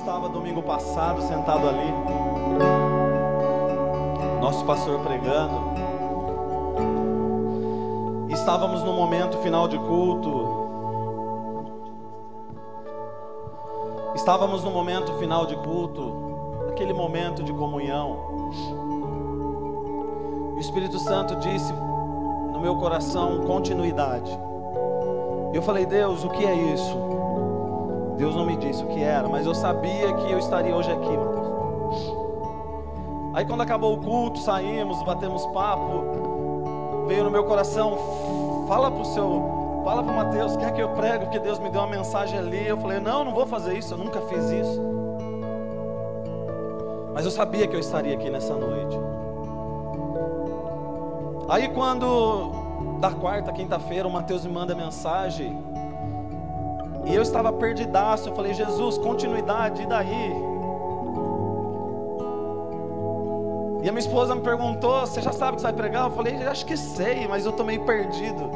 estava 0.00 0.30
domingo 0.30 0.62
passado 0.62 1.20
sentado 1.20 1.68
ali, 1.68 1.92
nosso 4.40 4.64
pastor 4.64 4.98
pregando, 5.00 5.60
estávamos 8.30 8.82
no 8.82 8.94
momento 8.94 9.36
final 9.38 9.68
de 9.68 9.78
culto, 9.78 10.48
estávamos 14.14 14.64
no 14.64 14.70
momento 14.70 15.12
final 15.18 15.44
de 15.44 15.56
culto, 15.56 16.14
aquele 16.70 16.94
momento 16.94 17.42
de 17.42 17.52
comunhão. 17.52 18.30
O 20.54 20.58
Espírito 20.58 20.98
Santo 20.98 21.36
disse 21.36 21.74
no 21.74 22.58
meu 22.58 22.76
coração 22.76 23.42
continuidade. 23.42 24.30
Eu 25.52 25.60
falei, 25.60 25.84
Deus, 25.84 26.24
o 26.24 26.30
que 26.30 26.46
é 26.46 26.54
isso? 26.54 27.19
Deus 28.20 28.36
não 28.36 28.44
me 28.44 28.54
disse 28.54 28.84
o 28.84 28.86
que 28.86 29.02
era, 29.02 29.26
mas 29.26 29.46
eu 29.46 29.54
sabia 29.54 30.12
que 30.12 30.30
eu 30.30 30.38
estaria 30.38 30.76
hoje 30.76 30.92
aqui, 30.92 31.08
Mateus. 31.08 32.14
Aí 33.32 33.46
quando 33.46 33.62
acabou 33.62 33.94
o 33.94 34.02
culto, 34.02 34.38
saímos, 34.40 35.02
batemos 35.04 35.46
papo, 35.46 37.06
veio 37.06 37.24
no 37.24 37.30
meu 37.30 37.44
coração, 37.44 37.96
fala 38.68 38.90
pro 38.90 39.06
seu, 39.06 39.82
fala 39.82 40.02
pro 40.02 40.12
Mateus, 40.12 40.54
quer 40.54 40.70
que 40.74 40.82
eu 40.82 40.90
prego, 40.90 41.24
porque 41.24 41.38
Deus 41.38 41.58
me 41.58 41.70
deu 41.70 41.80
uma 41.80 41.86
mensagem 41.86 42.38
ali. 42.38 42.68
Eu 42.68 42.76
falei, 42.76 43.00
não, 43.00 43.24
não 43.24 43.32
vou 43.32 43.46
fazer 43.46 43.78
isso, 43.78 43.94
eu 43.94 43.98
nunca 43.98 44.20
fiz 44.20 44.50
isso. 44.50 44.82
Mas 47.14 47.24
eu 47.24 47.30
sabia 47.30 47.66
que 47.66 47.74
eu 47.74 47.80
estaria 47.80 48.14
aqui 48.14 48.28
nessa 48.28 48.54
noite. 48.54 48.98
Aí 51.48 51.70
quando 51.70 52.52
da 53.00 53.12
quarta, 53.12 53.50
quinta-feira, 53.50 54.06
o 54.06 54.12
Mateus 54.12 54.44
me 54.44 54.52
manda 54.52 54.74
mensagem. 54.74 55.58
E 57.10 57.14
eu 57.14 57.22
estava 57.22 57.52
perdidaço. 57.52 58.28
Eu 58.28 58.34
falei, 58.36 58.54
Jesus, 58.54 58.96
continuidade, 58.96 59.82
e 59.82 59.86
daí? 59.86 60.32
E 63.82 63.88
a 63.88 63.92
minha 63.92 63.98
esposa 63.98 64.34
me 64.34 64.42
perguntou: 64.42 65.00
Você 65.00 65.20
já 65.20 65.32
sabe 65.32 65.56
que 65.56 65.62
você 65.62 65.66
vai 65.66 65.72
pregar? 65.72 66.04
Eu 66.04 66.10
falei: 66.12 66.36
Acho 66.46 66.64
que 66.64 66.76
sei, 66.76 67.26
mas 67.26 67.44
eu 67.44 67.50
estou 67.50 67.66
meio 67.66 67.84
perdido. 67.84 68.50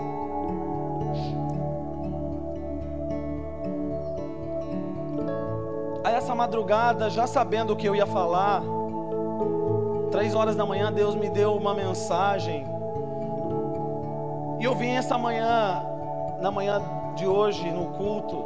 Aí, 6.05 6.14
essa 6.14 6.34
madrugada, 6.34 7.11
já 7.11 7.27
sabendo 7.27 7.72
o 7.72 7.77
que 7.77 7.89
eu 7.89 7.96
ia 7.96 8.06
falar, 8.06 8.62
três 10.12 10.34
horas 10.34 10.55
da 10.55 10.64
manhã, 10.64 10.92
Deus 10.92 11.14
me 11.14 11.28
deu 11.28 11.56
uma 11.56 11.74
mensagem 11.74 12.66
e 14.64 14.64
eu 14.64 14.74
vim 14.74 14.92
essa 14.92 15.18
manhã, 15.18 15.84
na 16.41 16.50
manhã 16.50 16.80
de 17.14 17.26
hoje, 17.26 17.70
no 17.70 17.86
culto. 17.86 18.44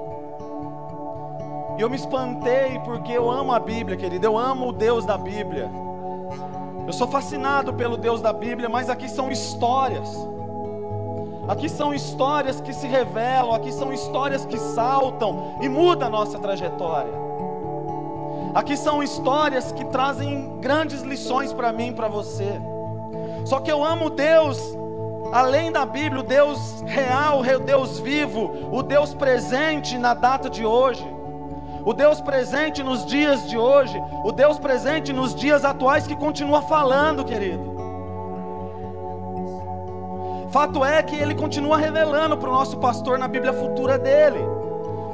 E 1.79 1.81
eu 1.81 1.89
me 1.89 1.97
espantei 1.97 2.79
porque 2.85 3.13
eu 3.13 3.31
amo 3.31 3.53
a 3.53 3.59
Bíblia, 3.59 3.97
querido. 3.97 4.27
Eu 4.27 4.37
amo 4.37 4.69
o 4.69 4.73
Deus 4.73 5.07
da 5.07 5.17
Bíblia. 5.17 5.71
Eu 6.87 6.93
sou 6.93 7.07
fascinado 7.07 7.73
pelo 7.75 7.97
Deus 7.97 8.21
da 8.21 8.33
Bíblia, 8.33 8.69
mas 8.69 8.89
aqui 8.89 9.09
são 9.09 9.31
histórias. 9.31 10.09
Aqui 11.47 11.69
são 11.69 11.95
histórias 11.95 12.61
que 12.61 12.73
se 12.73 12.87
revelam, 12.87 13.55
aqui 13.55 13.73
são 13.73 13.93
histórias 13.93 14.45
que 14.45 14.59
saltam 14.59 15.57
e 15.63 15.69
mudam 15.69 16.09
a 16.09 16.11
nossa 16.11 16.39
trajetória. 16.39 17.13
Aqui 18.55 18.77
são 18.77 19.03
histórias 19.03 19.73
que 19.73 19.85
trazem 19.87 20.59
grandes 20.61 21.03
lições 21.03 21.53
para 21.53 21.73
mim 21.73 21.93
para 21.93 22.09
você. 22.09 22.61
Só 23.45 23.61
que 23.61 23.71
eu 23.71 23.85
amo 23.85 24.11
Deus 24.11 24.77
além 25.33 25.71
da 25.71 25.85
Bíblia, 25.85 26.21
o 26.21 26.25
Deus 26.25 26.83
real, 26.87 27.41
o 27.41 27.59
Deus 27.59 27.99
vivo, 27.99 28.69
o 28.73 28.83
Deus 28.83 29.15
presente 29.15 29.99
na 29.99 30.15
data 30.15 30.49
de 30.49 30.65
hoje, 30.65 31.07
o 31.85 31.93
Deus 31.93 32.21
presente 32.21 32.83
nos 32.83 33.07
dias 33.07 33.49
de 33.49 33.57
hoje, 33.57 34.01
o 34.25 34.33
Deus 34.33 34.59
presente 34.59 35.13
nos 35.13 35.35
dias 35.35 35.65
atuais 35.65 36.07
que 36.07 36.17
continua 36.17 36.63
falando, 36.63 37.25
querido. 37.25 37.79
Fato 40.51 40.83
é 40.85 41.03
que 41.03 41.15
ele 41.15 41.35
continua 41.35 41.77
revelando 41.77 42.37
para 42.37 42.49
o 42.49 42.53
nosso 42.53 42.79
pastor 42.79 43.19
na 43.19 43.29
Bíblia 43.29 43.53
futura 43.53 43.99
dele. 43.99 44.39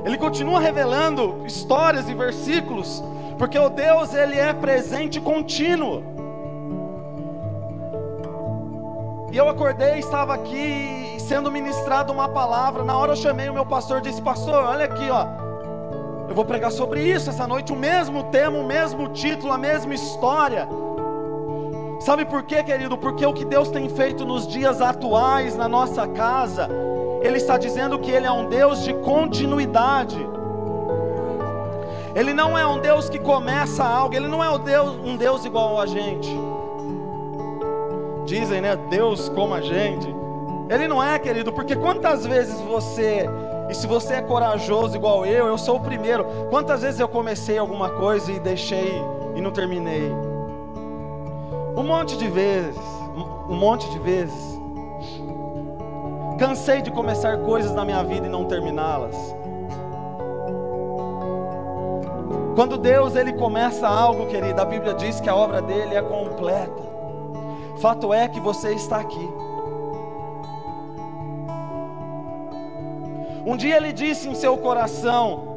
Ele 0.05 0.17
continua 0.17 0.61
revelando 0.61 1.43
histórias 1.45 2.09
e 2.09 2.15
versículos, 2.15 3.03
porque 3.37 3.59
o 3.59 3.69
Deus 3.69 4.15
ele 4.15 4.39
é 4.39 4.53
presente 4.53 5.21
contínuo. 5.21 6.14
E 9.35 9.37
eu 9.37 9.49
acordei, 9.49 9.99
estava 9.99 10.33
aqui 10.33 11.17
sendo 11.19 11.51
ministrado 11.51 12.13
uma 12.13 12.29
palavra. 12.29 12.85
Na 12.85 12.97
hora 12.97 13.11
eu 13.11 13.17
chamei 13.17 13.49
o 13.49 13.53
meu 13.53 13.67
pastor 13.67 13.99
e 13.99 14.03
disse: 14.03 14.23
Pastor, 14.23 14.63
olha 14.63 14.85
aqui, 14.85 15.11
ó. 15.11 15.27
Eu 16.29 16.37
vou 16.37 16.45
pregar 16.45 16.71
sobre 16.71 17.03
isso 17.03 17.31
essa 17.31 17.45
noite, 17.45 17.73
o 17.73 17.77
mesmo 17.77 18.23
tema, 18.31 18.57
o 18.57 18.65
mesmo 18.65 19.09
título, 19.09 19.53
a 19.53 19.59
mesma 19.59 19.93
história. 19.93 20.69
Sabe 21.99 22.25
por 22.25 22.45
quê, 22.45 22.63
querido? 22.63 22.97
Porque 22.97 23.27
o 23.27 23.33
que 23.33 23.45
Deus 23.45 23.71
tem 23.71 23.89
feito 23.89 24.25
nos 24.25 24.47
dias 24.47 24.81
atuais 24.81 25.57
na 25.57 25.67
nossa 25.67 26.07
casa, 26.07 26.69
Ele 27.21 27.39
está 27.39 27.59
dizendo 27.59 27.99
que 27.99 28.13
Ele 28.13 28.27
é 28.27 28.31
um 28.31 28.49
Deus 28.49 28.85
de 28.85 28.95
continuidade. 28.95 30.25
Ele 32.15 32.33
não 32.33 32.57
é 32.57 32.65
um 32.65 32.79
Deus 32.79 33.09
que 33.09 33.19
começa 33.19 33.83
algo, 33.83 34.15
Ele 34.15 34.29
não 34.29 34.45
é 34.45 34.49
um 34.49 34.61
Deus, 34.61 34.97
um 35.05 35.17
Deus 35.17 35.45
igual 35.45 35.81
a 35.81 35.87
gente 35.87 36.54
dizem, 38.25 38.61
né? 38.61 38.77
Deus 38.91 39.29
como 39.29 39.55
a 39.55 39.61
gente. 39.61 40.07
Ele 40.69 40.89
não 40.89 41.03
é, 41.03 41.19
querido, 41.19 41.53
porque 41.53 41.77
quantas 41.77 42.25
vezes 42.27 42.59
você, 42.61 43.29
e 43.69 43.75
se 43.75 43.87
você 43.87 44.15
é 44.15 44.23
corajoso 44.23 44.97
igual 44.97 45.27
eu, 45.27 45.47
eu 45.47 45.59
sou 45.59 45.77
o 45.77 45.81
primeiro. 45.81 46.25
Quantas 46.49 46.83
vezes 46.83 47.01
eu 47.01 47.09
comecei 47.09 47.59
alguma 47.59 47.91
coisa 47.91 48.33
e 48.33 48.41
deixei 48.41 49.03
e 49.35 49.41
não 49.41 49.51
terminei? 49.51 50.11
Um 51.77 51.83
monte 51.83 52.17
de 52.17 52.29
vezes, 52.29 52.79
um 53.49 53.57
monte 53.57 53.89
de 53.91 53.99
vezes. 53.99 54.55
Cansei 56.39 56.83
de 56.83 56.91
começar 56.91 57.39
coisas 57.39 57.73
na 57.73 57.85
minha 57.85 58.03
vida 58.03 58.27
e 58.27 58.31
não 58.31 58.45
terminá-las. 58.45 59.15
Quando 62.55 62.79
Deus 62.79 63.17
ele 63.17 63.33
começa 63.33 63.87
algo, 63.87 64.27
querido, 64.27 64.61
a 64.61 64.65
Bíblia 64.65 64.95
diz 64.95 65.21
que 65.21 65.29
a 65.29 65.35
obra 65.35 65.61
dele 65.61 65.95
é 65.95 66.03
completa. 66.03 66.94
Fato 67.79 68.13
é 68.13 68.29
que 68.29 68.41
você 68.41 68.73
está 68.73 68.99
aqui. 68.99 69.29
Um 73.47 73.57
dia 73.57 73.77
ele 73.77 73.93
disse 73.93 74.29
em 74.29 74.35
seu 74.35 74.57
coração: 74.57 75.55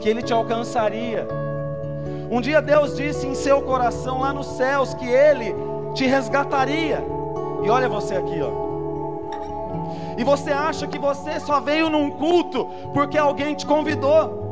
que 0.00 0.08
ele 0.08 0.22
te 0.22 0.32
alcançaria. 0.32 1.26
Um 2.30 2.40
dia 2.40 2.62
Deus 2.62 2.96
disse 2.96 3.26
em 3.26 3.34
seu 3.34 3.60
coração 3.62 4.20
lá 4.20 4.32
nos 4.32 4.46
céus 4.46 4.94
que 4.94 5.06
ele 5.06 5.54
te 5.94 6.06
resgataria. 6.06 7.04
E 7.64 7.68
olha 7.68 7.88
você 7.88 8.14
aqui, 8.14 8.40
ó. 8.40 8.70
E 10.16 10.24
você 10.24 10.50
acha 10.50 10.86
que 10.86 10.98
você 10.98 11.40
só 11.40 11.60
veio 11.60 11.88
num 11.88 12.10
culto 12.10 12.66
porque 12.92 13.18
alguém 13.18 13.54
te 13.54 13.66
convidou. 13.66 14.49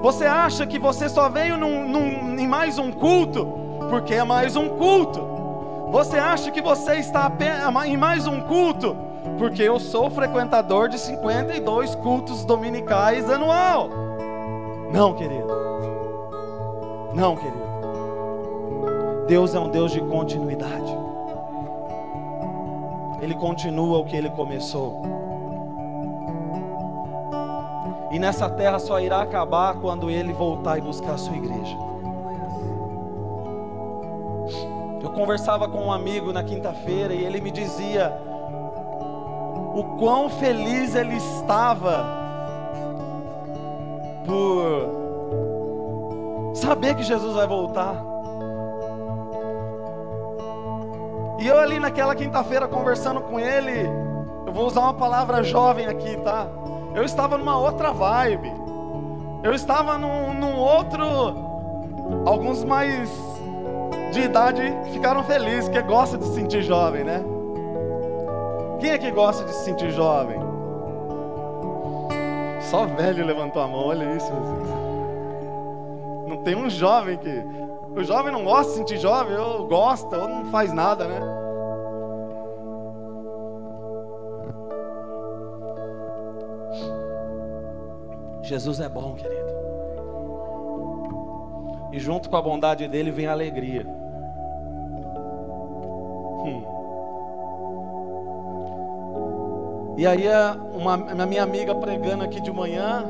Você 0.00 0.24
acha 0.24 0.66
que 0.66 0.78
você 0.78 1.08
só 1.10 1.28
veio 1.28 1.58
num, 1.58 1.86
num, 1.86 2.38
em 2.38 2.46
mais 2.46 2.78
um 2.78 2.90
culto 2.90 3.46
porque 3.90 4.14
é 4.14 4.24
mais 4.24 4.56
um 4.56 4.68
culto? 4.70 5.20
Você 5.90 6.16
acha 6.16 6.50
que 6.50 6.62
você 6.62 6.94
está 6.94 7.30
em 7.86 7.96
mais 7.98 8.26
um 8.26 8.40
culto 8.40 8.96
porque 9.38 9.62
eu 9.62 9.78
sou 9.78 10.08
frequentador 10.08 10.88
de 10.88 10.98
52 10.98 11.94
cultos 11.96 12.44
dominicais 12.46 13.28
anual? 13.28 13.90
Não, 14.90 15.12
querido. 15.12 15.48
Não, 17.12 17.36
querido. 17.36 17.70
Deus 19.26 19.54
é 19.54 19.60
um 19.60 19.68
Deus 19.68 19.92
de 19.92 20.00
continuidade. 20.00 20.96
Ele 23.20 23.34
continua 23.34 23.98
o 23.98 24.04
que 24.04 24.16
ele 24.16 24.30
começou. 24.30 25.02
E 28.10 28.18
nessa 28.18 28.50
terra 28.50 28.78
só 28.78 29.00
irá 29.00 29.22
acabar 29.22 29.74
quando 29.74 30.10
ele 30.10 30.32
voltar 30.32 30.78
e 30.78 30.80
buscar 30.80 31.12
a 31.12 31.18
sua 31.18 31.36
igreja. 31.36 31.76
Eu 35.02 35.10
conversava 35.10 35.68
com 35.68 35.78
um 35.78 35.92
amigo 35.92 36.32
na 36.32 36.42
quinta-feira 36.42 37.14
e 37.14 37.24
ele 37.24 37.40
me 37.40 37.50
dizia 37.50 38.20
o 39.74 39.96
quão 39.98 40.28
feliz 40.28 40.94
ele 40.96 41.16
estava 41.16 42.04
por 44.26 45.00
saber 46.54 46.96
que 46.96 47.02
Jesus 47.02 47.34
vai 47.34 47.46
voltar. 47.46 48.04
E 51.38 51.46
eu 51.46 51.58
ali 51.58 51.78
naquela 51.78 52.14
quinta-feira 52.14 52.68
conversando 52.68 53.20
com 53.22 53.40
ele, 53.40 53.88
eu 54.46 54.52
vou 54.52 54.66
usar 54.66 54.80
uma 54.80 54.94
palavra 54.94 55.42
jovem 55.42 55.86
aqui, 55.86 56.16
tá? 56.18 56.46
Eu 56.94 57.04
estava 57.04 57.38
numa 57.38 57.58
outra 57.58 57.92
vibe. 57.92 58.52
Eu 59.42 59.54
estava 59.54 59.96
num, 59.96 60.34
num 60.34 60.56
outro. 60.56 61.04
Alguns 62.26 62.64
mais 62.64 63.10
de 64.12 64.22
idade 64.22 64.62
ficaram 64.92 65.22
felizes, 65.22 65.68
que 65.68 65.80
gosta 65.82 66.18
de 66.18 66.24
se 66.24 66.34
sentir 66.34 66.62
jovem, 66.62 67.04
né? 67.04 67.22
Quem 68.80 68.90
é 68.90 68.98
que 68.98 69.10
gosta 69.10 69.44
de 69.44 69.52
se 69.52 69.64
sentir 69.64 69.90
jovem? 69.92 70.40
Só 72.62 72.86
velho 72.86 73.24
levantou 73.24 73.62
a 73.62 73.68
mão, 73.68 73.86
olha 73.86 74.16
isso. 74.16 74.32
Não 76.26 76.38
tem 76.38 76.56
um 76.56 76.68
jovem 76.68 77.16
que. 77.16 77.44
O 77.96 78.04
jovem 78.04 78.32
não 78.32 78.44
gosta 78.44 78.72
de 78.72 78.78
sentir 78.78 78.98
jovem, 78.98 79.36
ou 79.36 79.66
gosta, 79.66 80.16
ou 80.16 80.28
não 80.28 80.44
faz 80.46 80.72
nada, 80.72 81.06
né? 81.06 81.39
Jesus 88.50 88.80
é 88.80 88.88
bom, 88.88 89.14
querido. 89.14 89.48
E 91.92 92.00
junto 92.00 92.28
com 92.28 92.36
a 92.36 92.42
bondade 92.42 92.88
dele 92.88 93.12
vem 93.12 93.28
a 93.28 93.32
alegria. 93.32 93.86
Hum. 96.44 96.64
E 99.96 100.04
aí 100.04 100.24
uma, 100.74 100.94
a 100.94 101.26
minha 101.26 101.44
amiga 101.44 101.76
pregando 101.76 102.24
aqui 102.24 102.40
de 102.40 102.50
manhã, 102.50 103.04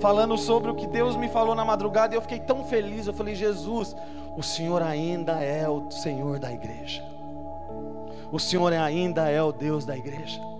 falando 0.00 0.38
sobre 0.38 0.70
o 0.70 0.74
que 0.74 0.86
Deus 0.86 1.14
me 1.14 1.28
falou 1.28 1.54
na 1.54 1.64
madrugada, 1.64 2.14
e 2.14 2.16
eu 2.16 2.22
fiquei 2.22 2.40
tão 2.40 2.64
feliz. 2.64 3.06
Eu 3.06 3.12
falei, 3.12 3.34
Jesus, 3.34 3.94
o 4.34 4.42
Senhor 4.42 4.80
ainda 4.80 5.42
é 5.42 5.68
o 5.68 5.90
Senhor 5.90 6.38
da 6.38 6.50
igreja. 6.50 7.04
O 8.32 8.38
Senhor 8.38 8.72
ainda 8.72 9.28
é 9.28 9.42
o 9.42 9.52
Deus 9.52 9.84
da 9.84 9.94
igreja. 9.94 10.55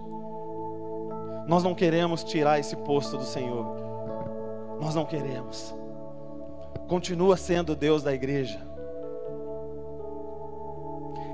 Nós 1.46 1.62
não 1.62 1.74
queremos 1.74 2.24
tirar 2.24 2.58
esse 2.58 2.76
posto 2.76 3.16
do 3.16 3.24
Senhor. 3.24 3.64
Nós 4.80 4.94
não 4.94 5.04
queremos. 5.04 5.74
Continua 6.88 7.36
sendo 7.36 7.76
Deus 7.76 8.02
da 8.02 8.12
igreja. 8.12 8.60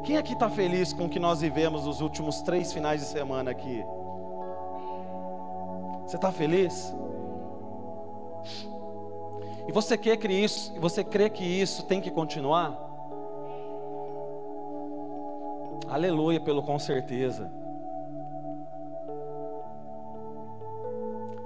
Quem 0.05 0.17
aqui 0.17 0.33
está 0.33 0.51
feliz 0.51 0.93
com 0.93 1.07
o 1.07 1.09
que 1.09 1.21
nós 1.21 1.41
vivemos 1.41 1.87
nos 1.87 2.01
últimos 2.01 2.43
três 2.43 2.73
finais 2.73 3.01
de 3.01 3.07
semana 3.07 3.51
aqui? 3.51 3.85
Você 6.07 6.17
está 6.17 6.31
feliz? 6.31 6.95
E 9.67 9.73
você 9.73 9.97
quer 9.97 10.17
que 10.17 10.29
isso, 10.29 10.75
você 10.81 11.05
crê 11.05 11.31
que 11.31 11.45
isso 11.45 11.85
tem 11.85 12.01
que 12.01 12.11
continuar? 12.11 12.91
Aleluia 15.89 16.41
pelo 16.41 16.63
com 16.63 16.79
certeza. 16.79 17.62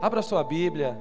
Abra 0.01 0.21
sua 0.23 0.45
Bíblia. 0.45 0.97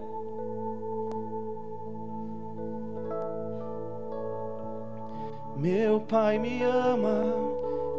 Meu 5.56 6.00
Pai 6.01 6.38
me 6.38 6.63
ama 6.63 7.24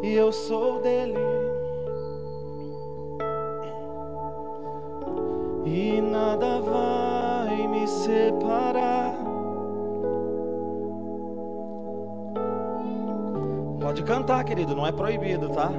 e 0.02 0.12
eu 0.14 0.32
sou 0.32 0.80
dele. 0.80 1.14
E 5.64 6.00
nada 6.00 6.60
vai 6.60 7.66
me 7.66 7.86
separar. 7.86 9.14
Pode 13.80 14.02
cantar, 14.02 14.44
querido, 14.44 14.74
não 14.74 14.86
é 14.86 14.92
proibido, 14.92 15.48
tá? 15.50 15.70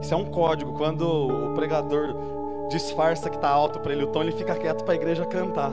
Isso 0.00 0.14
é 0.14 0.16
um 0.16 0.24
código. 0.24 0.72
Quando 0.74 1.02
o 1.02 1.54
pregador 1.54 2.35
disfarça 2.68 3.30
que 3.30 3.36
está 3.36 3.48
alto 3.48 3.80
para 3.80 3.92
ele 3.92 4.04
o 4.04 4.06
tom, 4.06 4.22
ele 4.22 4.32
fica 4.32 4.54
quieto 4.54 4.84
para 4.84 4.94
a 4.94 4.96
igreja 4.96 5.24
cantar. 5.24 5.72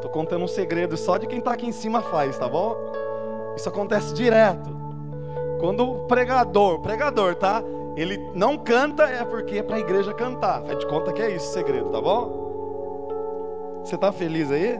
Tô 0.00 0.08
contando 0.08 0.44
um 0.44 0.48
segredo, 0.48 0.96
só 0.96 1.16
de 1.16 1.26
quem 1.26 1.38
está 1.38 1.52
aqui 1.52 1.66
em 1.66 1.72
cima 1.72 2.00
faz, 2.02 2.38
tá 2.38 2.48
bom? 2.48 2.76
Isso 3.56 3.68
acontece 3.68 4.14
direto. 4.14 4.76
Quando 5.58 5.88
o 5.88 5.98
pregador, 6.06 6.80
pregador, 6.80 7.34
tá? 7.34 7.62
Ele 7.96 8.18
não 8.34 8.58
canta 8.58 9.04
é 9.04 9.24
porque 9.24 9.58
é 9.58 9.62
para 9.62 9.76
a 9.76 9.80
igreja 9.80 10.12
cantar. 10.12 10.62
Faz 10.62 10.78
de 10.78 10.86
conta 10.86 11.12
que 11.12 11.22
é 11.22 11.34
isso 11.34 11.48
o 11.48 11.52
segredo, 11.52 11.90
tá 11.90 12.00
bom? 12.00 13.80
Você 13.82 13.94
está 13.94 14.12
feliz 14.12 14.50
aí? 14.50 14.78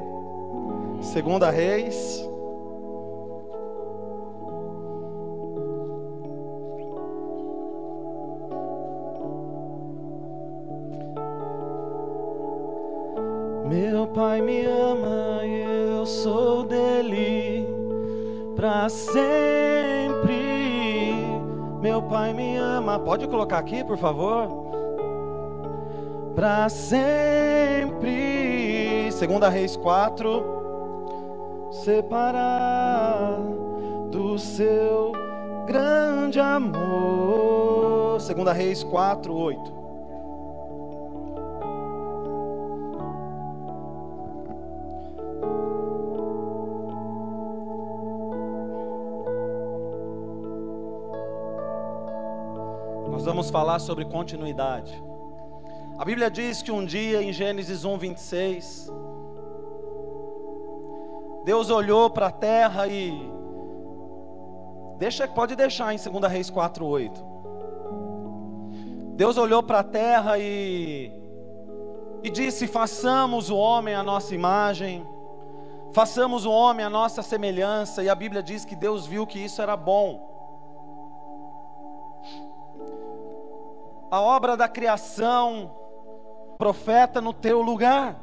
Segunda 1.00 1.50
Reis 1.50 2.28
Pai 14.16 14.40
me 14.40 14.64
ama 14.64 15.44
eu 15.44 16.06
sou 16.06 16.64
dele 16.64 17.68
para 18.56 18.88
sempre. 18.88 19.26
Meu 21.82 22.00
Pai 22.00 22.32
me 22.32 22.56
ama. 22.56 22.98
Pode 22.98 23.28
colocar 23.28 23.58
aqui, 23.58 23.84
por 23.84 23.98
favor? 23.98 24.48
Para 26.34 26.66
sempre. 26.70 27.92
Segunda 29.12 29.50
Reis 29.50 29.76
4. 29.76 30.42
Separar 31.84 33.38
do 34.10 34.38
seu 34.38 35.12
grande 35.66 36.40
amor. 36.40 38.18
Segunda 38.18 38.54
Reis 38.54 38.82
4, 38.82 39.36
8. 39.36 39.75
Vamos 53.46 53.50
falar 53.50 53.78
sobre 53.78 54.04
continuidade. 54.04 54.92
A 55.98 56.04
Bíblia 56.04 56.30
diz 56.30 56.62
que 56.62 56.72
um 56.72 56.84
dia, 56.84 57.22
em 57.22 57.32
Gênesis 57.32 57.84
1, 57.84 57.98
26, 57.98 58.92
Deus 61.44 61.70
olhou 61.70 62.10
para 62.10 62.26
a 62.26 62.30
terra 62.30 62.88
e. 62.88 63.12
Deixa, 64.98 65.28
pode 65.28 65.54
deixar 65.54 65.94
em 65.94 65.98
2 65.98 66.32
Reis 66.32 66.50
4, 66.50 66.84
8. 66.84 67.24
Deus 69.14 69.36
olhou 69.36 69.62
para 69.62 69.80
a 69.80 69.84
terra 69.84 70.38
e, 70.38 71.12
e 72.22 72.30
disse: 72.30 72.66
Façamos 72.66 73.48
o 73.48 73.56
homem 73.56 73.94
a 73.94 74.02
nossa 74.02 74.34
imagem, 74.34 75.06
façamos 75.92 76.44
o 76.44 76.50
homem 76.50 76.84
a 76.84 76.90
nossa 76.90 77.22
semelhança. 77.22 78.02
E 78.02 78.08
a 78.08 78.14
Bíblia 78.14 78.42
diz 78.42 78.64
que 78.64 78.74
Deus 78.74 79.06
viu 79.06 79.26
que 79.26 79.38
isso 79.38 79.62
era 79.62 79.76
bom. 79.76 80.35
A 84.16 84.20
obra 84.20 84.56
da 84.56 84.66
criação, 84.66 85.70
profeta 86.56 87.20
no 87.20 87.34
teu 87.34 87.60
lugar. 87.60 88.18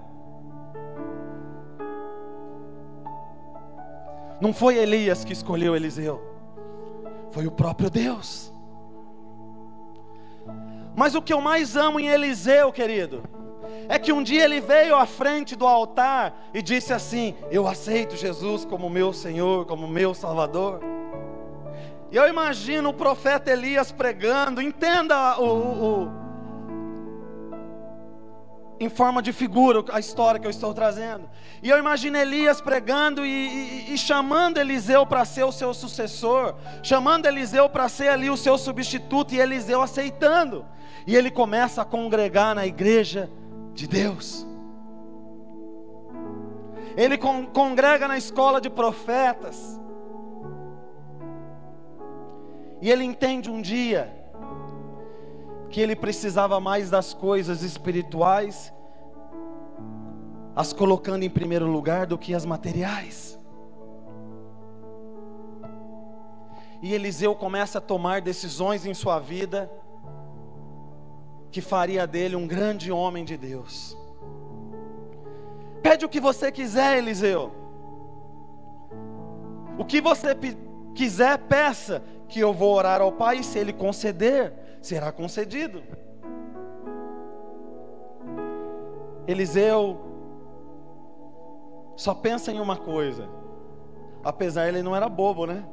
Não 4.41 4.51
foi 4.51 4.77
Elias 4.77 5.23
que 5.23 5.31
escolheu 5.31 5.75
Eliseu, 5.75 6.19
foi 7.31 7.45
o 7.45 7.51
próprio 7.51 7.91
Deus. 7.91 8.51
Mas 10.95 11.13
o 11.13 11.21
que 11.21 11.31
eu 11.31 11.39
mais 11.39 11.75
amo 11.75 11.99
em 11.99 12.07
Eliseu, 12.07 12.71
querido, 12.71 13.23
é 13.87 13.99
que 13.99 14.11
um 14.11 14.23
dia 14.23 14.43
ele 14.43 14.59
veio 14.59 14.95
à 14.95 15.05
frente 15.05 15.55
do 15.55 15.67
altar 15.67 16.49
e 16.53 16.61
disse 16.61 16.91
assim: 16.91 17.35
Eu 17.51 17.67
aceito 17.67 18.15
Jesus 18.15 18.65
como 18.65 18.89
meu 18.89 19.13
Senhor, 19.13 19.65
como 19.65 19.87
meu 19.87 20.13
Salvador. 20.15 20.81
E 22.13 22.15
eu 22.15 22.27
imagino 22.27 22.89
o 22.89 22.93
profeta 22.93 23.49
Elias 23.49 23.91
pregando, 23.91 24.61
entenda 24.61 25.35
o, 25.39 25.47
o, 25.47 26.11
em 28.79 28.87
forma 28.87 29.19
de 29.19 29.33
figura 29.33 29.83
a 29.91 29.99
história 29.99 30.39
que 30.39 30.45
eu 30.45 30.51
estou 30.51 30.75
trazendo. 30.75 31.27
E 31.63 31.71
eu 31.71 31.79
imagino 31.79 32.15
Elias 32.15 32.61
pregando 32.61 33.25
e, 33.25 33.87
e, 33.87 33.95
e 33.95 33.97
chamando 33.97 34.59
Eliseu 34.59 35.07
para 35.07 35.25
ser 35.25 35.43
o 35.43 35.51
seu 35.51 35.73
sucessor, 35.73 36.53
chamando 36.83 37.25
Eliseu 37.25 37.67
para 37.67 37.89
ser 37.89 38.09
ali 38.09 38.29
o 38.29 38.37
seu 38.37 38.59
substituto, 38.59 39.33
e 39.33 39.39
Eliseu 39.39 39.81
aceitando. 39.81 40.67
E 41.07 41.15
ele 41.15 41.31
começa 41.31 41.81
a 41.81 41.85
congregar 41.85 42.53
na 42.53 42.67
igreja 42.67 43.27
de 43.73 43.87
Deus. 43.87 44.45
Ele 46.95 47.17
con 47.17 47.47
congrega 47.47 48.07
na 48.07 48.19
escola 48.19 48.61
de 48.61 48.69
profetas. 48.69 49.81
E 52.83 52.91
ele 52.91 53.05
entende 53.05 53.49
um 53.49 53.61
dia 53.61 54.13
que 55.69 55.79
ele 55.79 55.95
precisava 55.95 56.59
mais 56.59 56.89
das 56.89 57.13
coisas 57.13 57.63
espirituais, 57.63 58.73
as 60.53 60.73
colocando 60.73 61.23
em 61.23 61.29
primeiro 61.29 61.65
lugar 61.65 62.05
do 62.05 62.17
que 62.17 62.33
as 62.33 62.45
materiais. 62.45 63.39
E 66.81 66.93
Eliseu 66.93 67.33
começa 67.33 67.77
a 67.77 67.81
tomar 67.81 68.19
decisões 68.19 68.85
em 68.85 68.93
sua 68.93 69.17
vida 69.17 69.71
que 71.51 71.61
faria 71.61 72.05
dele 72.05 72.35
um 72.35 72.45
grande 72.45 72.91
homem 72.91 73.23
de 73.23 73.37
Deus. 73.37 73.97
Pede 75.81 76.03
o 76.03 76.09
que 76.09 76.19
você 76.19 76.51
quiser, 76.51 76.97
Eliseu. 76.97 77.49
O 79.77 79.85
que 79.85 80.01
você 80.01 80.35
quiser, 80.93 81.37
peça, 81.37 82.03
que 82.33 82.39
eu 82.39 82.51
vou 82.51 82.73
orar 82.73 82.99
ao 82.99 83.11
Pai, 83.11 83.37
e 83.37 83.43
se 83.43 83.59
Ele 83.59 83.71
conceder, 83.71 84.51
será 84.81 85.11
concedido. 85.11 85.83
Eliseu 89.27 89.99
só 91.95 92.15
pensa 92.15 92.51
em 92.51 92.59
uma 92.59 92.75
coisa. 92.75 93.29
Apesar 94.23 94.67
ele 94.67 94.81
não 94.81 94.95
era 94.95 95.07
bobo, 95.07 95.45
né? 95.45 95.63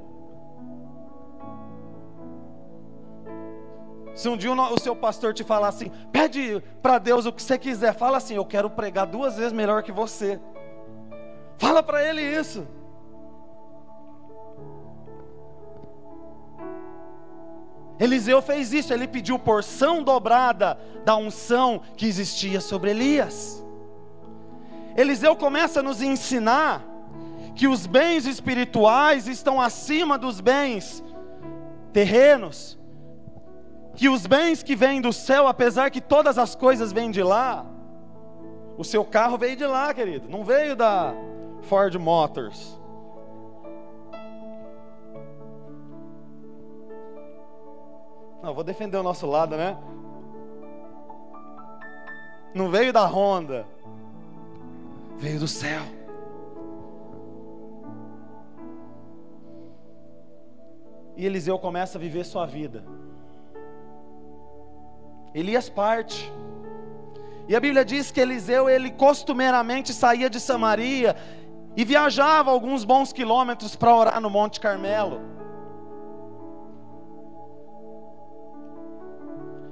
Se 4.15 4.29
um 4.29 4.37
dia 4.37 4.53
o 4.53 4.79
seu 4.79 4.95
pastor 4.95 5.33
te 5.33 5.43
falar 5.43 5.69
assim, 5.69 5.91
pede 6.13 6.63
para 6.83 6.99
Deus 6.99 7.25
o 7.25 7.33
que 7.33 7.43
você 7.43 7.57
quiser, 7.57 7.95
fala 7.95 8.19
assim: 8.19 8.35
eu 8.35 8.45
quero 8.45 8.69
pregar 8.69 9.07
duas 9.07 9.37
vezes 9.39 9.53
melhor 9.53 9.83
que 9.83 9.93
você. 9.93 10.39
Fala 11.57 11.83
para 11.83 12.05
ele 12.05 12.21
isso. 12.21 12.67
Eliseu 18.01 18.41
fez 18.41 18.73
isso, 18.73 18.95
ele 18.95 19.07
pediu 19.07 19.39
porção 19.39 20.03
dobrada 20.03 20.79
da 21.05 21.15
unção 21.17 21.83
que 21.99 22.07
existia 22.07 22.59
sobre 22.59 22.93
Elias. 22.93 23.63
Eliseu 24.97 25.37
começa 25.37 25.81
a 25.81 25.83
nos 25.83 26.01
ensinar 26.01 26.83
que 27.55 27.69
os 27.69 27.87
bens 27.87 28.25
espirituais 28.25 29.29
estão 29.29 29.61
acima 29.61 30.17
dos 30.17 30.41
bens 30.41 31.05
terrenos, 31.93 32.79
que 33.95 34.09
os 34.09 34.27
bens 34.27 34.63
que 34.63 34.75
vêm 34.75 35.03
do 35.03 35.13
céu, 35.13 35.47
apesar 35.47 35.91
que 35.91 36.01
todas 36.01 36.39
as 36.39 36.55
coisas 36.55 36.93
vêm 36.93 37.11
de 37.11 37.23
lá, 37.23 37.67
o 38.79 38.85
seu 38.85 39.05
carro 39.05 39.37
veio 39.37 39.57
de 39.57 39.67
lá, 39.67 39.93
querido, 39.93 40.27
não 40.27 40.43
veio 40.43 40.75
da 40.75 41.13
Ford 41.65 41.95
Motors. 41.97 42.80
Não, 48.43 48.55
vou 48.55 48.65
defender 48.65 48.97
o 48.97 49.03
nosso 49.03 49.27
lado, 49.27 49.57
né? 49.57 49.77
Não 52.55 52.71
veio 52.71 52.93
da 52.93 53.05
Honda, 53.05 53.67
veio 55.19 55.39
do 55.39 55.47
céu. 55.47 55.83
E 61.17 61.27
Eliseu 61.27 61.59
começa 61.59 61.99
a 61.99 62.01
viver 62.01 62.25
sua 62.25 62.47
vida. 62.47 62.83
Elias 65.35 65.69
parte. 65.69 66.33
E 67.47 67.55
a 67.55 67.61
Bíblia 67.61 67.85
diz 67.85 68.11
que 68.11 68.21
Eliseu, 68.21 68.71
ele 68.71 68.91
costumeiramente 68.91 69.93
saía 69.93 70.31
de 70.31 70.41
Samaria 70.41 71.15
e 71.77 71.85
viajava 71.85 72.51
alguns 72.51 72.85
bons 72.85 73.13
quilômetros 73.13 73.77
para 73.77 73.95
orar 73.95 74.21
no 74.21 74.31
Monte 74.31 74.59
Carmelo. 74.59 75.21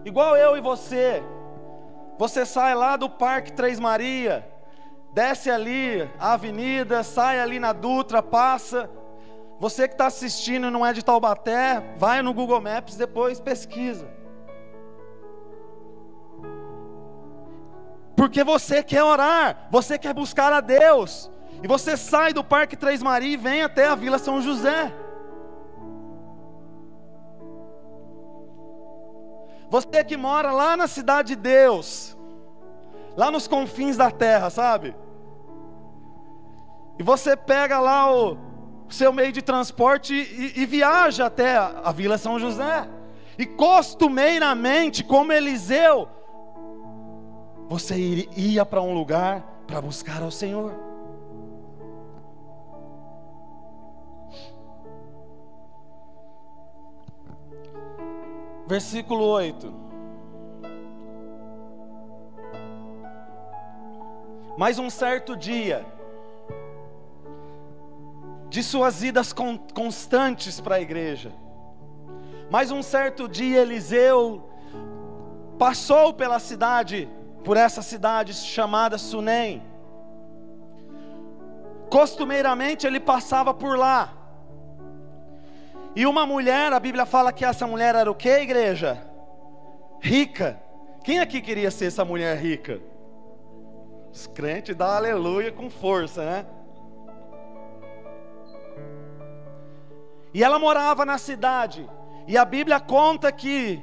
Igual 0.05 0.37
eu 0.37 0.57
e 0.57 0.61
você. 0.61 1.23
Você 2.19 2.45
sai 2.45 2.75
lá 2.75 2.97
do 2.97 3.09
Parque 3.09 3.53
Três 3.53 3.79
Maria, 3.79 4.47
desce 5.13 5.51
ali 5.51 6.09
a 6.19 6.33
avenida, 6.33 7.03
sai 7.03 7.39
ali 7.39 7.61
na 7.61 7.73
Dutra, 7.73 8.23
passa. 8.23 8.91
Você 9.61 9.89
que 9.89 9.95
está 9.95 10.07
assistindo 10.07 10.69
e 10.69 10.71
não 10.71 10.85
é 10.85 10.93
de 10.93 11.05
Taubaté, 11.05 11.95
vai 11.97 12.23
no 12.23 12.33
Google 12.33 12.61
Maps 12.61 12.97
depois 12.97 13.41
pesquisa. 13.41 14.09
Porque 18.17 18.43
você 18.43 18.83
quer 18.83 19.05
orar, 19.05 19.69
você 19.71 19.97
quer 19.97 20.13
buscar 20.13 20.53
a 20.53 20.61
Deus. 20.61 21.31
E 21.63 21.69
você 21.69 21.97
sai 21.97 22.33
do 22.33 22.43
Parque 22.43 22.77
Três 22.77 23.03
Maria 23.03 23.35
e 23.35 23.37
vem 23.37 23.63
até 23.63 23.87
a 23.87 23.95
Vila 23.95 24.19
São 24.19 24.41
José. 24.41 24.93
Você 29.71 30.03
que 30.03 30.17
mora 30.17 30.51
lá 30.51 30.77
na 30.77 30.87
cidade 30.87 31.35
de 31.35 31.37
Deus, 31.37 32.17
lá 33.17 33.31
nos 33.31 33.47
confins 33.47 33.97
da 33.97 34.11
terra, 34.11 34.49
sabe? 34.49 34.95
E 36.99 37.03
você 37.03 37.37
pega 37.37 37.79
lá 37.79 38.13
o 38.13 38.37
seu 38.89 39.13
meio 39.13 39.31
de 39.31 39.43
transporte 39.43 40.15
e, 40.15 40.63
e 40.63 40.67
viaja 40.67 41.27
até 41.27 41.57
a, 41.57 41.83
a 41.85 41.93
Vila 41.93 42.17
São 42.17 42.39
José. 42.39 42.89
E 43.39 43.47
costumeiramente, 43.47 45.05
como 45.05 45.33
Eliseu, 45.33 46.09
você 47.69 48.27
ia 48.37 48.65
para 48.65 48.81
um 48.81 48.95
lugar 48.95 49.43
para 49.67 49.81
buscar 49.81 50.23
ao 50.23 50.31
Senhor. 50.31 50.88
Versículo 58.69 59.25
8. 59.25 59.73
Mas 64.59 64.79
um 64.79 64.91
certo 64.91 65.35
dia, 65.35 65.87
de 68.51 68.63
suas 68.63 69.03
idas 69.03 69.33
constantes 69.33 70.61
para 70.61 70.75
a 70.75 70.81
igreja, 70.83 71.33
mas 72.51 72.71
um 72.71 72.83
certo 72.83 73.27
dia 73.27 73.63
Eliseu 73.63 74.51
passou 75.59 76.13
pela 76.13 76.39
cidade 76.39 77.09
por 77.43 77.57
essa 77.57 77.81
cidade 77.81 78.35
chamada 78.35 78.99
Sunem. 78.99 79.63
Costumeiramente 81.89 82.87
ele 82.87 83.01
passava 83.01 83.55
por 83.55 83.79
lá. 83.79 84.18
E 85.99 86.07
uma 86.07 86.25
mulher, 86.25 86.73
a 86.73 86.79
Bíblia 86.79 87.05
fala 87.05 87.33
que 87.33 87.45
essa 87.45 87.67
mulher 87.67 87.97
era 87.97 88.09
o 88.09 88.15
que, 88.15 88.29
igreja? 88.29 89.05
Rica. 90.01 90.57
Quem 91.03 91.19
aqui 91.19 91.41
queria 91.41 91.73
ser 91.73 91.87
essa 91.87 92.05
mulher 92.05 92.39
rica? 92.39 92.81
Os 94.13 94.29
crentes 94.29 94.77
dão 94.77 94.87
aleluia 94.87 95.51
com 95.51 95.69
força, 95.69 96.25
né? 96.25 96.47
E 100.33 100.45
ela 100.45 100.57
morava 100.57 101.05
na 101.05 101.19
cidade. 101.19 101.85
E 102.29 102.39
a 102.39 102.45
Bíblia 102.45 102.79
conta 102.79 103.33
que 103.33 103.83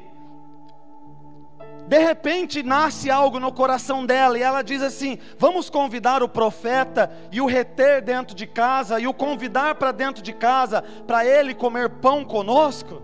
de 1.87 1.99
repente 1.99 2.63
nasce 2.63 3.11
algo 3.11 3.39
no 3.39 3.51
coração 3.51 4.05
dela 4.05 4.37
e 4.37 4.41
ela 4.41 4.63
diz 4.63 4.81
assim: 4.81 5.19
Vamos 5.37 5.69
convidar 5.69 6.23
o 6.23 6.29
profeta 6.29 7.11
e 7.31 7.39
o 7.39 7.45
reter 7.45 8.01
dentro 8.01 8.35
de 8.35 8.47
casa 8.47 8.99
e 8.99 9.07
o 9.07 9.13
convidar 9.13 9.75
para 9.75 9.91
dentro 9.91 10.23
de 10.23 10.33
casa 10.33 10.81
para 11.05 11.25
ele 11.25 11.53
comer 11.53 11.89
pão 11.89 12.25
conosco. 12.25 13.03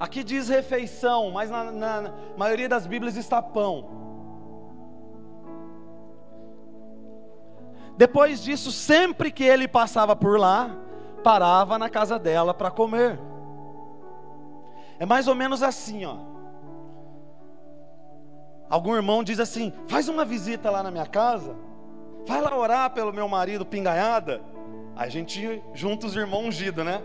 Aqui 0.00 0.22
diz 0.22 0.48
refeição, 0.48 1.30
mas 1.30 1.50
na, 1.50 1.72
na 1.72 2.14
maioria 2.36 2.68
das 2.68 2.86
Bíblias 2.86 3.16
está 3.16 3.42
pão. 3.42 3.98
Depois 7.96 8.40
disso, 8.42 8.70
sempre 8.70 9.30
que 9.32 9.42
ele 9.42 9.66
passava 9.66 10.14
por 10.14 10.38
lá, 10.38 10.70
parava 11.24 11.76
na 11.76 11.90
casa 11.90 12.16
dela 12.16 12.54
para 12.54 12.70
comer. 12.70 13.18
É 14.98 15.06
mais 15.06 15.28
ou 15.28 15.34
menos 15.34 15.62
assim, 15.62 16.04
ó. 16.04 16.16
Algum 18.68 18.94
irmão 18.94 19.24
diz 19.24 19.40
assim: 19.40 19.72
faz 19.86 20.08
uma 20.08 20.24
visita 20.24 20.70
lá 20.70 20.82
na 20.82 20.90
minha 20.90 21.06
casa, 21.06 21.56
vai 22.26 22.40
lá 22.40 22.56
orar 22.56 22.90
pelo 22.90 23.12
meu 23.12 23.28
marido 23.28 23.64
pingaiada. 23.64 24.42
A 24.96 25.08
gente 25.08 25.62
junta 25.72 26.06
os 26.06 26.16
irmãos 26.16 26.46
ungidos, 26.46 26.84
né? 26.84 27.00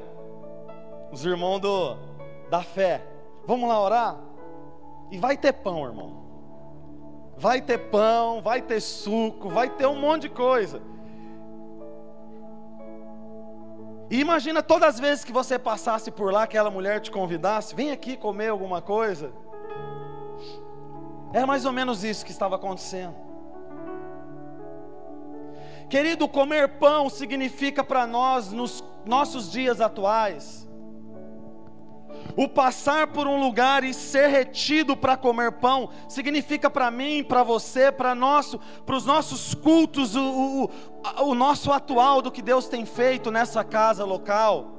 Os 1.11 1.23
irmãos 1.23 1.59
do, 1.59 1.95
da 2.49 2.63
fé. 2.63 3.01
Vamos 3.45 3.69
lá 3.69 3.79
orar? 3.79 4.17
E 5.11 5.17
vai 5.17 5.37
ter 5.37 5.53
pão, 5.53 5.85
irmão. 5.85 6.23
Vai 7.37 7.61
ter 7.61 7.77
pão, 7.77 8.41
vai 8.41 8.61
ter 8.61 8.81
suco, 8.81 9.49
vai 9.49 9.69
ter 9.69 9.85
um 9.85 9.99
monte 9.99 10.23
de 10.23 10.29
coisa. 10.29 10.81
E 14.09 14.19
imagina 14.19 14.61
todas 14.61 14.95
as 14.95 14.99
vezes 14.99 15.23
que 15.23 15.31
você 15.31 15.57
passasse 15.57 16.11
por 16.11 16.31
lá, 16.31 16.43
aquela 16.43 16.69
mulher 16.69 16.99
te 16.99 17.09
convidasse, 17.09 17.73
vem 17.75 17.91
aqui 17.91 18.15
comer 18.15 18.49
alguma 18.49 18.81
coisa. 18.81 19.31
Era 21.33 21.47
mais 21.47 21.65
ou 21.65 21.71
menos 21.71 22.03
isso 22.03 22.25
que 22.25 22.31
estava 22.31 22.55
acontecendo. 22.55 23.15
Querido, 25.89 26.27
comer 26.27 26.79
pão 26.79 27.09
significa 27.09 27.83
para 27.83 28.05
nós, 28.05 28.51
nos 28.51 28.83
nossos 29.05 29.51
dias 29.51 29.81
atuais, 29.81 30.67
o 32.35 32.47
passar 32.47 33.07
por 33.07 33.27
um 33.27 33.39
lugar 33.39 33.83
e 33.83 33.93
ser 33.93 34.27
retido 34.27 34.95
para 34.95 35.15
comer 35.17 35.53
pão 35.53 35.89
significa 36.07 36.69
para 36.69 36.89
mim, 36.89 37.23
para 37.23 37.43
você, 37.43 37.91
para 37.91 38.15
nosso, 38.15 38.59
para 38.85 38.95
os 38.95 39.05
nossos 39.05 39.53
cultos, 39.53 40.15
o, 40.15 40.69
o, 41.21 41.23
o 41.25 41.35
nosso 41.35 41.71
atual 41.71 42.21
do 42.21 42.31
que 42.31 42.41
Deus 42.41 42.67
tem 42.67 42.85
feito 42.85 43.31
nessa 43.31 43.63
casa 43.63 44.03
local. 44.03 44.71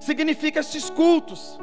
Significa 0.00 0.60
esses 0.60 0.90
cultos. 0.90 1.58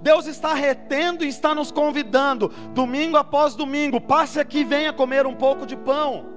Deus 0.00 0.26
está 0.26 0.52
retendo 0.52 1.24
e 1.24 1.28
está 1.28 1.54
nos 1.54 1.70
convidando, 1.70 2.48
domingo 2.74 3.16
após 3.16 3.54
domingo, 3.54 3.98
passe 3.98 4.38
aqui 4.38 4.62
venha 4.62 4.92
comer 4.92 5.26
um 5.26 5.34
pouco 5.34 5.66
de 5.66 5.76
pão. 5.76 6.33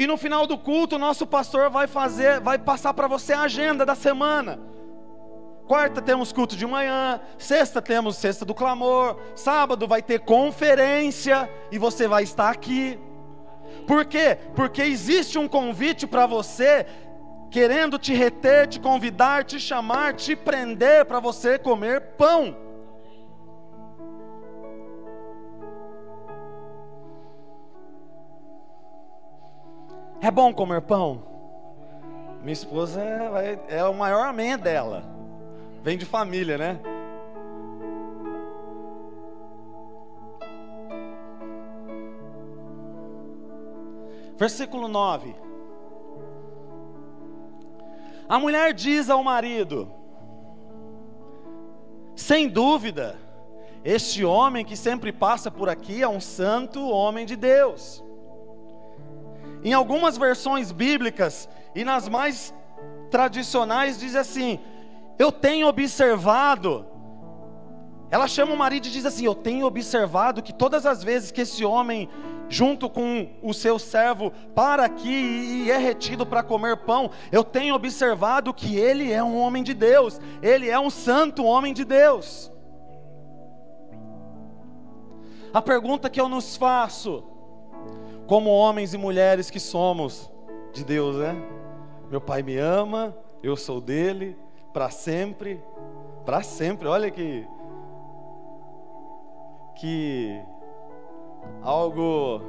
E 0.00 0.06
no 0.06 0.16
final 0.16 0.46
do 0.46 0.56
culto, 0.56 0.96
o 0.96 0.98
nosso 0.98 1.26
pastor 1.26 1.68
vai 1.68 1.86
fazer, 1.86 2.40
vai 2.40 2.58
passar 2.58 2.94
para 2.94 3.06
você 3.06 3.34
a 3.34 3.42
agenda 3.42 3.84
da 3.84 3.94
semana. 3.94 4.58
Quarta 5.66 6.00
temos 6.00 6.32
culto 6.32 6.56
de 6.56 6.66
manhã, 6.66 7.20
sexta 7.36 7.82
temos 7.82 8.16
sexta 8.16 8.46
do 8.46 8.54
clamor, 8.54 9.20
sábado 9.34 9.86
vai 9.86 10.00
ter 10.00 10.20
conferência 10.20 11.50
e 11.70 11.76
você 11.76 12.08
vai 12.08 12.22
estar 12.22 12.48
aqui. 12.48 12.98
Por 13.86 14.06
quê? 14.06 14.38
Porque 14.56 14.80
existe 14.80 15.38
um 15.38 15.46
convite 15.46 16.06
para 16.06 16.24
você 16.24 16.86
querendo 17.50 17.98
te 17.98 18.14
reter, 18.14 18.68
te 18.68 18.80
convidar, 18.80 19.44
te 19.44 19.60
chamar, 19.60 20.14
te 20.14 20.34
prender 20.34 21.04
para 21.04 21.20
você 21.20 21.58
comer 21.58 22.00
pão. 22.16 22.56
É 30.22 30.30
bom 30.30 30.52
comer 30.52 30.82
pão? 30.82 31.22
Minha 32.42 32.52
esposa 32.52 33.00
é, 33.02 33.78
é 33.78 33.84
o 33.84 33.94
maior 33.94 34.26
amém 34.26 34.56
dela. 34.58 35.02
Vem 35.82 35.96
de 35.96 36.04
família, 36.04 36.58
né? 36.58 36.78
Versículo 44.36 44.88
9. 44.88 45.34
A 48.28 48.38
mulher 48.38 48.74
diz 48.74 49.08
ao 49.08 49.24
marido: 49.24 49.90
Sem 52.14 52.46
dúvida, 52.46 53.18
este 53.82 54.22
homem 54.22 54.66
que 54.66 54.76
sempre 54.76 55.12
passa 55.12 55.50
por 55.50 55.70
aqui 55.70 56.02
é 56.02 56.08
um 56.08 56.20
santo 56.20 56.86
homem 56.86 57.24
de 57.24 57.36
Deus. 57.36 58.04
Em 59.62 59.72
algumas 59.72 60.16
versões 60.16 60.72
bíblicas 60.72 61.48
e 61.74 61.84
nas 61.84 62.08
mais 62.08 62.54
tradicionais 63.10 63.98
diz 63.98 64.16
assim: 64.16 64.58
Eu 65.18 65.30
tenho 65.30 65.66
observado. 65.66 66.86
Ela 68.10 68.26
chama 68.26 68.52
o 68.52 68.56
marido 68.56 68.86
e 68.86 68.90
diz 68.90 69.04
assim: 69.04 69.26
Eu 69.26 69.34
tenho 69.34 69.66
observado 69.66 70.42
que 70.42 70.52
todas 70.52 70.86
as 70.86 71.04
vezes 71.04 71.30
que 71.30 71.42
esse 71.42 71.64
homem, 71.64 72.08
junto 72.48 72.88
com 72.88 73.28
o 73.42 73.52
seu 73.52 73.78
servo, 73.78 74.32
para 74.54 74.84
aqui 74.84 75.64
e 75.64 75.70
é 75.70 75.76
retido 75.76 76.24
para 76.24 76.42
comer 76.42 76.78
pão, 76.78 77.10
eu 77.30 77.44
tenho 77.44 77.74
observado 77.74 78.54
que 78.54 78.76
ele 78.76 79.12
é 79.12 79.22
um 79.22 79.38
homem 79.38 79.62
de 79.62 79.74
Deus, 79.74 80.20
ele 80.42 80.68
é 80.68 80.80
um 80.80 80.90
santo 80.90 81.44
homem 81.44 81.74
de 81.74 81.84
Deus. 81.84 82.50
A 85.52 85.60
pergunta 85.60 86.08
que 86.08 86.20
eu 86.20 86.28
nos 86.28 86.56
faço: 86.56 87.29
como 88.30 88.48
homens 88.48 88.94
e 88.94 88.96
mulheres 88.96 89.50
que 89.50 89.58
somos 89.58 90.30
de 90.72 90.84
Deus, 90.84 91.16
né? 91.16 91.34
Meu 92.08 92.20
pai 92.20 92.44
me 92.44 92.56
ama, 92.56 93.12
eu 93.42 93.56
sou 93.56 93.80
dele, 93.80 94.38
para 94.72 94.88
sempre, 94.88 95.60
para 96.24 96.40
sempre. 96.40 96.86
Olha 96.86 97.10
que 97.10 97.44
que 99.74 100.40
algo 101.60 102.40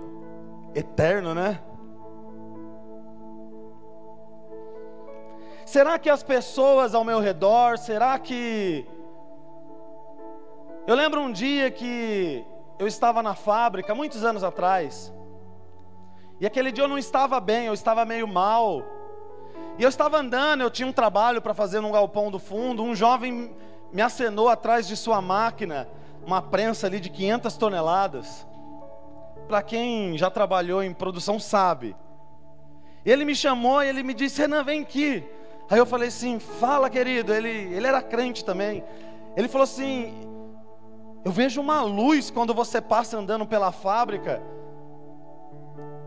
eterno, 0.75 1.33
né? 1.33 1.59
Será 5.65 5.97
que 5.97 6.11
as 6.11 6.21
pessoas 6.21 6.93
ao 6.93 7.03
meu 7.03 7.19
redor, 7.19 7.79
será 7.79 8.19
que 8.19 8.85
Eu 10.85 10.93
lembro 10.93 11.21
um 11.21 11.31
dia 11.31 11.71
que 11.71 12.45
eu 12.77 12.85
estava 12.85 13.23
na 13.23 13.33
fábrica 13.33 13.95
muitos 13.95 14.23
anos 14.23 14.43
atrás. 14.43 15.11
E 16.41 16.45
aquele 16.47 16.71
dia 16.71 16.83
eu 16.83 16.87
não 16.87 16.97
estava 16.97 17.39
bem, 17.39 17.67
eu 17.67 17.73
estava 17.73 18.03
meio 18.03 18.27
mal. 18.27 18.83
E 19.77 19.83
eu 19.83 19.87
estava 19.87 20.17
andando, 20.17 20.61
eu 20.61 20.71
tinha 20.71 20.87
um 20.87 20.91
trabalho 20.91 21.39
para 21.39 21.53
fazer 21.53 21.79
num 21.81 21.91
galpão 21.91 22.31
do 22.31 22.39
fundo. 22.39 22.81
Um 22.81 22.95
jovem 22.95 23.55
me 23.93 24.01
acenou 24.01 24.49
atrás 24.49 24.87
de 24.87 24.97
sua 24.97 25.21
máquina, 25.21 25.87
uma 26.25 26.41
prensa 26.41 26.87
ali 26.87 26.99
de 26.99 27.11
500 27.11 27.55
toneladas. 27.57 28.47
Para 29.47 29.61
quem 29.61 30.17
já 30.17 30.31
trabalhou 30.31 30.81
em 30.81 30.91
produção 30.95 31.39
sabe. 31.39 31.95
Ele 33.05 33.23
me 33.23 33.35
chamou 33.35 33.83
e 33.83 33.89
ele 33.89 34.01
me 34.01 34.15
disse: 34.15 34.41
Renan, 34.41 34.63
vem 34.63 34.81
aqui. 34.81 35.23
Aí 35.69 35.77
eu 35.77 35.85
falei 35.85 36.07
assim: 36.07 36.39
Fala, 36.39 36.89
querido. 36.89 37.31
Ele, 37.31 37.49
ele 37.49 37.85
era 37.85 38.01
crente 38.01 38.43
também. 38.43 38.83
Ele 39.37 39.47
falou 39.47 39.65
assim: 39.65 40.11
Eu 41.23 41.31
vejo 41.31 41.61
uma 41.61 41.83
luz 41.83 42.31
quando 42.31 42.51
você 42.51 42.81
passa 42.81 43.15
andando 43.15 43.45
pela 43.45 43.71
fábrica 43.71 44.41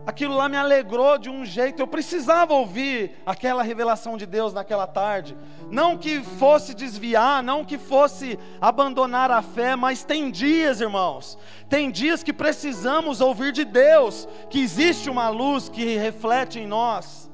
aquilo 0.05 0.35
lá 0.35 0.47
me 0.47 0.57
alegrou 0.57 1.17
de 1.17 1.29
um 1.29 1.43
jeito. 1.43 1.81
Eu 1.81 1.87
precisava 1.87 2.53
ouvir 2.53 3.17
aquela 3.25 3.63
revelação 3.63 4.17
de 4.17 4.25
Deus 4.25 4.53
naquela 4.53 4.85
tarde. 4.85 5.35
Não 5.71 5.97
que 5.97 6.21
fosse 6.21 6.73
desviar, 6.73 7.41
não 7.41 7.65
que 7.65 7.77
fosse 7.77 8.37
abandonar 8.61 9.31
a 9.31 9.41
fé, 9.41 9.75
mas 9.75 10.03
tem 10.03 10.29
dias, 10.29 10.79
irmãos, 10.79 11.37
tem 11.67 11.89
dias 11.89 12.21
que 12.21 12.31
precisamos 12.31 13.19
ouvir 13.19 13.51
de 13.51 13.65
Deus, 13.65 14.27
que 14.49 14.61
existe 14.61 15.09
uma 15.09 15.29
luz 15.29 15.67
que 15.69 15.97
reflete 15.97 16.59
em 16.59 16.67
nós. 16.67 17.25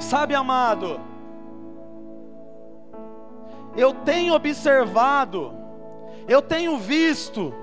Sabe, 0.00 0.34
amado, 0.34 1.00
eu 3.76 3.92
tenho 3.92 4.32
observado 4.32 5.67
eu 6.28 6.42
tenho 6.42 6.76
visto, 6.76 7.54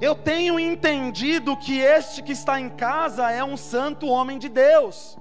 eu 0.00 0.14
tenho 0.14 0.60
entendido 0.60 1.56
que 1.56 1.78
este 1.80 2.22
que 2.22 2.32
está 2.32 2.60
em 2.60 2.68
casa 2.70 3.30
é 3.30 3.42
um 3.42 3.56
santo 3.56 4.06
homem 4.06 4.38
de 4.38 4.48
Deus. 4.48 5.18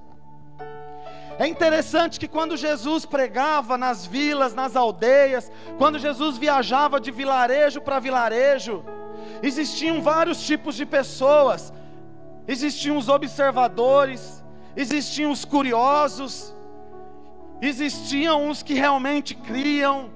É 1.39 1.47
interessante 1.47 2.19
que 2.19 2.28
quando 2.28 2.58
Jesus 2.58 3.06
pregava 3.06 3.78
nas 3.78 4.06
vilas, 4.06 4.56
nas 4.56 4.76
aldeias, 4.76 5.52
quando 5.78 6.00
Jesus 6.00 6.38
viajava 6.38 7.00
de 7.00 7.12
vilarejo 7.12 7.82
para 7.82 8.00
vilarejo, 8.00 8.84
existiam 9.43 10.02
vários 10.02 10.45
tipos 10.45 10.76
de 10.76 10.86
pessoas. 10.86 11.73
Existiam 12.47 12.97
os 12.97 13.10
observadores, 13.10 14.43
existiam 14.76 15.32
os 15.32 15.43
curiosos, 15.43 16.56
existiam 17.62 18.50
os 18.50 18.63
que 18.63 18.73
realmente 18.73 19.36
criam, 19.36 20.10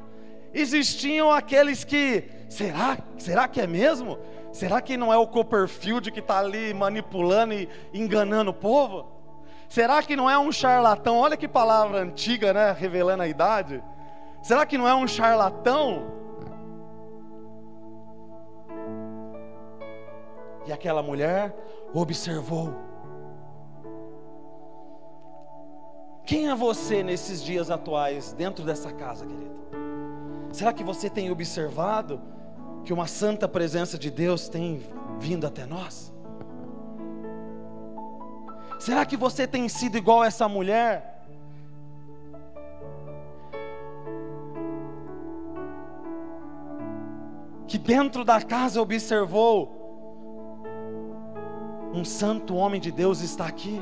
existiam 0.53 1.31
aqueles 1.31 1.83
que, 1.83 2.29
será, 2.49 2.97
será 3.17 3.47
que 3.47 3.61
é 3.61 3.67
mesmo? 3.67 4.17
Será 4.51 4.81
que 4.81 4.97
não 4.97 5.11
é 5.11 5.17
o 5.17 5.27
Copperfield 5.27 6.11
que 6.11 6.19
está 6.19 6.39
ali 6.39 6.73
manipulando 6.73 7.53
e 7.53 7.69
enganando 7.93 8.51
o 8.51 8.53
povo? 8.53 9.07
Será 9.69 10.03
que 10.03 10.15
não 10.15 10.29
é 10.29 10.37
um 10.37 10.51
charlatão? 10.51 11.17
Olha 11.17 11.37
que 11.37 11.47
palavra 11.47 11.99
antiga, 11.99 12.51
né? 12.51 12.75
Revelando 12.77 13.23
a 13.23 13.27
idade. 13.27 13.81
Será 14.41 14.65
que 14.65 14.77
não 14.77 14.85
é 14.87 14.93
um 14.93 15.07
charlatão? 15.07 16.11
E 20.67 20.73
aquela 20.73 21.01
mulher 21.01 21.55
observou. 21.93 22.73
Quem 26.25 26.49
é 26.49 26.55
você 26.55 27.01
nesses 27.01 27.41
dias 27.41 27.71
atuais 27.71 28.33
dentro 28.33 28.65
dessa 28.65 28.91
casa, 28.91 29.25
querido? 29.25 29.60
Será 30.51 30.73
que 30.73 30.83
você 30.83 31.09
tem 31.09 31.31
observado 31.31 32.21
que 32.83 32.91
uma 32.91 33.07
santa 33.07 33.47
presença 33.47 33.97
de 33.97 34.11
Deus 34.11 34.49
tem 34.49 34.81
vindo 35.19 35.47
até 35.47 35.65
nós? 35.65 36.13
Será 38.79 39.05
que 39.05 39.15
você 39.15 39.47
tem 39.47 39.69
sido 39.69 39.97
igual 39.97 40.23
essa 40.23 40.47
mulher? 40.49 41.23
Que 47.67 47.77
dentro 47.77 48.25
da 48.25 48.41
casa 48.41 48.81
observou 48.81 49.79
um 51.93 52.03
santo 52.03 52.55
homem 52.55 52.81
de 52.81 52.91
Deus 52.91 53.21
está 53.21 53.45
aqui. 53.45 53.79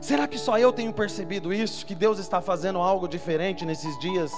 Será 0.00 0.28
que 0.28 0.38
só 0.38 0.58
eu 0.58 0.72
tenho 0.72 0.92
percebido 0.92 1.52
isso? 1.52 1.84
Que 1.84 1.94
Deus 1.94 2.18
está 2.18 2.40
fazendo 2.40 2.78
algo 2.78 3.08
diferente 3.08 3.64
nesses 3.64 3.98
dias? 3.98 4.32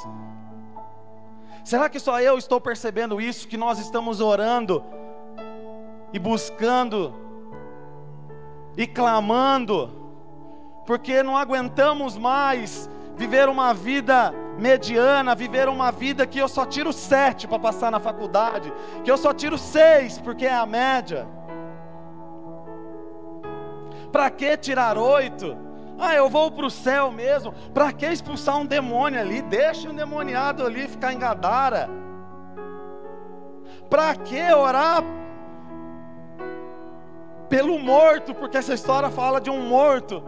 Será 1.64 1.88
que 1.88 2.00
só 2.00 2.20
eu 2.20 2.38
estou 2.38 2.60
percebendo 2.60 3.20
isso? 3.20 3.46
Que 3.46 3.56
nós 3.56 3.78
estamos 3.78 4.20
orando 4.20 4.82
e 6.12 6.18
buscando 6.18 7.14
e 8.76 8.86
clamando, 8.86 9.90
porque 10.86 11.22
não 11.22 11.36
aguentamos 11.36 12.16
mais 12.16 12.88
viver 13.16 13.48
uma 13.48 13.74
vida 13.74 14.32
mediana, 14.58 15.34
viver 15.34 15.68
uma 15.68 15.90
vida 15.90 16.26
que 16.26 16.38
eu 16.38 16.48
só 16.48 16.64
tiro 16.64 16.92
sete 16.92 17.46
para 17.46 17.58
passar 17.58 17.90
na 17.90 18.00
faculdade, 18.00 18.72
que 19.04 19.10
eu 19.10 19.18
só 19.18 19.34
tiro 19.34 19.58
seis 19.58 20.18
porque 20.18 20.46
é 20.46 20.54
a 20.54 20.64
média. 20.64 21.28
Para 24.12 24.30
que 24.30 24.56
tirar 24.56 24.98
oito? 24.98 25.56
Ah, 25.98 26.14
eu 26.14 26.28
vou 26.28 26.50
para 26.50 26.66
o 26.66 26.70
céu 26.70 27.12
mesmo. 27.12 27.52
Para 27.74 27.92
que 27.92 28.06
expulsar 28.06 28.56
um 28.58 28.66
demônio 28.66 29.20
ali? 29.20 29.42
Deixa 29.42 29.88
o 29.88 29.92
um 29.92 29.94
demoniado 29.94 30.64
ali 30.64 30.88
ficar 30.88 31.12
em 31.12 31.18
Gadara. 31.18 31.88
Para 33.88 34.14
que 34.16 34.40
orar 34.52 35.02
pelo 37.48 37.78
morto, 37.78 38.34
porque 38.34 38.56
essa 38.56 38.72
história 38.72 39.10
fala 39.10 39.40
de 39.40 39.50
um 39.50 39.60
morto. 39.68 40.22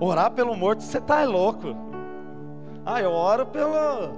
Orar 0.00 0.32
pelo 0.32 0.56
morto, 0.56 0.82
você 0.82 1.00
tá 1.00 1.22
louco. 1.24 1.76
Ah, 2.84 3.00
eu 3.00 3.12
oro 3.12 3.46
pela 3.46 4.10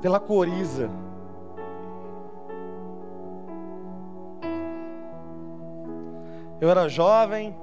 pela 0.00 0.20
coriza. 0.20 0.90
Eu 6.60 6.70
era 6.70 6.88
jovem. 6.88 7.54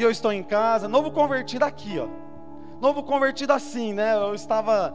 E 0.00 0.02
eu 0.02 0.10
estou 0.10 0.32
em 0.32 0.42
casa, 0.42 0.88
novo 0.88 1.10
convertido 1.10 1.62
aqui, 1.62 1.98
ó. 1.98 2.08
Novo 2.80 3.02
convertido 3.02 3.52
assim, 3.52 3.92
né? 3.92 4.16
Eu 4.16 4.34
estava 4.34 4.94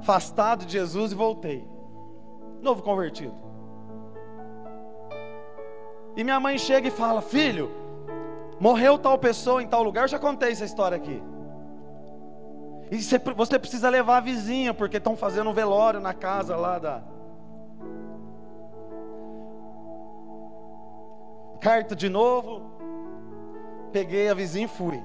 afastado 0.00 0.64
de 0.64 0.72
Jesus 0.72 1.12
e 1.12 1.14
voltei. 1.14 1.68
Novo 2.62 2.82
convertido. 2.82 3.34
E 6.16 6.24
minha 6.24 6.40
mãe 6.40 6.56
chega 6.56 6.88
e 6.88 6.90
fala: 6.90 7.20
Filho, 7.20 7.70
morreu 8.58 8.96
tal 8.96 9.18
pessoa 9.18 9.62
em 9.62 9.68
tal 9.68 9.82
lugar. 9.82 10.04
Eu 10.04 10.08
já 10.08 10.18
contei 10.18 10.52
essa 10.52 10.64
história 10.64 10.96
aqui. 10.96 11.22
E 12.90 12.96
você 13.34 13.58
precisa 13.58 13.90
levar 13.90 14.16
a 14.16 14.20
vizinha, 14.20 14.72
porque 14.72 14.96
estão 14.96 15.18
fazendo 15.18 15.50
um 15.50 15.52
velório 15.52 16.00
na 16.00 16.14
casa 16.14 16.56
lá 16.56 16.78
da. 16.78 17.02
Carta 21.60 21.94
de 21.94 22.08
novo. 22.08 22.75
Peguei 23.92 24.28
a 24.28 24.34
vizinha 24.34 24.66
e 24.66 24.68
fui. 24.68 25.02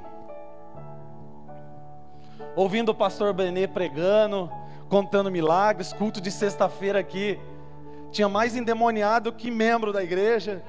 Ouvindo 2.56 2.90
o 2.90 2.96
pastor 2.96 3.34
Benê 3.34 3.68
pregando, 3.68 4.52
contando 4.90 5.32
milagres, 5.32 5.94
culto 5.94 6.20
de 6.20 6.30
sexta-feira 6.30 7.00
aqui. 7.00 7.40
Tinha 8.12 8.28
mais 8.28 8.56
endemoniado 8.56 9.32
que 9.32 9.50
membro 9.50 9.94
da 9.94 10.04
igreja. 10.04 10.62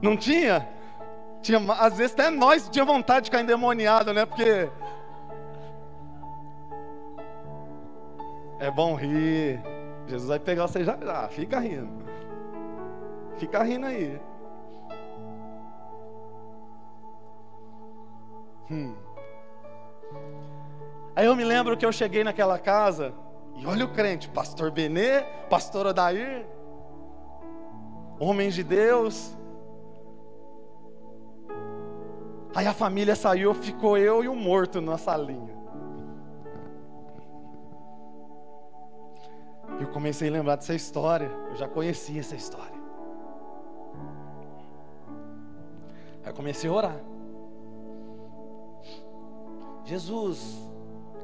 Não 0.00 0.16
tinha? 0.16 0.68
Tinha, 1.42 1.58
às 1.78 1.96
vezes 1.96 2.14
até 2.14 2.30
nós 2.30 2.68
tinha 2.68 2.84
vontade 2.84 3.24
de 3.24 3.30
ficar 3.30 3.42
endemoniado, 3.42 4.12
né? 4.14 4.24
Porque 4.24 4.70
é 8.58 8.70
bom 8.70 8.94
rir. 8.94 9.60
Jesus 10.06 10.28
vai 10.28 10.38
pegar 10.38 10.66
você 10.66 10.84
já 10.84 10.96
já, 10.96 11.28
fica 11.28 11.58
rindo. 11.58 12.02
Fica 13.36 13.62
rindo 13.62 13.86
aí. 13.86 14.20
Hum. 18.72 18.94
Aí 21.14 21.26
eu 21.26 21.36
me 21.36 21.44
lembro 21.44 21.76
que 21.76 21.84
eu 21.84 21.92
cheguei 21.92 22.24
naquela 22.24 22.58
casa 22.58 23.12
e 23.56 23.66
olha 23.66 23.84
o 23.84 23.92
crente, 23.92 24.28
pastor 24.28 24.70
Benê, 24.70 25.22
pastor 25.50 25.86
Odair, 25.86 26.46
homens 28.18 28.54
de 28.54 28.64
Deus, 28.64 29.36
Aí 32.54 32.66
a 32.66 32.74
família 32.74 33.16
saiu, 33.16 33.54
ficou 33.54 33.96
eu 33.96 34.22
e 34.22 34.28
o 34.28 34.36
morto 34.36 34.80
na 34.80 34.98
salinha. 34.98 35.56
Eu 39.80 39.88
comecei 39.88 40.28
a 40.28 40.32
lembrar 40.32 40.56
dessa 40.56 40.74
história. 40.74 41.30
Eu 41.48 41.56
já 41.56 41.66
conhecia 41.66 42.20
essa 42.20 42.36
história. 42.36 42.80
Aí 46.22 46.30
eu 46.30 46.34
comecei 46.34 46.68
a 46.68 46.72
orar. 46.72 47.11
Jesus, 49.84 50.56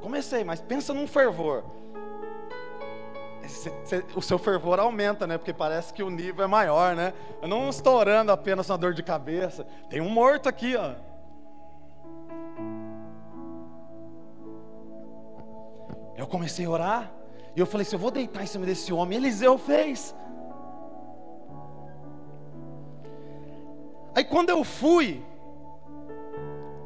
comecei, 0.00 0.44
mas 0.44 0.60
pensa 0.60 0.92
num 0.92 1.06
fervor. 1.06 1.64
O 4.14 4.20
seu 4.20 4.38
fervor 4.38 4.78
aumenta, 4.78 5.26
né? 5.26 5.38
Porque 5.38 5.54
parece 5.54 5.92
que 5.92 6.02
o 6.02 6.10
nível 6.10 6.44
é 6.44 6.46
maior, 6.46 6.94
né? 6.94 7.14
Eu 7.40 7.48
não 7.48 7.70
estou 7.70 7.96
orando 7.96 8.30
apenas 8.30 8.68
uma 8.68 8.76
dor 8.76 8.92
de 8.92 9.02
cabeça. 9.02 9.64
Tem 9.88 10.00
um 10.00 10.10
morto 10.10 10.48
aqui, 10.48 10.76
ó. 10.76 10.94
Eu 16.16 16.26
comecei 16.26 16.66
a 16.66 16.70
orar. 16.70 17.12
E 17.56 17.60
eu 17.60 17.64
falei 17.64 17.86
assim: 17.86 17.96
eu 17.96 18.00
vou 18.00 18.10
deitar 18.10 18.42
em 18.42 18.46
cima 18.46 18.66
desse 18.66 18.92
homem. 18.92 19.16
Eliseu 19.16 19.56
fez. 19.56 20.14
Aí 24.14 24.24
quando 24.24 24.50
eu 24.50 24.62
fui, 24.64 25.24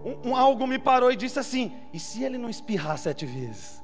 um, 0.04 0.30
um, 0.30 0.36
algo 0.36 0.66
me 0.66 0.78
parou 0.78 1.12
e 1.12 1.16
disse 1.16 1.38
assim: 1.38 1.72
e 1.92 1.98
se 1.98 2.22
ele 2.24 2.38
não 2.38 2.50
espirrar 2.50 2.98
sete 2.98 3.24
vezes? 3.24 3.82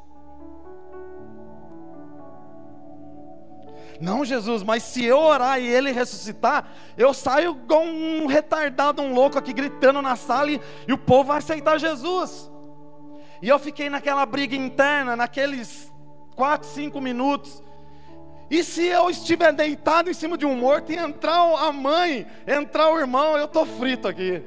Não, 4.00 4.24
Jesus, 4.24 4.62
mas 4.62 4.84
se 4.84 5.04
eu 5.04 5.18
orar 5.18 5.60
e 5.60 5.66
ele 5.66 5.90
ressuscitar, 5.90 6.68
eu 6.96 7.12
saio 7.12 7.50
igual 7.50 7.82
um 7.82 8.26
retardado, 8.26 9.02
um 9.02 9.12
louco 9.12 9.38
aqui 9.38 9.52
gritando 9.52 10.00
na 10.00 10.14
sala 10.14 10.52
e, 10.52 10.60
e 10.86 10.92
o 10.92 10.98
povo 10.98 11.24
vai 11.24 11.38
aceitar 11.38 11.78
Jesus. 11.78 12.48
E 13.42 13.48
eu 13.48 13.58
fiquei 13.58 13.90
naquela 13.90 14.24
briga 14.24 14.54
interna, 14.54 15.16
naqueles 15.16 15.92
quatro, 16.36 16.68
cinco 16.68 17.00
minutos. 17.00 17.62
E 18.50 18.62
se 18.62 18.84
eu 18.86 19.10
estiver 19.10 19.52
deitado 19.52 20.08
em 20.08 20.14
cima 20.14 20.38
de 20.38 20.46
um 20.46 20.56
morto 20.56 20.92
e 20.92 20.96
entrar 20.96 21.40
a 21.58 21.72
mãe, 21.72 22.26
entrar 22.46 22.90
o 22.90 22.98
irmão, 22.98 23.36
eu 23.36 23.44
estou 23.44 23.66
frito 23.66 24.08
aqui. 24.08 24.42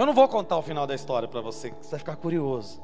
Eu 0.00 0.06
não 0.06 0.14
vou 0.14 0.26
contar 0.26 0.56
o 0.56 0.62
final 0.62 0.86
da 0.86 0.94
história 0.94 1.28
para 1.28 1.42
você, 1.42 1.74
você 1.78 1.90
vai 1.90 1.98
ficar 1.98 2.16
curioso. 2.16 2.82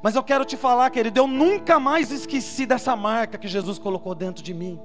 Mas 0.00 0.14
eu 0.14 0.22
quero 0.22 0.42
te 0.42 0.56
falar, 0.56 0.88
querido, 0.88 1.20
eu 1.20 1.26
nunca 1.26 1.78
mais 1.78 2.10
esqueci 2.10 2.64
dessa 2.64 2.96
marca 2.96 3.36
que 3.36 3.46
Jesus 3.46 3.78
colocou 3.78 4.14
dentro 4.14 4.42
de 4.42 4.54
mim. 4.54 4.80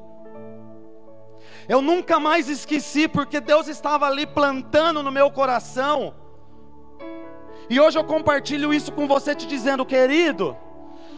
Eu 1.65 1.81
nunca 1.81 2.19
mais 2.19 2.49
esqueci, 2.49 3.07
porque 3.07 3.39
Deus 3.39 3.69
estava 3.69 4.05
ali 4.05 4.27
plantando 4.27 5.01
no 5.01 5.13
meu 5.13 5.31
coração. 5.31 6.13
E 7.69 7.79
hoje 7.79 7.97
eu 7.97 8.03
compartilho 8.03 8.73
isso 8.73 8.91
com 8.91 9.07
você, 9.07 9.33
te 9.33 9.47
dizendo, 9.47 9.85
querido, 9.85 10.57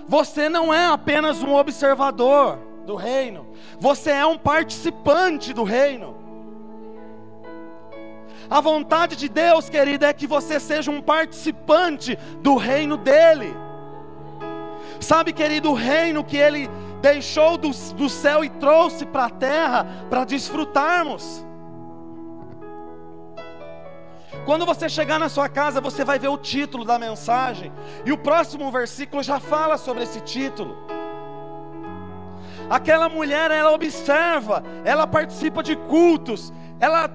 você 0.07 0.47
não 0.49 0.71
é 0.71 0.85
apenas 0.85 1.41
um 1.41 1.55
observador 1.55 2.59
do 2.85 2.95
reino, 2.95 3.47
você 3.79 4.11
é 4.11 4.25
um 4.27 4.37
participante 4.37 5.51
do 5.51 5.63
reino. 5.63 6.18
A 8.49 8.59
vontade 8.59 9.15
de 9.15 9.29
Deus, 9.29 9.69
querido, 9.69 10.05
é 10.05 10.11
que 10.11 10.25
você 10.25 10.59
seja 10.59 10.89
um 10.89 11.01
participante 11.01 12.17
do 12.41 12.55
reino 12.55 12.97
dEle. 12.97 13.55
Sabe, 14.99 15.31
querido, 15.31 15.69
o 15.69 15.75
reino 15.75 16.23
que 16.23 16.35
Ele 16.35 16.67
deixou 16.99 17.57
do, 17.57 17.69
do 17.69 18.09
céu 18.09 18.43
e 18.43 18.49
trouxe 18.49 19.05
para 19.05 19.25
a 19.25 19.29
terra 19.29 19.85
para 20.09 20.25
desfrutarmos. 20.25 21.45
Quando 24.45 24.65
você 24.65 24.89
chegar 24.89 25.19
na 25.19 25.29
sua 25.29 25.47
casa, 25.47 25.79
você 25.79 26.03
vai 26.03 26.17
ver 26.17 26.29
o 26.29 26.37
título 26.37 26.83
da 26.83 26.97
mensagem, 26.97 27.71
e 28.03 28.11
o 28.11 28.17
próximo 28.17 28.71
versículo 28.71 29.21
já 29.21 29.39
fala 29.39 29.77
sobre 29.77 30.03
esse 30.03 30.21
título. 30.21 30.75
Aquela 32.67 33.09
mulher, 33.09 33.51
ela 33.51 33.71
observa, 33.71 34.63
ela 34.83 35.05
participa 35.05 35.61
de 35.61 35.75
cultos, 35.75 36.51
ela 36.79 37.09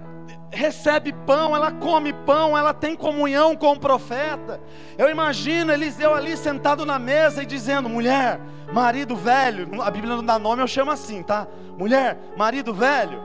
recebe 0.54 1.12
pão, 1.26 1.54
ela 1.54 1.72
come 1.72 2.12
pão, 2.12 2.56
ela 2.56 2.72
tem 2.72 2.94
comunhão 2.94 3.56
com 3.56 3.72
o 3.72 3.78
profeta. 3.78 4.60
Eu 4.96 5.10
imagino 5.10 5.72
Eliseu 5.72 6.14
ali 6.14 6.36
sentado 6.36 6.86
na 6.86 6.98
mesa 6.98 7.42
e 7.42 7.46
dizendo: 7.46 7.88
mulher, 7.88 8.40
marido 8.72 9.16
velho, 9.16 9.82
a 9.82 9.90
Bíblia 9.90 10.16
não 10.16 10.24
dá 10.24 10.38
nome, 10.38 10.62
eu 10.62 10.68
chamo 10.68 10.90
assim, 10.90 11.22
tá? 11.22 11.46
Mulher, 11.76 12.18
marido 12.36 12.72
velho. 12.72 13.20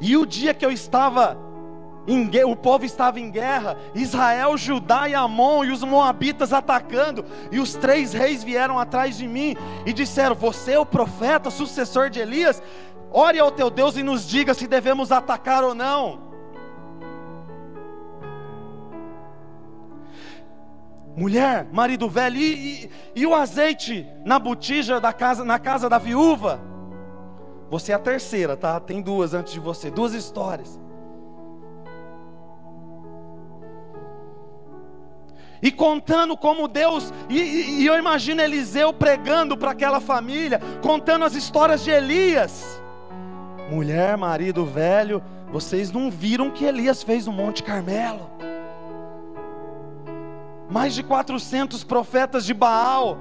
E 0.00 0.16
o 0.16 0.24
dia 0.24 0.54
que 0.54 0.64
eu 0.64 0.70
estava 0.70 1.38
em, 2.06 2.28
o 2.44 2.54
povo 2.54 2.84
estava 2.84 3.18
em 3.18 3.30
guerra, 3.30 3.78
Israel, 3.94 4.56
Judá 4.56 5.08
e 5.08 5.14
Amon 5.14 5.64
e 5.64 5.70
os 5.70 5.82
moabitas 5.82 6.52
atacando, 6.52 7.24
e 7.50 7.58
os 7.58 7.74
três 7.74 8.12
reis 8.12 8.44
vieram 8.44 8.78
atrás 8.78 9.16
de 9.16 9.26
mim 9.26 9.56
e 9.86 9.92
disseram: 9.92 10.34
Você 10.34 10.72
é 10.72 10.78
o 10.78 10.86
profeta, 10.86 11.50
sucessor 11.50 12.10
de 12.10 12.20
Elias? 12.20 12.62
Ore 13.16 13.38
ao 13.38 13.52
teu 13.52 13.70
Deus 13.70 13.96
e 13.96 14.02
nos 14.02 14.26
diga 14.26 14.52
se 14.54 14.66
devemos 14.66 15.12
atacar 15.12 15.62
ou 15.62 15.72
não. 15.72 16.18
Mulher, 21.16 21.64
marido 21.72 22.10
velho, 22.10 22.36
e, 22.36 22.42
e, 22.86 22.90
e, 23.14 23.24
o 23.24 23.32
azeite 23.32 24.04
na 24.24 24.36
botija 24.36 25.00
da 25.00 25.12
casa, 25.12 25.44
na 25.44 25.60
casa 25.60 25.88
da 25.88 25.96
viúva? 25.96 26.60
Você 27.70 27.92
é 27.92 27.94
a 27.94 28.00
terceira, 28.00 28.56
tá? 28.56 28.80
Tem 28.80 29.00
duas 29.00 29.32
antes 29.32 29.52
de 29.52 29.60
você, 29.60 29.92
duas 29.92 30.12
histórias. 30.12 30.76
E 35.62 35.70
contando 35.70 36.36
como 36.36 36.66
Deus, 36.66 37.12
e, 37.30 37.82
e 37.82 37.86
eu 37.86 37.96
imagino 37.96 38.42
Eliseu 38.42 38.92
pregando 38.92 39.56
para 39.56 39.70
aquela 39.70 40.00
família, 40.00 40.60
contando 40.82 41.24
as 41.24 41.36
histórias 41.36 41.84
de 41.84 41.92
Elias 41.92 42.82
mulher, 43.70 44.16
marido 44.16 44.64
velho, 44.64 45.22
vocês 45.52 45.90
não 45.90 46.10
viram 46.10 46.48
o 46.48 46.52
que 46.52 46.64
Elias 46.64 47.02
fez 47.02 47.26
no 47.26 47.32
Monte 47.32 47.62
Carmelo? 47.62 48.34
mais 50.74 50.94
de 50.94 51.04
400 51.04 51.84
profetas 51.84 52.44
de 52.44 52.52
Baal, 52.52 53.18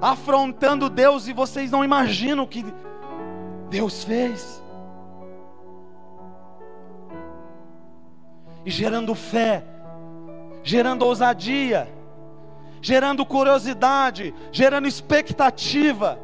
afrontando 0.00 0.88
Deus, 0.90 1.28
e 1.28 1.32
vocês 1.32 1.70
não 1.70 1.84
imaginam 1.84 2.42
o 2.42 2.48
que 2.48 2.64
Deus 3.70 4.02
fez. 4.02 4.62
E 8.64 8.70
gerando 8.70 9.14
fé, 9.14 9.62
gerando 10.62 11.04
ousadia, 11.04 11.88
gerando 12.82 13.24
curiosidade, 13.24 14.34
gerando 14.50 14.88
expectativa, 14.88 16.18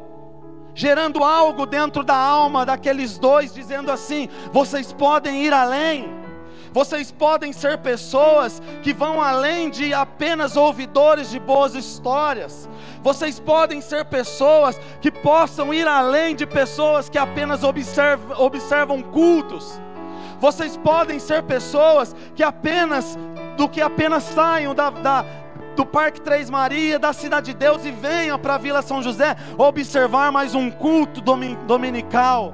gerando 0.75 1.23
algo 1.23 1.65
dentro 1.65 2.03
da 2.03 2.15
alma 2.15 2.65
daqueles 2.65 3.17
dois, 3.17 3.53
dizendo 3.53 3.89
assim: 3.91 4.29
vocês 4.51 4.91
podem 4.93 5.43
ir 5.43 5.53
além. 5.53 6.25
Vocês 6.71 7.09
podem 7.09 7.53
ser 7.53 7.77
pessoas 7.77 8.61
que 8.83 8.91
vão 8.93 9.21
além 9.21 9.69
de 9.69 9.93
apenas 9.93 10.57
ouvidores 10.57 11.31
de 11.31 11.39
boas 11.39 11.73
histórias. 11.73 12.67
Vocês 13.01 13.39
podem 13.39 13.79
ser 13.79 14.03
pessoas 14.03 14.77
que 14.99 15.09
possam 15.09 15.73
ir 15.73 15.87
além 15.87 16.35
de 16.35 16.45
pessoas 16.45 17.07
que 17.07 17.17
apenas 17.17 17.63
observam, 17.63 18.37
observam 18.41 19.01
cultos. 19.01 19.79
Vocês 20.37 20.75
podem 20.75 21.17
ser 21.17 21.43
pessoas 21.43 22.13
que 22.35 22.43
apenas, 22.43 23.17
do 23.55 23.69
que 23.69 23.79
apenas 23.79 24.23
saiam 24.23 24.75
da, 24.75 24.89
da 24.89 25.25
do 25.75 25.85
Parque 25.85 26.21
Três 26.21 26.49
Maria, 26.49 26.97
da 26.97 27.11
Cidade 27.11 27.51
de 27.51 27.57
Deus 27.57 27.83
e 27.85 27.91
venham 27.91 28.39
para 28.39 28.55
a 28.55 28.57
Vila 28.57 28.81
São 28.81 29.01
José 29.01 29.35
observar 29.57 30.31
mais 30.31 30.55
um 30.55 30.71
culto 30.71 31.21
dominical. 31.21 32.53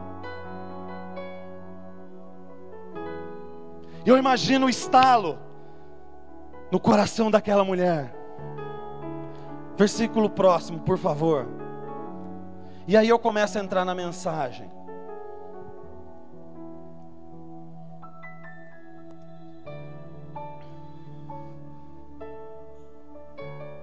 Eu 4.05 4.17
imagino 4.17 4.65
o 4.65 4.69
estalo 4.69 5.37
no 6.71 6.79
coração 6.79 7.29
daquela 7.29 7.63
mulher. 7.63 8.15
Versículo 9.77 10.29
próximo, 10.29 10.79
por 10.79 10.97
favor. 10.97 11.47
E 12.87 12.97
aí 12.97 13.09
eu 13.09 13.19
começo 13.19 13.57
a 13.57 13.61
entrar 13.61 13.85
na 13.85 13.93
mensagem. 13.93 14.70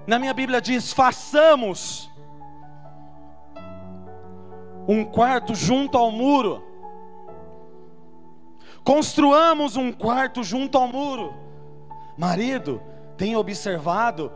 Na 0.08 0.18
minha 0.18 0.34
Bíblia 0.34 0.60
diz: 0.60 0.92
façamos 0.92 2.10
um 4.88 5.04
quarto 5.04 5.54
junto 5.54 5.96
ao 5.96 6.10
muro 6.10 6.66
Construamos 8.88 9.76
um 9.76 9.92
quarto 9.92 10.42
junto 10.42 10.78
ao 10.78 10.88
muro. 10.88 11.34
Marido, 12.16 12.80
tem 13.18 13.36
observado 13.36 14.32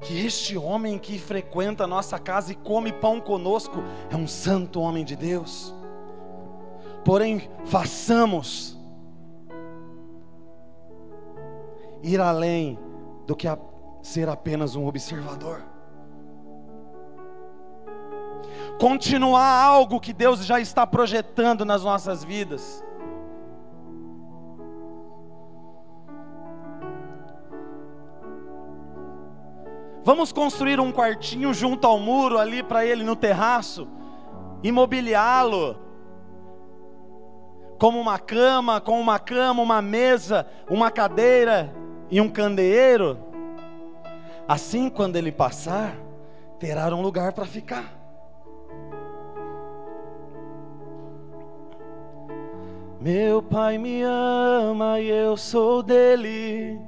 que 0.00 0.24
este 0.24 0.56
homem 0.56 0.98
que 0.98 1.18
frequenta 1.18 1.84
a 1.84 1.86
nossa 1.86 2.18
casa 2.18 2.50
e 2.50 2.54
come 2.54 2.94
pão 2.94 3.20
conosco 3.20 3.82
é 4.10 4.16
um 4.16 4.26
santo 4.26 4.80
homem 4.80 5.04
de 5.04 5.14
Deus. 5.14 5.74
Porém, 7.04 7.50
façamos 7.66 8.74
ir 12.02 12.22
além 12.22 12.78
do 13.26 13.36
que 13.36 13.46
ser 14.02 14.28
apenas 14.28 14.76
um 14.76 14.86
observador. 14.86 15.62
Continuar 18.78 19.62
algo 19.62 20.00
que 20.00 20.12
Deus 20.12 20.44
já 20.44 20.58
está 20.58 20.86
projetando 20.86 21.64
nas 21.64 21.84
nossas 21.84 22.24
vidas. 22.24 22.84
Vamos 30.02 30.32
construir 30.32 30.80
um 30.80 30.90
quartinho 30.90 31.52
junto 31.52 31.86
ao 31.86 31.98
muro 31.98 32.38
ali 32.38 32.62
para 32.62 32.86
ele 32.86 33.04
no 33.04 33.14
terraço, 33.14 33.86
imobiliá-lo 34.62 35.76
como 37.78 37.98
uma 37.98 38.18
cama, 38.18 38.80
com 38.80 39.00
uma 39.00 39.18
cama, 39.18 39.62
uma 39.62 39.80
mesa, 39.80 40.46
uma 40.68 40.90
cadeira 40.90 41.72
e 42.10 42.20
um 42.20 42.28
candeeiro. 42.28 43.29
Assim, 44.50 44.90
quando 44.90 45.14
ele 45.14 45.30
passar, 45.30 45.94
terá 46.58 46.92
um 46.92 47.00
lugar 47.00 47.32
para 47.32 47.46
ficar. 47.46 47.84
Meu 53.00 53.40
pai 53.40 53.78
me 53.78 54.02
ama 54.02 54.98
e 54.98 55.08
eu 55.08 55.36
sou 55.36 55.84
dele 55.84 56.80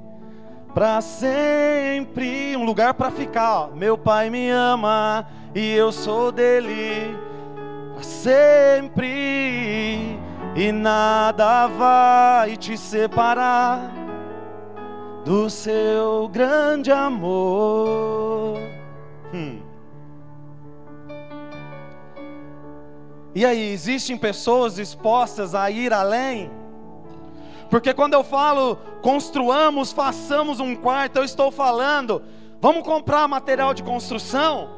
para 0.73 0.99
sempre, 0.99 2.57
um 2.57 2.65
lugar 2.65 2.95
para 2.95 3.09
ficar. 3.09 3.53
Ó. 3.53 3.67
Meu 3.67 3.97
Pai 3.97 4.29
me 4.29 4.49
ama 4.49 5.25
e 5.55 5.73
eu 5.73 5.89
sou 5.89 6.33
dele 6.33 7.17
para 7.93 8.03
sempre, 8.03 9.07
e 10.53 10.69
nada 10.73 11.67
vai 11.67 12.57
te 12.57 12.77
separar 12.77 14.02
do 15.25 15.49
seu 15.49 16.27
grande 16.27 16.91
amor. 16.91 18.57
Hum. 19.33 19.61
E 23.35 23.45
aí, 23.45 23.71
existem 23.71 24.17
pessoas 24.17 24.75
dispostas 24.75 25.55
a 25.55 25.71
ir 25.71 25.91
além? 25.93 26.51
Porque 27.69 27.93
quando 27.93 28.13
eu 28.13 28.23
falo 28.23 28.77
construamos, 29.01 29.91
façamos 29.91 30.59
um 30.59 30.75
quarto, 30.75 31.17
eu 31.17 31.23
estou 31.23 31.51
falando, 31.51 32.21
vamos 32.61 32.83
comprar 32.83 33.27
material 33.27 33.73
de 33.73 33.81
construção, 33.81 34.69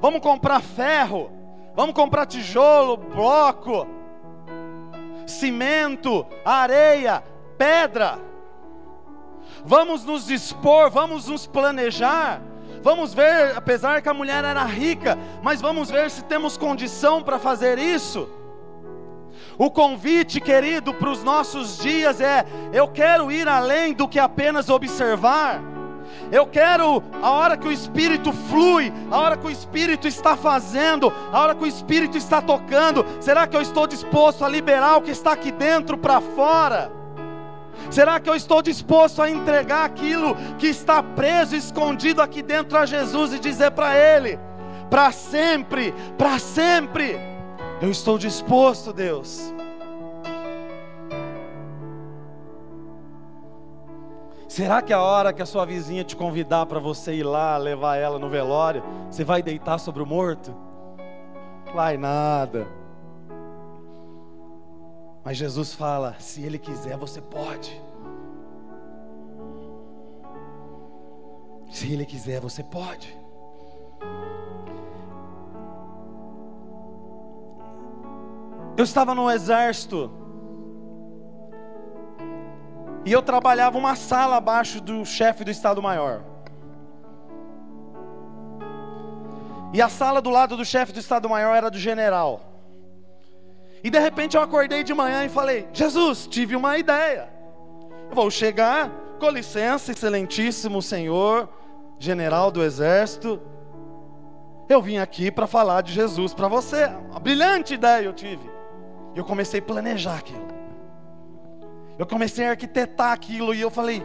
vamos 0.00 0.20
comprar 0.20 0.60
ferro, 0.60 1.30
vamos 1.74 1.94
comprar 1.94 2.26
tijolo, 2.26 2.96
bloco, 2.96 3.86
cimento, 5.26 6.26
areia, 6.44 7.22
pedra. 7.56 8.31
Vamos 9.64 10.04
nos 10.04 10.26
dispor, 10.26 10.90
vamos 10.90 11.28
nos 11.28 11.46
planejar. 11.46 12.40
Vamos 12.82 13.14
ver, 13.14 13.56
apesar 13.56 14.02
que 14.02 14.08
a 14.08 14.14
mulher 14.14 14.44
era 14.44 14.64
rica, 14.64 15.16
mas 15.42 15.60
vamos 15.60 15.90
ver 15.90 16.10
se 16.10 16.24
temos 16.24 16.56
condição 16.56 17.22
para 17.22 17.38
fazer 17.38 17.78
isso. 17.78 18.28
O 19.56 19.70
convite, 19.70 20.40
querido, 20.40 20.92
para 20.92 21.10
os 21.10 21.22
nossos 21.22 21.78
dias 21.78 22.20
é: 22.20 22.44
eu 22.72 22.88
quero 22.88 23.30
ir 23.30 23.46
além 23.46 23.92
do 23.92 24.08
que 24.08 24.18
apenas 24.18 24.68
observar. 24.68 25.62
Eu 26.30 26.46
quero, 26.46 27.02
a 27.22 27.30
hora 27.30 27.56
que 27.56 27.68
o 27.68 27.72
Espírito 27.72 28.32
flui, 28.32 28.92
a 29.10 29.18
hora 29.18 29.36
que 29.36 29.46
o 29.46 29.50
Espírito 29.50 30.08
está 30.08 30.36
fazendo, 30.36 31.12
a 31.32 31.40
hora 31.40 31.54
que 31.54 31.64
o 31.64 31.66
Espírito 31.66 32.18
está 32.18 32.40
tocando, 32.40 33.04
será 33.20 33.46
que 33.46 33.56
eu 33.56 33.62
estou 33.62 33.86
disposto 33.86 34.44
a 34.44 34.48
liberar 34.48 34.96
o 34.96 35.02
que 35.02 35.10
está 35.10 35.32
aqui 35.32 35.52
dentro 35.52 35.96
para 35.96 36.20
fora? 36.20 37.01
Será 37.90 38.18
que 38.20 38.28
eu 38.28 38.34
estou 38.34 38.62
disposto 38.62 39.20
a 39.20 39.30
entregar 39.30 39.84
aquilo 39.84 40.34
que 40.58 40.66
está 40.66 41.02
preso, 41.02 41.54
escondido 41.54 42.22
aqui 42.22 42.42
dentro 42.42 42.78
a 42.78 42.86
Jesus 42.86 43.32
e 43.32 43.38
dizer 43.38 43.70
para 43.72 43.96
Ele: 43.96 44.38
para 44.90 45.10
sempre, 45.12 45.92
para 46.16 46.38
sempre. 46.38 47.16
Eu 47.80 47.90
estou 47.90 48.18
disposto, 48.18 48.92
Deus. 48.92 49.52
Será 54.52 54.82
que 54.82 54.92
a 54.92 55.00
hora 55.00 55.32
que 55.32 55.40
a 55.40 55.46
sua 55.46 55.64
vizinha 55.64 56.04
te 56.04 56.14
convidar 56.14 56.66
para 56.66 56.78
você 56.78 57.14
ir 57.14 57.22
lá 57.22 57.56
levar 57.56 57.96
ela 57.96 58.18
no 58.18 58.28
velório, 58.28 58.82
você 59.10 59.24
vai 59.24 59.42
deitar 59.42 59.78
sobre 59.78 60.02
o 60.02 60.06
morto? 60.06 60.54
Vai 61.74 61.96
nada. 61.96 62.81
Mas 65.24 65.36
Jesus 65.36 65.72
fala: 65.74 66.16
se 66.18 66.42
Ele 66.42 66.58
quiser, 66.58 66.96
você 66.96 67.20
pode. 67.20 67.80
Se 71.70 71.92
Ele 71.92 72.04
quiser, 72.04 72.40
você 72.40 72.62
pode. 72.62 73.16
Eu 78.76 78.84
estava 78.84 79.14
no 79.14 79.30
exército. 79.30 80.10
E 83.04 83.12
eu 83.12 83.22
trabalhava 83.22 83.76
uma 83.78 83.96
sala 83.96 84.36
abaixo 84.36 84.80
do 84.80 85.04
chefe 85.04 85.44
do 85.44 85.50
Estado-Maior. 85.50 86.22
E 89.72 89.80
a 89.80 89.88
sala 89.88 90.20
do 90.20 90.30
lado 90.30 90.56
do 90.56 90.64
chefe 90.64 90.92
do 90.92 91.00
Estado-Maior 91.00 91.54
era 91.56 91.70
do 91.70 91.78
general. 91.78 92.51
E 93.84 93.90
de 93.90 93.98
repente 93.98 94.36
eu 94.36 94.42
acordei 94.42 94.84
de 94.84 94.94
manhã 94.94 95.24
e 95.24 95.28
falei: 95.28 95.68
Jesus, 95.72 96.26
tive 96.26 96.54
uma 96.54 96.78
ideia. 96.78 97.28
Eu 98.08 98.14
vou 98.14 98.30
chegar, 98.30 98.90
com 99.18 99.28
licença, 99.28 99.92
excelentíssimo 99.92 100.80
senhor, 100.80 101.48
general 101.98 102.50
do 102.50 102.62
exército. 102.62 103.40
Eu 104.68 104.80
vim 104.80 104.98
aqui 104.98 105.30
para 105.30 105.46
falar 105.46 105.80
de 105.82 105.92
Jesus 105.92 106.32
para 106.32 106.48
você. 106.48 106.86
Uma 107.10 107.18
brilhante 107.18 107.74
ideia 107.74 108.04
eu 108.04 108.12
tive. 108.12 108.50
E 109.14 109.18
eu 109.18 109.24
comecei 109.24 109.60
a 109.60 109.62
planejar 109.62 110.18
aquilo. 110.18 110.46
Eu 111.98 112.06
comecei 112.06 112.46
a 112.46 112.50
arquitetar 112.50 113.12
aquilo 113.12 113.54
e 113.54 113.60
eu 113.60 113.70
falei: 113.70 114.04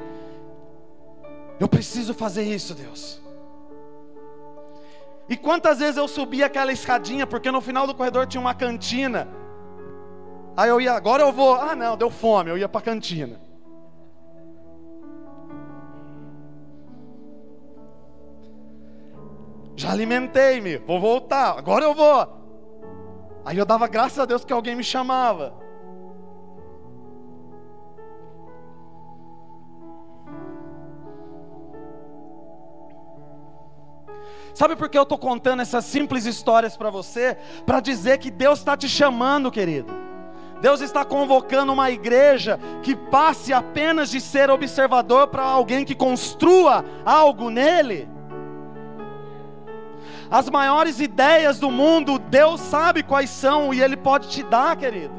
Eu 1.59 1.67
preciso 1.67 2.13
fazer 2.13 2.43
isso, 2.43 2.73
Deus. 2.73 3.21
E 5.29 5.35
quantas 5.35 5.79
vezes 5.79 5.97
eu 5.97 6.07
subia 6.07 6.45
aquela 6.45 6.71
escadinha, 6.71 7.27
porque 7.27 7.51
no 7.51 7.59
final 7.59 7.85
do 7.85 7.93
corredor 7.93 8.25
tinha 8.25 8.41
uma 8.41 8.53
cantina. 8.53 9.27
Aí 10.57 10.69
eu 10.69 10.81
ia, 10.81 10.93
agora 10.93 11.21
eu 11.21 11.31
vou. 11.31 11.53
Ah, 11.53 11.75
não, 11.75 11.95
deu 11.95 12.09
fome, 12.09 12.49
eu 12.49 12.57
ia 12.57 12.67
para 12.67 12.81
cantina. 12.81 13.39
Já 19.75 19.91
alimentei-me, 19.91 20.77
vou 20.77 20.99
voltar, 20.99 21.55
agora 21.55 21.85
eu 21.85 21.93
vou. 21.93 22.27
Aí 23.45 23.55
eu 23.55 23.65
dava 23.65 23.87
graças 23.87 24.17
a 24.17 24.25
Deus 24.25 24.43
que 24.43 24.51
alguém 24.51 24.75
me 24.75 24.83
chamava. 24.83 25.53
Sabe 34.55 34.75
por 34.75 34.89
que 34.89 34.97
eu 34.97 35.03
estou 35.03 35.19
contando 35.19 35.61
essas 35.61 35.85
simples 35.85 36.25
histórias 36.25 36.75
para 36.75 36.89
você? 36.89 37.37
Para 37.63 37.79
dizer 37.79 38.17
que 38.17 38.31
Deus 38.31 38.57
está 38.57 38.75
te 38.75 38.89
chamando, 38.89 39.51
querido. 39.51 40.06
Deus 40.61 40.81
está 40.81 41.05
convocando 41.05 41.71
uma 41.71 41.91
igreja 41.91 42.59
que 42.81 42.95
passe 42.95 43.53
apenas 43.53 44.09
de 44.09 44.19
ser 44.19 44.49
observador 44.49 45.27
para 45.27 45.43
alguém 45.43 45.85
que 45.85 45.95
construa 45.95 46.83
algo 47.05 47.49
nele. 47.49 48.09
As 50.29 50.49
maiores 50.49 50.99
ideias 50.99 51.59
do 51.59 51.71
mundo, 51.71 52.19
Deus 52.19 52.59
sabe 52.59 53.01
quais 53.03 53.29
são 53.29 53.73
e 53.73 53.81
Ele 53.81 53.95
pode 53.95 54.27
te 54.27 54.43
dar, 54.43 54.75
querido. 54.75 55.15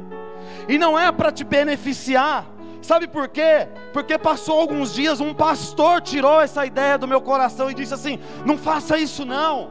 E 0.69 0.77
não 0.77 0.99
é 0.99 1.11
para 1.11 1.33
te 1.33 1.45
beneficiar. 1.45 2.45
Sabe 2.83 3.09
por 3.09 3.29
quê? 3.29 3.69
Porque 3.93 4.17
passou 4.19 4.61
alguns 4.61 4.95
dias, 4.95 5.21
um 5.21 5.35
pastor 5.35 6.01
tirou 6.01 6.41
essa 6.41 6.65
ideia 6.65 6.97
do 6.97 7.09
meu 7.09 7.21
coração 7.21 7.71
e 7.71 7.75
disse 7.75 7.95
assim: 7.95 8.19
não 8.45 8.57
faça 8.57 8.99
isso 8.99 9.25
não. 9.25 9.71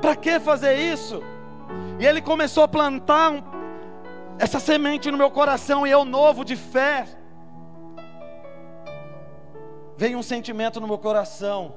Para 0.00 0.16
que 0.16 0.38
fazer 0.40 0.74
isso? 0.76 1.22
E 1.98 2.06
ele 2.06 2.20
começou 2.20 2.62
a 2.62 2.68
plantar 2.68 3.30
um, 3.30 3.42
essa 4.40 4.58
semente 4.58 5.10
no 5.10 5.18
meu 5.18 5.30
coração 5.30 5.86
e 5.86 5.90
eu 5.90 6.02
novo 6.02 6.46
de 6.46 6.56
fé. 6.56 7.04
Veio 9.98 10.16
um 10.16 10.22
sentimento 10.22 10.80
no 10.80 10.86
meu 10.86 10.96
coração. 10.96 11.74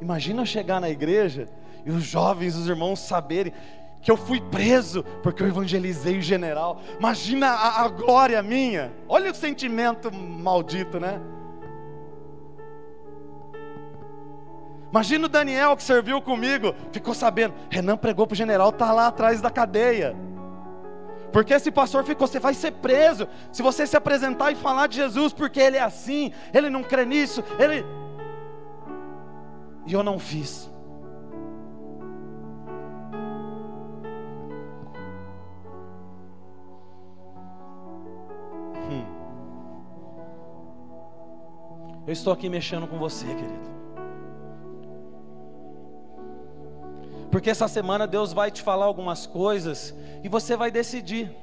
Imagina 0.00 0.46
chegar 0.46 0.80
na 0.80 0.88
igreja 0.88 1.48
e 1.84 1.90
os 1.90 2.04
jovens, 2.04 2.54
os 2.54 2.68
irmãos 2.68 3.00
saberem 3.00 3.52
que 4.00 4.12
eu 4.12 4.16
fui 4.16 4.40
preso 4.40 5.02
porque 5.24 5.42
eu 5.42 5.48
evangelizei 5.48 6.16
o 6.16 6.22
general. 6.22 6.80
Imagina 7.00 7.48
a, 7.48 7.82
a 7.82 7.88
glória 7.88 8.40
minha. 8.44 8.92
Olha 9.08 9.32
o 9.32 9.34
sentimento 9.34 10.14
maldito, 10.14 11.00
né? 11.00 11.20
Imagina 14.88 15.26
o 15.26 15.28
Daniel 15.28 15.76
que 15.76 15.82
serviu 15.82 16.22
comigo, 16.22 16.72
ficou 16.92 17.12
sabendo, 17.12 17.54
Renan 17.68 17.96
pregou 17.96 18.24
para 18.28 18.34
o 18.34 18.36
general, 18.36 18.68
está 18.68 18.92
lá 18.92 19.08
atrás 19.08 19.40
da 19.40 19.50
cadeia. 19.50 20.14
Porque 21.34 21.52
esse 21.52 21.72
pastor 21.72 22.04
ficou, 22.04 22.28
você 22.28 22.38
vai 22.38 22.54
ser 22.54 22.70
preso 22.70 23.26
se 23.50 23.60
você 23.60 23.84
se 23.88 23.96
apresentar 23.96 24.52
e 24.52 24.54
falar 24.54 24.86
de 24.86 24.94
Jesus, 24.94 25.32
porque 25.32 25.58
ele 25.58 25.76
é 25.76 25.82
assim, 25.82 26.32
ele 26.52 26.70
não 26.70 26.84
crê 26.84 27.04
nisso, 27.04 27.42
ele. 27.58 27.84
E 29.84 29.92
eu 29.92 30.04
não 30.04 30.16
fiz. 30.16 30.72
Eu 42.06 42.12
estou 42.12 42.32
aqui 42.32 42.48
mexendo 42.48 42.86
com 42.86 42.98
você, 42.98 43.26
querido. 43.26 43.83
Porque 47.34 47.50
essa 47.50 47.66
semana 47.66 48.06
Deus 48.06 48.32
vai 48.32 48.48
te 48.48 48.62
falar 48.62 48.84
algumas 48.84 49.26
coisas 49.26 49.92
e 50.22 50.28
você 50.28 50.56
vai 50.56 50.70
decidir. 50.70 51.34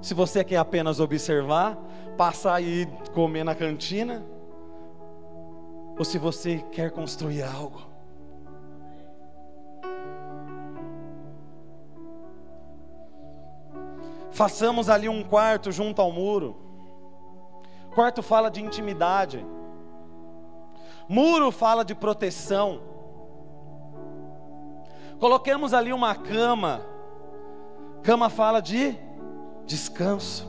Se 0.00 0.14
você 0.14 0.44
quer 0.44 0.58
apenas 0.58 1.00
observar, 1.00 1.76
passar 2.16 2.62
e 2.62 2.86
comer 3.12 3.42
na 3.42 3.56
cantina, 3.56 4.24
ou 5.98 6.04
se 6.04 6.16
você 6.16 6.64
quer 6.70 6.92
construir 6.92 7.42
algo. 7.42 7.82
Façamos 14.30 14.88
ali 14.88 15.08
um 15.08 15.24
quarto 15.24 15.72
junto 15.72 16.00
ao 16.00 16.12
muro. 16.12 16.56
Quarto 17.96 18.22
fala 18.22 18.48
de 18.48 18.62
intimidade. 18.62 19.44
Muro 21.08 21.50
fala 21.50 21.84
de 21.84 21.96
proteção. 21.96 22.96
Coloquemos 25.18 25.74
ali 25.74 25.92
uma 25.92 26.14
cama. 26.14 26.82
Cama 28.02 28.28
fala 28.30 28.60
de 28.60 28.96
descanso. 29.66 30.46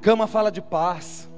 Cama 0.00 0.26
fala 0.26 0.50
de 0.50 0.60
paz. 0.60 1.28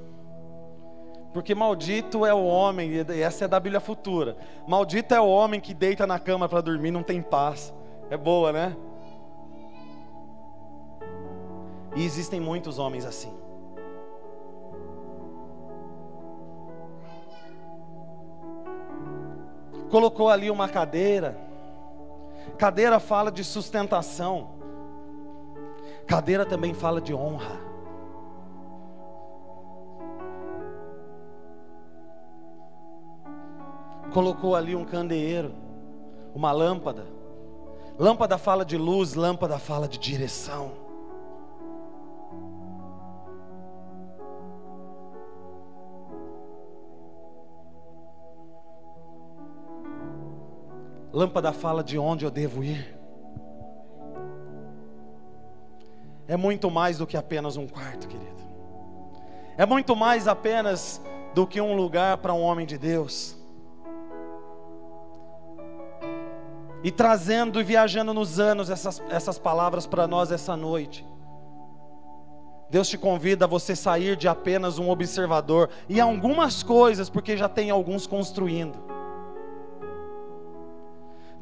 Porque 1.33 1.55
maldito 1.55 2.25
é 2.25 2.33
o 2.33 2.43
homem, 2.43 2.91
e 2.91 3.21
essa 3.21 3.45
é 3.45 3.47
da 3.47 3.59
Bíblia 3.59 3.79
futura. 3.79 4.37
Maldito 4.67 5.13
é 5.13 5.19
o 5.19 5.27
homem 5.27 5.59
que 5.59 5.73
deita 5.73 6.05
na 6.05 6.19
cama 6.19 6.47
para 6.47 6.61
dormir, 6.61 6.91
não 6.91 7.03
tem 7.03 7.21
paz. 7.21 7.73
É 8.09 8.17
boa, 8.17 8.51
né? 8.51 8.75
E 11.95 12.03
existem 12.03 12.39
muitos 12.39 12.79
homens 12.79 13.05
assim. 13.05 13.42
Colocou 19.93 20.27
ali 20.27 20.49
uma 20.49 20.67
cadeira. 20.67 21.37
Cadeira 22.57 22.99
fala 22.99 23.31
de 23.31 23.43
sustentação. 23.43 24.49
Cadeira 26.07 26.43
também 26.47 26.73
fala 26.73 26.99
de 26.99 27.13
honra. 27.13 27.59
Colocou 34.11 34.55
ali 34.55 34.75
um 34.75 34.83
candeeiro, 34.83 35.53
uma 36.33 36.51
lâmpada. 36.51 37.05
Lâmpada 37.95 38.39
fala 38.39 38.65
de 38.65 38.79
luz, 38.79 39.13
lâmpada 39.13 39.59
fala 39.59 39.87
de 39.87 39.99
direção. 39.99 40.71
Lâmpada 51.13 51.53
fala 51.53 51.83
de 51.83 51.99
onde 51.99 52.25
eu 52.25 52.31
devo 52.31 52.63
ir. 52.63 52.97
É 56.27 56.35
muito 56.35 56.71
mais 56.71 56.97
do 56.97 57.05
que 57.05 57.15
apenas 57.15 57.55
um 57.55 57.67
quarto, 57.67 58.07
querido. 58.07 58.41
É 59.55 59.63
muito 59.63 59.95
mais 59.95 60.27
apenas 60.27 60.99
do 61.35 61.45
que 61.45 61.61
um 61.61 61.75
lugar 61.75 62.17
para 62.17 62.33
um 62.33 62.41
homem 62.41 62.65
de 62.65 62.79
Deus. 62.79 63.37
E 66.83 66.89
trazendo 66.89 67.61
e 67.61 67.63
viajando 67.63 68.11
nos 68.11 68.39
anos 68.39 68.71
essas, 68.71 68.99
essas 69.09 69.37
palavras 69.37 69.85
para 69.85 70.07
nós 70.07 70.31
essa 70.31 70.57
noite. 70.57 71.05
Deus 72.71 72.89
te 72.89 72.97
convida 72.97 73.45
a 73.45 73.47
você 73.47 73.75
sair 73.75 74.15
de 74.15 74.27
apenas 74.27 74.79
um 74.79 74.89
observador 74.89 75.69
e 75.87 76.01
algumas 76.01 76.63
coisas, 76.63 77.07
porque 77.07 77.37
já 77.37 77.47
tem 77.47 77.69
alguns 77.69 78.07
construindo. 78.07 79.02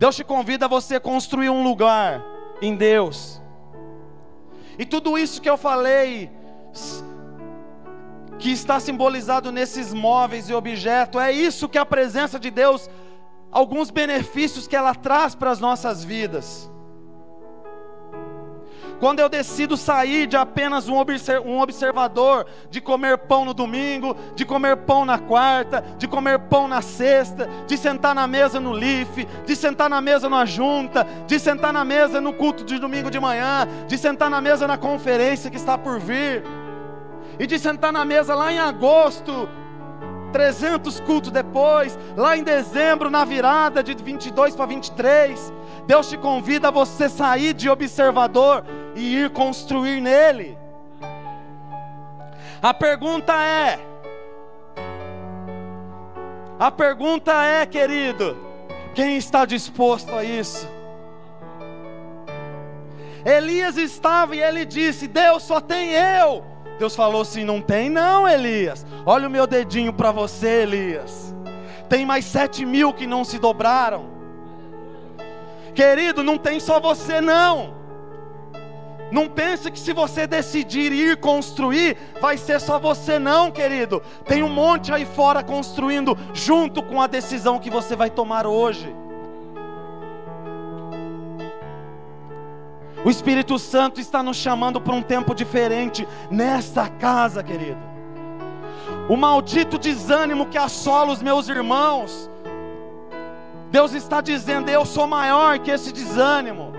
Deus 0.02 0.16
te 0.16 0.24
convida 0.24 0.66
a 0.66 0.68
você 0.68 1.00
construir 1.00 1.52
um 1.52 1.62
lugar 1.62 2.26
em 2.60 2.76
Deus. 2.76 3.40
E 4.80 4.84
tudo 4.84 5.16
isso 5.16 5.40
que 5.40 5.48
eu 5.48 5.58
falei, 5.58 6.32
que 8.40 8.50
está 8.50 8.80
simbolizado 8.80 9.52
nesses 9.52 9.94
móveis 9.94 10.50
e 10.50 10.56
objetos, 10.56 11.22
é 11.22 11.32
isso 11.32 11.70
que 11.70 11.78
a 11.78 11.86
presença 11.86 12.40
de 12.40 12.50
Deus, 12.50 12.90
alguns 13.52 13.92
benefícios 13.92 14.68
que 14.68 14.76
ela 14.76 14.96
traz 14.96 15.36
para 15.36 15.52
as 15.52 15.60
nossas 15.60 16.04
vidas. 16.04 16.71
Quando 19.02 19.20
eu 19.20 19.28
decido 19.28 19.76
sair 19.76 20.28
de 20.28 20.38
apenas 20.38 20.88
um 20.88 21.60
observador, 21.60 22.46
de 22.70 22.80
comer 22.80 23.18
pão 23.18 23.44
no 23.44 23.52
domingo, 23.52 24.16
de 24.36 24.46
comer 24.46 24.78
pão 24.78 25.06
na 25.06 25.18
quarta, 25.18 25.84
de 25.98 26.08
comer 26.08 26.38
pão 26.38 26.68
na 26.68 26.84
sexta, 26.84 27.50
de 27.66 27.80
sentar 27.80 28.14
na 28.14 28.28
mesa 28.28 28.60
no 28.60 28.72
LIF, 28.72 29.28
de 29.44 29.56
sentar 29.56 29.90
na 29.90 30.00
mesa 30.00 30.30
na 30.30 30.46
junta, 30.46 31.04
de 31.26 31.40
sentar 31.40 31.74
na 31.74 31.84
mesa 31.84 32.22
no 32.22 32.32
culto 32.32 32.64
de 32.64 32.78
domingo 32.78 33.10
de 33.10 33.20
manhã, 33.20 33.68
de 33.88 33.98
sentar 33.98 34.30
na 34.30 34.40
mesa 34.40 34.68
na 34.68 34.78
conferência 34.78 35.50
que 35.50 35.58
está 35.58 35.80
por 35.80 36.00
vir, 36.00 36.44
e 37.40 37.48
de 37.48 37.58
sentar 37.58 37.92
na 37.92 38.06
mesa 38.06 38.36
lá 38.36 38.54
em 38.54 38.60
agosto, 38.60 39.50
300 40.32 41.00
cultos 41.02 41.32
depois, 41.32 41.98
lá 42.16 42.38
em 42.38 42.44
dezembro, 42.44 43.10
na 43.10 43.24
virada 43.26 43.84
de 43.84 43.94
22 43.94 44.56
para 44.56 44.66
23, 44.66 45.54
Deus 45.86 46.10
te 46.10 46.18
convida 46.18 46.70
a 46.70 46.72
você 46.72 47.10
sair 47.10 47.54
de 47.54 47.70
observador 47.70 48.64
e 48.96 49.18
ir 49.18 49.30
construir 49.32 50.02
nele. 50.02 50.58
A 52.62 52.74
pergunta 52.74 53.34
é: 53.34 53.80
a 56.60 56.70
pergunta 56.70 57.34
é, 57.44 57.66
querido, 57.66 58.38
quem 58.94 59.18
está 59.18 59.46
disposto 59.46 60.14
a 60.14 60.24
isso? 60.24 60.70
Elias 63.26 63.78
estava 63.78 64.36
e 64.36 64.42
ele 64.42 64.66
disse: 64.66 65.08
Deus 65.08 65.44
só 65.44 65.60
tem 65.60 65.92
eu. 65.92 66.51
Deus 66.80 66.96
falou 66.96 67.22
assim: 67.22 67.44
Não 67.44 67.62
tem, 67.62 67.90
não, 67.90 68.28
Elias. 68.28 68.86
Olha 69.06 69.28
o 69.28 69.32
meu 69.32 69.46
dedinho 69.48 69.94
para 69.94 70.12
você, 70.12 70.64
Elias. 70.64 71.36
Tem 71.90 72.06
mais 72.06 72.26
sete 72.26 72.66
mil 72.66 72.94
que 72.94 73.06
não 73.06 73.24
se 73.24 73.38
dobraram. 73.38 74.10
Querido, 75.74 76.24
não 76.24 76.38
tem 76.38 76.60
só 76.60 76.80
você, 76.80 77.22
não. 77.22 77.82
Não 79.12 79.28
pense 79.28 79.70
que 79.70 79.78
se 79.78 79.92
você 79.92 80.26
decidir 80.26 80.92
ir 80.94 81.18
construir, 81.18 81.98
vai 82.22 82.38
ser 82.38 82.62
só 82.62 82.80
você, 82.80 83.20
não, 83.20 83.52
querido. 83.52 84.02
Tem 84.26 84.42
um 84.42 84.50
monte 84.50 84.94
aí 84.94 85.06
fora 85.06 85.44
construindo, 85.44 86.18
junto 86.34 86.82
com 86.82 87.02
a 87.02 87.08
decisão 87.08 87.60
que 87.60 87.70
você 87.70 87.94
vai 87.94 88.10
tomar 88.10 88.48
hoje. 88.48 88.96
O 93.04 93.10
Espírito 93.10 93.58
Santo 93.58 94.00
está 94.00 94.22
nos 94.22 94.38
chamando 94.38 94.80
para 94.80 94.94
um 94.94 95.02
tempo 95.02 95.34
diferente 95.34 96.08
nesta 96.30 96.88
casa, 96.88 97.42
querido. 97.42 97.80
O 99.10 99.18
maldito 99.18 99.80
desânimo 99.80 100.46
que 100.46 100.58
assola 100.58 101.12
os 101.12 101.22
meus 101.22 101.50
irmãos, 101.50 102.30
Deus 103.72 103.94
está 103.94 104.22
dizendo: 104.22 104.70
Eu 104.70 104.86
sou 104.86 105.08
maior 105.08 105.58
que 105.60 105.72
esse 105.72 105.92
desânimo. 105.92 106.72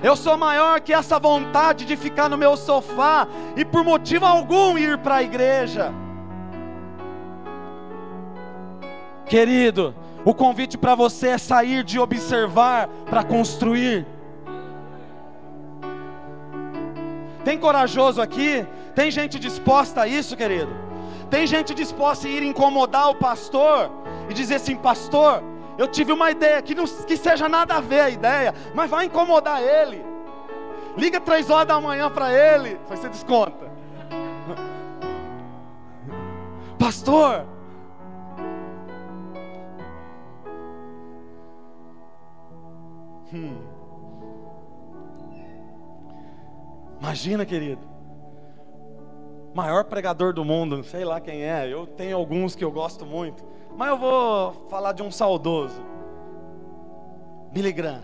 Eu 0.00 0.14
sou 0.14 0.36
maior 0.36 0.80
que 0.80 0.92
essa 0.92 1.18
vontade 1.18 1.84
de 1.84 1.96
ficar 1.96 2.28
no 2.28 2.38
meu 2.38 2.56
sofá 2.56 3.26
e 3.56 3.64
por 3.64 3.82
motivo 3.82 4.24
algum 4.24 4.78
ir 4.78 4.98
para 4.98 5.16
a 5.16 5.22
igreja. 5.24 5.92
Querido, 9.26 9.92
o 10.24 10.32
convite 10.32 10.78
para 10.78 10.94
você 10.94 11.30
é 11.30 11.38
sair 11.38 11.82
de 11.82 11.98
observar 11.98 12.88
para 13.10 13.24
construir. 13.24 14.06
Tem 17.48 17.56
corajoso 17.56 18.20
aqui? 18.20 18.66
Tem 18.94 19.10
gente 19.10 19.38
disposta 19.38 20.02
a 20.02 20.06
isso, 20.06 20.36
querido? 20.36 20.70
Tem 21.30 21.46
gente 21.46 21.72
disposta 21.72 22.28
a 22.28 22.30
ir 22.30 22.42
incomodar 22.42 23.08
o 23.08 23.14
pastor 23.14 23.90
e 24.28 24.34
dizer 24.34 24.56
assim: 24.56 24.76
Pastor, 24.76 25.42
eu 25.78 25.88
tive 25.88 26.12
uma 26.12 26.30
ideia 26.30 26.60
que 26.60 26.74
não 26.74 26.84
que 26.84 27.16
seja 27.16 27.48
nada 27.48 27.76
a 27.76 27.80
ver 27.80 28.00
a 28.00 28.10
ideia, 28.10 28.54
mas 28.74 28.90
vai 28.90 29.06
incomodar 29.06 29.62
ele. 29.62 30.04
Liga 30.94 31.18
três 31.18 31.48
horas 31.48 31.68
da 31.68 31.80
manhã 31.80 32.10
para 32.10 32.30
ele, 32.30 32.78
você 32.86 33.08
desconta. 33.08 33.72
Pastor, 36.78 37.46
Imagina, 47.08 47.46
querido. 47.46 47.80
Maior 49.54 49.84
pregador 49.84 50.34
do 50.34 50.44
mundo, 50.44 50.84
sei 50.84 51.06
lá 51.06 51.18
quem 51.18 51.42
é. 51.42 51.66
Eu 51.66 51.86
tenho 51.86 52.14
alguns 52.14 52.54
que 52.54 52.62
eu 52.62 52.70
gosto 52.70 53.06
muito. 53.06 53.42
Mas 53.74 53.88
eu 53.88 53.96
vou 53.96 54.52
falar 54.68 54.92
de 54.92 55.02
um 55.02 55.10
saudoso. 55.10 55.82
Billy 57.50 57.72
Graham. 57.72 58.02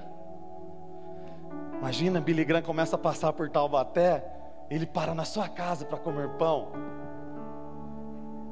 Imagina, 1.78 2.18
Billy 2.18 2.46
Graham 2.46 2.62
começa 2.62 2.96
a 2.96 2.98
passar 2.98 3.34
por 3.34 3.50
Taubaté, 3.50 4.24
ele 4.70 4.86
para 4.86 5.14
na 5.14 5.26
sua 5.26 5.50
casa 5.50 5.84
para 5.84 5.98
comer 5.98 6.30
pão. 6.38 6.68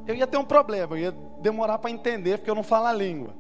Eu 0.07 0.15
ia 0.15 0.27
ter 0.27 0.37
um 0.37 0.45
problema, 0.45 0.93
eu 0.93 0.99
ia 0.99 1.13
demorar 1.41 1.79
para 1.79 1.91
entender 1.91 2.37
porque 2.37 2.51
eu 2.51 2.55
não 2.55 2.63
falo 2.63 2.89
a 2.89 2.93
língua. 2.93 3.33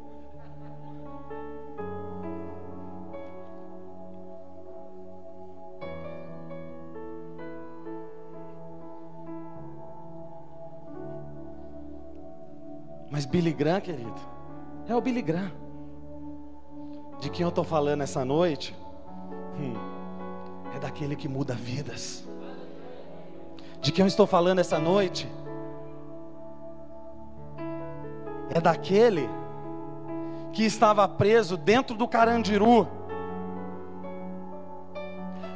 Mas 13.23 13.27
Billy 13.31 13.53
Graham, 13.53 13.81
querido, 13.81 14.21
é 14.89 14.97
o 14.97 15.01
Billy 15.01 15.23
Graham. 15.23 15.53
De 17.21 17.31
quem 17.31 17.45
eu 17.45 17.51
estou 17.51 17.63
falando 17.63 18.01
essa 18.01 18.25
noite? 18.25 18.77
Hum, 19.57 19.75
é 20.75 20.81
daquele 20.81 21.15
que 21.15 21.29
muda 21.29 21.55
vidas. 21.55 22.27
De 23.81 23.93
quem 23.93 24.03
eu 24.03 24.09
estou 24.09 24.27
falando 24.27 24.59
essa 24.59 24.77
noite? 24.81 25.31
É 28.53 28.61
daquele 28.61 29.31
que 30.53 30.65
estava 30.65 31.07
preso 31.07 31.57
dentro 31.57 31.97
do 31.97 32.09
Carandiru, 32.09 32.89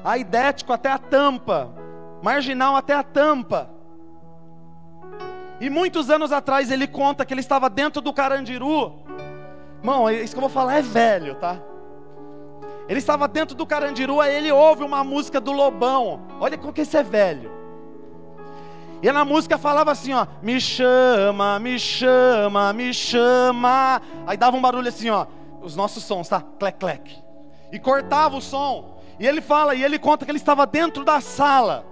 aidético 0.04 0.72
até 0.72 0.92
a 0.92 0.98
tampa, 0.98 1.74
marginal 2.22 2.76
até 2.76 2.94
a 2.94 3.02
tampa 3.02 3.75
e 5.60 5.70
muitos 5.70 6.10
anos 6.10 6.32
atrás 6.32 6.70
ele 6.70 6.86
conta 6.86 7.24
que 7.24 7.32
ele 7.32 7.40
estava 7.40 7.70
dentro 7.70 8.02
do 8.02 8.12
Carandiru. 8.12 8.92
Irmão, 9.80 10.10
isso 10.10 10.34
que 10.34 10.38
eu 10.38 10.42
vou 10.42 10.50
falar 10.50 10.76
é 10.76 10.82
velho, 10.82 11.34
tá? 11.36 11.60
Ele 12.88 12.98
estava 12.98 13.26
dentro 13.26 13.56
do 13.56 13.66
Carandiru, 13.66 14.20
aí 14.20 14.34
ele 14.34 14.52
ouve 14.52 14.84
uma 14.84 15.02
música 15.02 15.40
do 15.40 15.52
Lobão. 15.52 16.20
Olha 16.40 16.58
como 16.58 16.72
que 16.72 16.82
isso 16.82 16.96
é 16.96 17.02
velho. 17.02 17.50
E 19.02 19.10
na 19.10 19.24
música 19.24 19.58
falava 19.58 19.90
assim, 19.90 20.12
ó, 20.12 20.26
me 20.42 20.60
chama, 20.60 21.58
me 21.58 21.78
chama, 21.78 22.72
me 22.72 22.92
chama. 22.94 24.00
Aí 24.26 24.36
dava 24.36 24.56
um 24.56 24.60
barulho 24.60 24.88
assim, 24.88 25.10
ó, 25.10 25.26
os 25.62 25.74
nossos 25.74 26.04
sons, 26.04 26.28
tá? 26.28 26.42
Clec, 26.58 26.78
clec. 26.78 27.24
E 27.72 27.78
cortava 27.78 28.36
o 28.36 28.40
som. 28.40 29.00
E 29.18 29.26
ele 29.26 29.40
fala, 29.40 29.74
e 29.74 29.82
ele 29.82 29.98
conta 29.98 30.24
que 30.24 30.30
ele 30.30 30.38
estava 30.38 30.66
dentro 30.66 31.04
da 31.04 31.20
sala, 31.20 31.84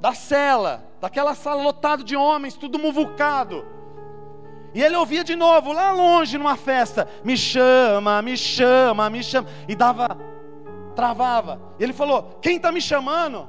da 0.00 0.12
cela 0.14 0.84
daquela 1.00 1.34
sala 1.34 1.62
lotada 1.62 2.02
de 2.02 2.16
homens, 2.16 2.54
tudo 2.54 2.78
muvucado. 2.78 3.64
E 4.74 4.82
ele 4.82 4.96
ouvia 4.96 5.24
de 5.24 5.34
novo, 5.34 5.72
lá 5.72 5.90
longe, 5.92 6.36
numa 6.36 6.56
festa: 6.56 7.08
Me 7.24 7.36
chama, 7.36 8.20
me 8.20 8.36
chama, 8.36 9.08
me 9.08 9.22
chama. 9.22 9.48
E 9.66 9.74
dava, 9.74 10.18
travava. 10.94 11.60
E 11.78 11.82
ele 11.82 11.92
falou: 11.92 12.38
Quem 12.42 12.56
está 12.56 12.70
me 12.70 12.80
chamando? 12.80 13.48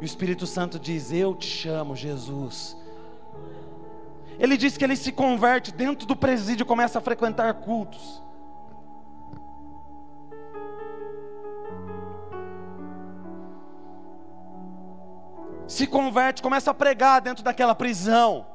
E 0.00 0.02
o 0.02 0.04
Espírito 0.04 0.46
Santo 0.46 0.78
diz: 0.78 1.12
Eu 1.12 1.34
te 1.34 1.46
chamo, 1.46 1.96
Jesus. 1.96 2.76
Ele 4.38 4.56
diz 4.56 4.76
que 4.76 4.84
ele 4.84 4.94
se 4.94 5.10
converte 5.10 5.72
dentro 5.72 6.06
do 6.06 6.14
presídio, 6.14 6.64
começa 6.64 6.98
a 6.98 7.02
frequentar 7.02 7.52
cultos. 7.54 8.22
Se 15.68 15.86
converte, 15.86 16.42
começa 16.42 16.70
a 16.70 16.74
pregar 16.74 17.20
dentro 17.20 17.44
daquela 17.44 17.74
prisão, 17.74 18.46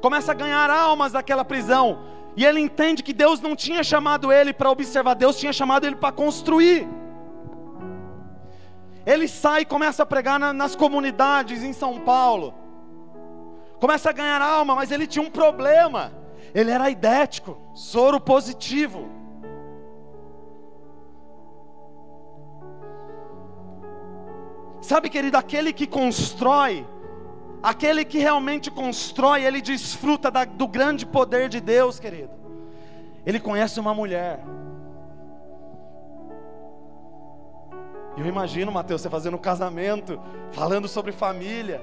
começa 0.00 0.30
a 0.30 0.34
ganhar 0.34 0.70
almas 0.70 1.12
daquela 1.12 1.44
prisão, 1.44 1.98
e 2.36 2.44
ele 2.44 2.60
entende 2.60 3.02
que 3.02 3.12
Deus 3.12 3.40
não 3.40 3.56
tinha 3.56 3.82
chamado 3.82 4.32
ele 4.32 4.52
para 4.52 4.70
observar, 4.70 5.14
Deus 5.14 5.36
tinha 5.36 5.52
chamado 5.52 5.84
ele 5.84 5.96
para 5.96 6.12
construir. 6.12 6.86
Ele 9.04 9.26
sai 9.26 9.62
e 9.62 9.64
começa 9.64 10.04
a 10.04 10.06
pregar 10.06 10.38
na, 10.38 10.52
nas 10.52 10.76
comunidades 10.76 11.64
em 11.64 11.72
São 11.72 12.00
Paulo, 12.00 12.54
começa 13.80 14.10
a 14.10 14.12
ganhar 14.12 14.40
alma, 14.40 14.76
mas 14.76 14.92
ele 14.92 15.06
tinha 15.06 15.24
um 15.24 15.30
problema, 15.30 16.12
ele 16.54 16.70
era 16.70 16.88
idético, 16.88 17.58
soro 17.74 18.20
positivo. 18.20 19.15
Sabe, 24.86 25.10
querido, 25.10 25.36
aquele 25.36 25.72
que 25.72 25.84
constrói, 25.84 26.86
aquele 27.60 28.04
que 28.04 28.18
realmente 28.18 28.70
constrói, 28.70 29.42
ele 29.42 29.60
desfruta 29.60 30.30
da, 30.30 30.44
do 30.44 30.68
grande 30.68 31.04
poder 31.04 31.48
de 31.48 31.60
Deus, 31.60 31.98
querido. 31.98 32.30
Ele 33.26 33.40
conhece 33.40 33.80
uma 33.80 33.92
mulher. 33.92 34.38
Eu 38.16 38.26
imagino, 38.26 38.70
Mateus, 38.70 39.00
você 39.02 39.10
fazendo 39.10 39.34
um 39.34 39.40
casamento, 39.40 40.20
falando 40.52 40.86
sobre 40.86 41.10
família. 41.10 41.82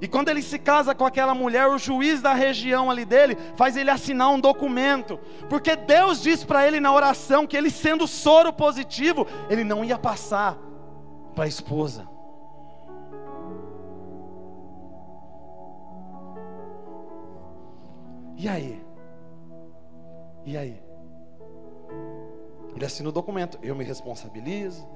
E 0.00 0.06
quando 0.06 0.28
ele 0.28 0.42
se 0.42 0.56
casa 0.56 0.94
com 0.94 1.04
aquela 1.04 1.34
mulher, 1.34 1.66
o 1.66 1.78
juiz 1.78 2.22
da 2.22 2.32
região 2.32 2.92
ali 2.92 3.04
dele 3.04 3.36
faz 3.56 3.76
ele 3.76 3.90
assinar 3.90 4.30
um 4.30 4.38
documento, 4.38 5.18
porque 5.48 5.74
Deus 5.74 6.22
diz 6.22 6.44
para 6.44 6.64
ele 6.64 6.78
na 6.78 6.94
oração 6.94 7.44
que 7.44 7.56
ele 7.56 7.70
sendo 7.70 8.06
soro 8.06 8.52
positivo, 8.52 9.26
ele 9.50 9.64
não 9.64 9.84
ia 9.84 9.98
passar 9.98 10.69
para 11.34 11.44
a 11.44 11.48
esposa. 11.48 12.08
E 18.36 18.48
aí? 18.48 18.82
E 20.46 20.56
aí? 20.56 20.82
Ele 22.74 22.84
assina 22.84 23.08
o 23.08 23.12
documento, 23.12 23.58
eu 23.62 23.74
me 23.74 23.84
responsabilizo. 23.84 24.88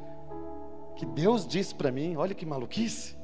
Que 0.96 1.04
Deus 1.04 1.46
disse 1.46 1.74
para 1.74 1.90
mim, 1.90 2.16
olha 2.16 2.34
que 2.34 2.46
maluquice. 2.46 3.16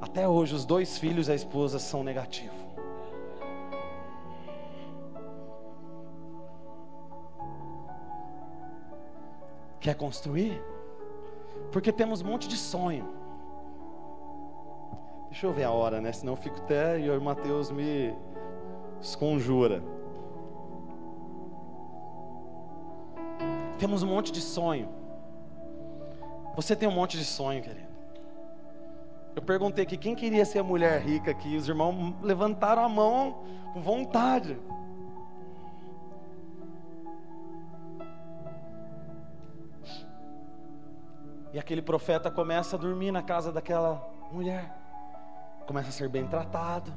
Até 0.00 0.28
hoje 0.28 0.54
os 0.54 0.64
dois 0.64 0.98
filhos 0.98 1.28
e 1.28 1.32
a 1.32 1.34
esposa 1.34 1.78
são 1.78 2.02
negativos. 2.02 2.65
Quer 9.80 9.94
construir? 9.94 10.62
Porque 11.72 11.92
temos 11.92 12.22
um 12.22 12.26
monte 12.26 12.48
de 12.48 12.56
sonho. 12.56 13.06
Deixa 15.30 15.46
eu 15.46 15.52
ver 15.52 15.64
a 15.64 15.70
hora, 15.70 16.00
né? 16.00 16.12
Senão 16.12 16.32
eu 16.32 16.36
fico 16.36 16.56
até 16.56 16.98
e 16.98 17.10
o 17.10 17.20
Mateus 17.20 17.70
me 17.70 18.14
esconjura. 19.00 19.82
Temos 23.78 24.02
um 24.02 24.06
monte 24.06 24.32
de 24.32 24.40
sonho. 24.40 24.88
Você 26.54 26.74
tem 26.74 26.88
um 26.88 26.92
monte 26.92 27.18
de 27.18 27.24
sonho, 27.24 27.62
querido. 27.62 27.86
Eu 29.34 29.42
perguntei 29.42 29.84
aqui 29.84 29.98
quem 29.98 30.14
queria 30.14 30.46
ser 30.46 30.60
a 30.60 30.62
mulher 30.62 30.98
rica 31.02 31.30
aqui. 31.30 31.56
Os 31.56 31.68
irmãos 31.68 32.14
levantaram 32.22 32.82
a 32.82 32.88
mão 32.88 33.42
com 33.74 33.82
vontade. 33.82 34.58
E 41.56 41.58
aquele 41.58 41.80
profeta 41.80 42.30
começa 42.30 42.76
a 42.76 42.78
dormir 42.78 43.10
na 43.10 43.22
casa 43.22 43.50
daquela 43.50 44.06
mulher. 44.30 44.76
Começa 45.66 45.88
a 45.88 45.90
ser 45.90 46.06
bem 46.06 46.26
tratado. 46.26 46.92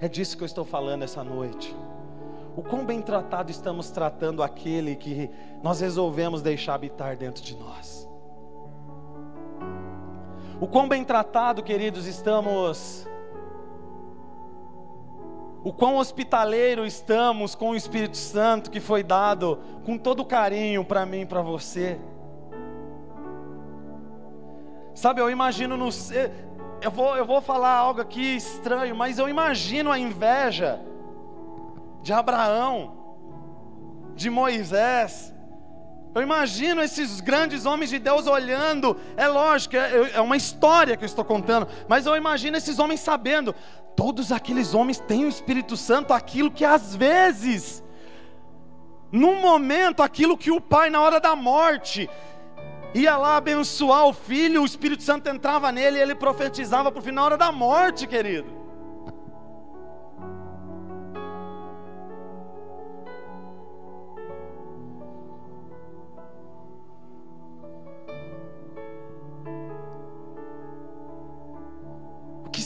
É 0.00 0.08
disso 0.08 0.34
que 0.34 0.42
eu 0.42 0.46
estou 0.46 0.64
falando 0.64 1.02
essa 1.02 1.22
noite. 1.22 1.76
O 2.56 2.62
quão 2.62 2.86
bem 2.86 3.02
tratado 3.02 3.50
estamos 3.50 3.90
tratando 3.90 4.42
aquele 4.42 4.96
que 4.96 5.30
nós 5.62 5.80
resolvemos 5.80 6.40
deixar 6.40 6.72
habitar 6.72 7.18
dentro 7.18 7.44
de 7.44 7.54
nós. 7.54 8.08
O 10.58 10.66
quão 10.66 10.88
bem 10.88 11.04
tratado, 11.04 11.62
queridos, 11.62 12.06
estamos. 12.06 13.06
O 15.64 15.72
quão 15.72 15.96
hospitaleiro 15.96 16.86
estamos 16.86 17.54
com 17.54 17.70
o 17.70 17.76
Espírito 17.76 18.16
Santo 18.16 18.70
que 18.70 18.80
foi 18.80 19.02
dado 19.02 19.58
com 19.84 19.98
todo 19.98 20.24
carinho 20.24 20.84
para 20.84 21.04
mim 21.04 21.22
e 21.22 21.26
para 21.26 21.42
você. 21.42 21.98
Sabe, 24.94 25.20
eu 25.20 25.30
imagino 25.30 25.76
no, 25.76 25.88
eu 26.80 26.90
vou, 26.90 27.16
eu 27.16 27.24
vou 27.24 27.40
falar 27.40 27.72
algo 27.72 28.00
aqui 28.00 28.36
estranho, 28.36 28.94
mas 28.94 29.18
eu 29.18 29.28
imagino 29.28 29.90
a 29.90 29.98
inveja 29.98 30.80
de 32.02 32.12
Abraão, 32.12 32.96
de 34.14 34.30
Moisés. 34.30 35.34
Eu 36.14 36.22
imagino 36.22 36.80
esses 36.80 37.20
grandes 37.20 37.66
homens 37.66 37.90
de 37.90 37.98
Deus 37.98 38.26
olhando. 38.26 38.96
É 39.16 39.26
lógico, 39.26 39.76
é, 39.76 40.12
é 40.14 40.20
uma 40.20 40.36
história 40.36 40.96
que 40.96 41.04
eu 41.04 41.06
estou 41.06 41.24
contando, 41.24 41.68
mas 41.88 42.06
eu 42.06 42.16
imagino 42.16 42.56
esses 42.56 42.78
homens 42.78 43.00
sabendo. 43.00 43.54
Todos 43.98 44.30
aqueles 44.30 44.74
homens 44.74 45.00
têm 45.00 45.24
o 45.24 45.28
Espírito 45.28 45.76
Santo, 45.76 46.14
aquilo 46.14 46.52
que 46.52 46.64
às 46.64 46.94
vezes, 46.94 47.82
num 49.10 49.40
momento, 49.40 50.04
aquilo 50.04 50.38
que 50.38 50.52
o 50.52 50.60
pai, 50.60 50.88
na 50.88 51.00
hora 51.00 51.18
da 51.18 51.34
morte, 51.34 52.08
ia 52.94 53.16
lá 53.16 53.38
abençoar 53.38 54.06
o 54.06 54.12
filho, 54.12 54.62
o 54.62 54.64
Espírito 54.64 55.02
Santo 55.02 55.28
entrava 55.28 55.72
nele 55.72 55.98
e 55.98 56.00
ele 56.00 56.14
profetizava 56.14 56.92
para 56.92 57.00
o 57.00 57.02
final 57.02 57.24
hora 57.24 57.36
da 57.36 57.50
morte, 57.50 58.06
querido. 58.06 58.46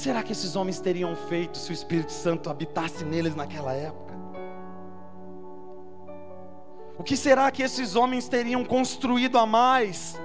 Será 0.03 0.21
que 0.21 0.33
esses 0.33 0.57
homens 0.57 0.81
teriam 0.81 1.15
feito 1.15 1.57
se 1.57 1.71
o 1.71 1.73
Espírito 1.73 2.11
Santo 2.11 2.51
habitasse 2.51 3.05
neles 3.05 3.37
naquela 3.37 3.73
época? 3.73 4.13
O 6.99 7.05
que 7.05 7.17
será 7.17 7.49
que 7.53 7.63
esses 7.63 7.95
homens 7.95 8.27
teriam 8.27 8.65
construído 8.65 9.39
a 9.39 9.47
mais? 9.47 10.21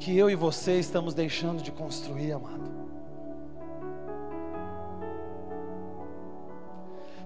Que 0.00 0.16
eu 0.16 0.30
e 0.30 0.34
você 0.34 0.78
estamos 0.78 1.12
deixando 1.12 1.62
de 1.62 1.70
construir, 1.70 2.32
amado. 2.32 2.72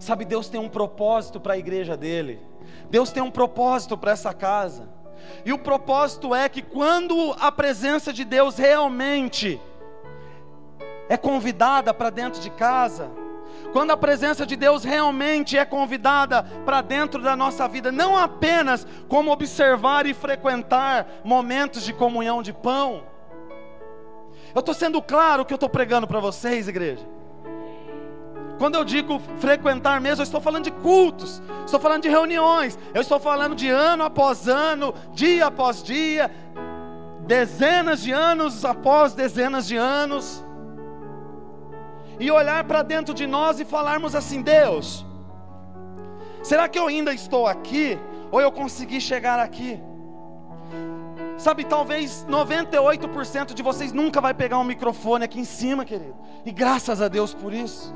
Sabe, 0.00 0.24
Deus 0.24 0.48
tem 0.48 0.60
um 0.60 0.68
propósito 0.68 1.40
para 1.40 1.54
a 1.54 1.58
igreja 1.58 1.96
dele. 1.96 2.40
Deus 2.90 3.12
tem 3.12 3.22
um 3.22 3.30
propósito 3.30 3.96
para 3.96 4.10
essa 4.10 4.34
casa. 4.34 4.88
E 5.44 5.52
o 5.52 5.58
propósito 5.58 6.34
é 6.34 6.48
que 6.48 6.62
quando 6.62 7.34
a 7.38 7.50
presença 7.50 8.12
de 8.12 8.24
Deus 8.24 8.56
realmente 8.56 9.60
é 11.08 11.16
convidada 11.16 11.94
para 11.94 12.10
dentro 12.10 12.40
de 12.40 12.50
casa, 12.50 13.10
quando 13.72 13.90
a 13.90 13.96
presença 13.96 14.46
de 14.46 14.56
Deus 14.56 14.84
realmente 14.84 15.56
é 15.56 15.64
convidada 15.64 16.42
para 16.64 16.80
dentro 16.80 17.22
da 17.22 17.36
nossa 17.36 17.68
vida, 17.68 17.92
não 17.92 18.16
apenas 18.16 18.86
como 19.08 19.30
observar 19.30 20.06
e 20.06 20.14
frequentar 20.14 21.06
momentos 21.24 21.82
de 21.82 21.92
comunhão 21.92 22.42
de 22.42 22.52
pão. 22.52 23.04
Eu 24.54 24.60
estou 24.60 24.74
sendo 24.74 25.02
claro 25.02 25.44
que 25.44 25.52
eu 25.52 25.56
estou 25.56 25.68
pregando 25.68 26.06
para 26.06 26.20
vocês, 26.20 26.68
igreja. 26.68 27.17
Quando 28.58 28.74
eu 28.74 28.84
digo 28.84 29.20
frequentar 29.38 30.00
mesmo, 30.00 30.20
eu 30.20 30.24
estou 30.24 30.40
falando 30.40 30.64
de 30.64 30.72
cultos, 30.72 31.40
estou 31.64 31.78
falando 31.78 32.02
de 32.02 32.08
reuniões, 32.08 32.76
eu 32.92 33.00
estou 33.00 33.20
falando 33.20 33.54
de 33.54 33.68
ano 33.68 34.02
após 34.02 34.48
ano, 34.48 34.92
dia 35.12 35.46
após 35.46 35.82
dia, 35.82 36.30
dezenas 37.20 38.00
de 38.02 38.10
anos 38.10 38.64
após 38.64 39.14
dezenas 39.14 39.66
de 39.66 39.76
anos 39.76 40.44
e 42.18 42.30
olhar 42.30 42.64
para 42.64 42.82
dentro 42.82 43.14
de 43.14 43.26
nós 43.26 43.60
e 43.60 43.64
falarmos 43.64 44.14
assim: 44.14 44.42
Deus, 44.42 45.06
será 46.42 46.68
que 46.68 46.78
eu 46.78 46.88
ainda 46.88 47.14
estou 47.14 47.46
aqui? 47.46 47.98
Ou 48.30 48.40
eu 48.40 48.50
consegui 48.50 49.00
chegar 49.00 49.38
aqui? 49.38 49.80
Sabe, 51.38 51.64
talvez 51.64 52.26
98% 52.28 53.54
de 53.54 53.62
vocês 53.62 53.92
nunca 53.92 54.20
vai 54.20 54.34
pegar 54.34 54.58
um 54.58 54.64
microfone 54.64 55.24
aqui 55.24 55.38
em 55.38 55.44
cima, 55.44 55.84
querido. 55.84 56.16
E 56.44 56.50
graças 56.50 57.00
a 57.00 57.06
Deus 57.06 57.32
por 57.32 57.54
isso. 57.54 57.94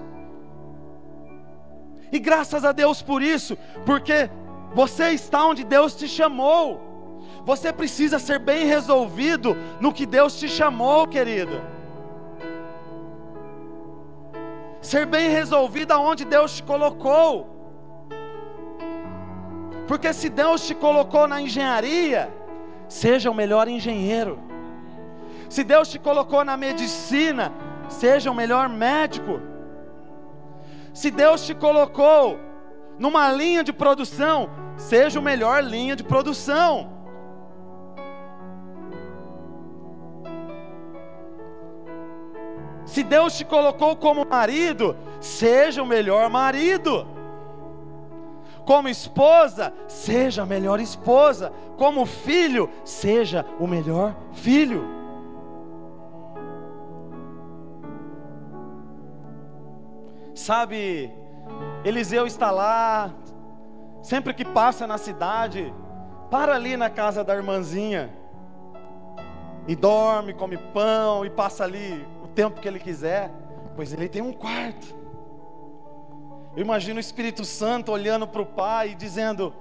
E 2.12 2.18
graças 2.18 2.64
a 2.64 2.72
Deus 2.72 3.02
por 3.02 3.22
isso, 3.22 3.56
porque 3.84 4.30
você 4.74 5.10
está 5.10 5.44
onde 5.46 5.64
Deus 5.64 5.96
te 5.96 6.06
chamou. 6.06 7.20
Você 7.44 7.72
precisa 7.72 8.18
ser 8.18 8.38
bem 8.38 8.66
resolvido 8.66 9.56
no 9.80 9.92
que 9.92 10.06
Deus 10.06 10.38
te 10.38 10.48
chamou, 10.48 11.08
querido 11.08 11.72
ser 14.82 15.06
bem 15.06 15.30
resolvida 15.30 15.96
onde 15.96 16.24
Deus 16.24 16.56
te 16.56 16.62
colocou. 16.64 17.48
Porque 19.86 20.12
se 20.12 20.28
Deus 20.28 20.66
te 20.66 20.74
colocou 20.74 21.28
na 21.28 21.40
engenharia, 21.40 22.32
seja 22.88 23.30
o 23.30 23.34
melhor 23.34 23.68
engenheiro. 23.68 24.38
Se 25.48 25.62
Deus 25.62 25.88
te 25.88 25.98
colocou 25.98 26.44
na 26.44 26.56
medicina, 26.56 27.52
seja 27.88 28.30
o 28.30 28.34
melhor 28.34 28.68
médico. 28.68 29.40
Se 30.92 31.10
Deus 31.10 31.46
te 31.46 31.54
colocou 31.54 32.38
numa 32.98 33.30
linha 33.32 33.64
de 33.64 33.72
produção, 33.72 34.50
seja 34.76 35.18
o 35.18 35.22
melhor 35.22 35.62
linha 35.62 35.96
de 35.96 36.04
produção. 36.04 36.90
Se 42.84 43.02
Deus 43.02 43.38
te 43.38 43.44
colocou 43.44 43.96
como 43.96 44.26
marido, 44.26 44.94
seja 45.18 45.82
o 45.82 45.86
melhor 45.86 46.28
marido. 46.28 47.06
Como 48.66 48.88
esposa, 48.88 49.72
seja 49.88 50.42
a 50.42 50.46
melhor 50.46 50.78
esposa. 50.78 51.52
Como 51.78 52.04
filho, 52.04 52.68
seja 52.84 53.46
o 53.58 53.66
melhor 53.66 54.14
filho. 54.32 55.01
Sabe, 60.42 61.08
Eliseu 61.84 62.26
está 62.26 62.50
lá, 62.50 63.14
sempre 64.02 64.34
que 64.34 64.44
passa 64.44 64.88
na 64.88 64.98
cidade, 64.98 65.72
para 66.32 66.56
ali 66.56 66.76
na 66.76 66.90
casa 66.90 67.22
da 67.22 67.32
irmãzinha, 67.32 68.12
e 69.68 69.76
dorme, 69.76 70.34
come 70.34 70.56
pão, 70.56 71.24
e 71.24 71.30
passa 71.30 71.62
ali 71.62 72.04
tempo 72.34 72.60
que 72.60 72.66
ele 72.66 72.80
quiser, 72.80 73.30
pois 73.76 73.92
ele 73.92 74.08
tem 74.08 74.20
um 74.20 74.32
quarto. 74.32 74.96
Eu 76.56 76.62
imagino 76.62 76.96
o 76.96 77.00
Espírito 77.00 77.44
Santo 77.44 77.92
olhando 77.92 78.26
para 78.26 78.42
o 78.42 78.46
Pai 78.46 78.90
e 78.90 78.94
dizendo: 78.96 79.54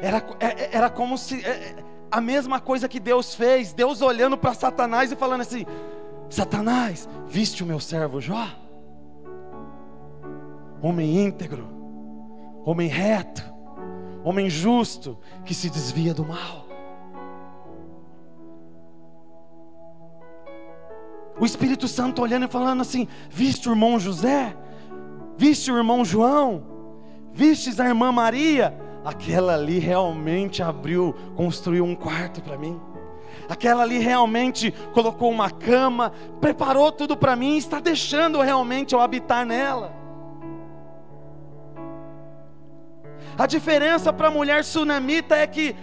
Era, 0.00 0.16
é, 0.40 0.46
é, 0.46 0.76
era 0.76 0.88
como 0.88 1.18
se 1.18 1.44
é, 1.44 1.76
a 2.14 2.20
mesma 2.20 2.60
coisa 2.60 2.88
que 2.88 3.00
Deus 3.00 3.34
fez, 3.34 3.72
Deus 3.72 4.00
olhando 4.00 4.38
para 4.38 4.54
Satanás 4.54 5.10
e 5.10 5.16
falando 5.16 5.40
assim: 5.40 5.66
Satanás, 6.30 7.08
viste 7.26 7.62
o 7.62 7.66
meu 7.66 7.80
servo 7.80 8.20
Jó? 8.20 8.46
homem 10.80 11.24
íntegro, 11.24 11.66
homem 12.64 12.88
reto, 12.88 13.42
homem 14.22 14.50
justo, 14.50 15.18
que 15.44 15.54
se 15.54 15.70
desvia 15.70 16.12
do 16.12 16.24
mal. 16.24 16.66
O 21.40 21.44
Espírito 21.44 21.88
Santo 21.88 22.22
olhando 22.22 22.44
e 22.44 22.48
falando 22.48 22.82
assim: 22.82 23.08
Viste 23.30 23.68
o 23.68 23.72
irmão 23.72 23.98
José? 23.98 24.56
Viste 25.36 25.72
o 25.72 25.76
irmão 25.76 26.04
João? 26.04 26.62
Vistes 27.32 27.80
a 27.80 27.86
irmã 27.86 28.12
Maria? 28.12 28.78
Aquela 29.04 29.54
ali 29.54 29.78
realmente 29.78 30.62
abriu, 30.62 31.14
construiu 31.36 31.84
um 31.84 31.94
quarto 31.94 32.40
para 32.40 32.56
mim. 32.56 32.80
Aquela 33.48 33.82
ali 33.82 33.98
realmente 33.98 34.70
colocou 34.92 35.30
uma 35.30 35.50
cama, 35.50 36.12
preparou 36.40 36.90
tudo 36.90 37.16
para 37.16 37.36
mim, 37.36 37.56
está 37.56 37.80
deixando 37.80 38.40
realmente 38.40 38.94
eu 38.94 39.00
habitar 39.00 39.44
nela. 39.44 39.92
A 43.36 43.46
diferença 43.46 44.12
para 44.12 44.28
a 44.28 44.30
mulher 44.30 44.64
sunamita 44.64 45.36
é 45.36 45.46
que 45.46 45.76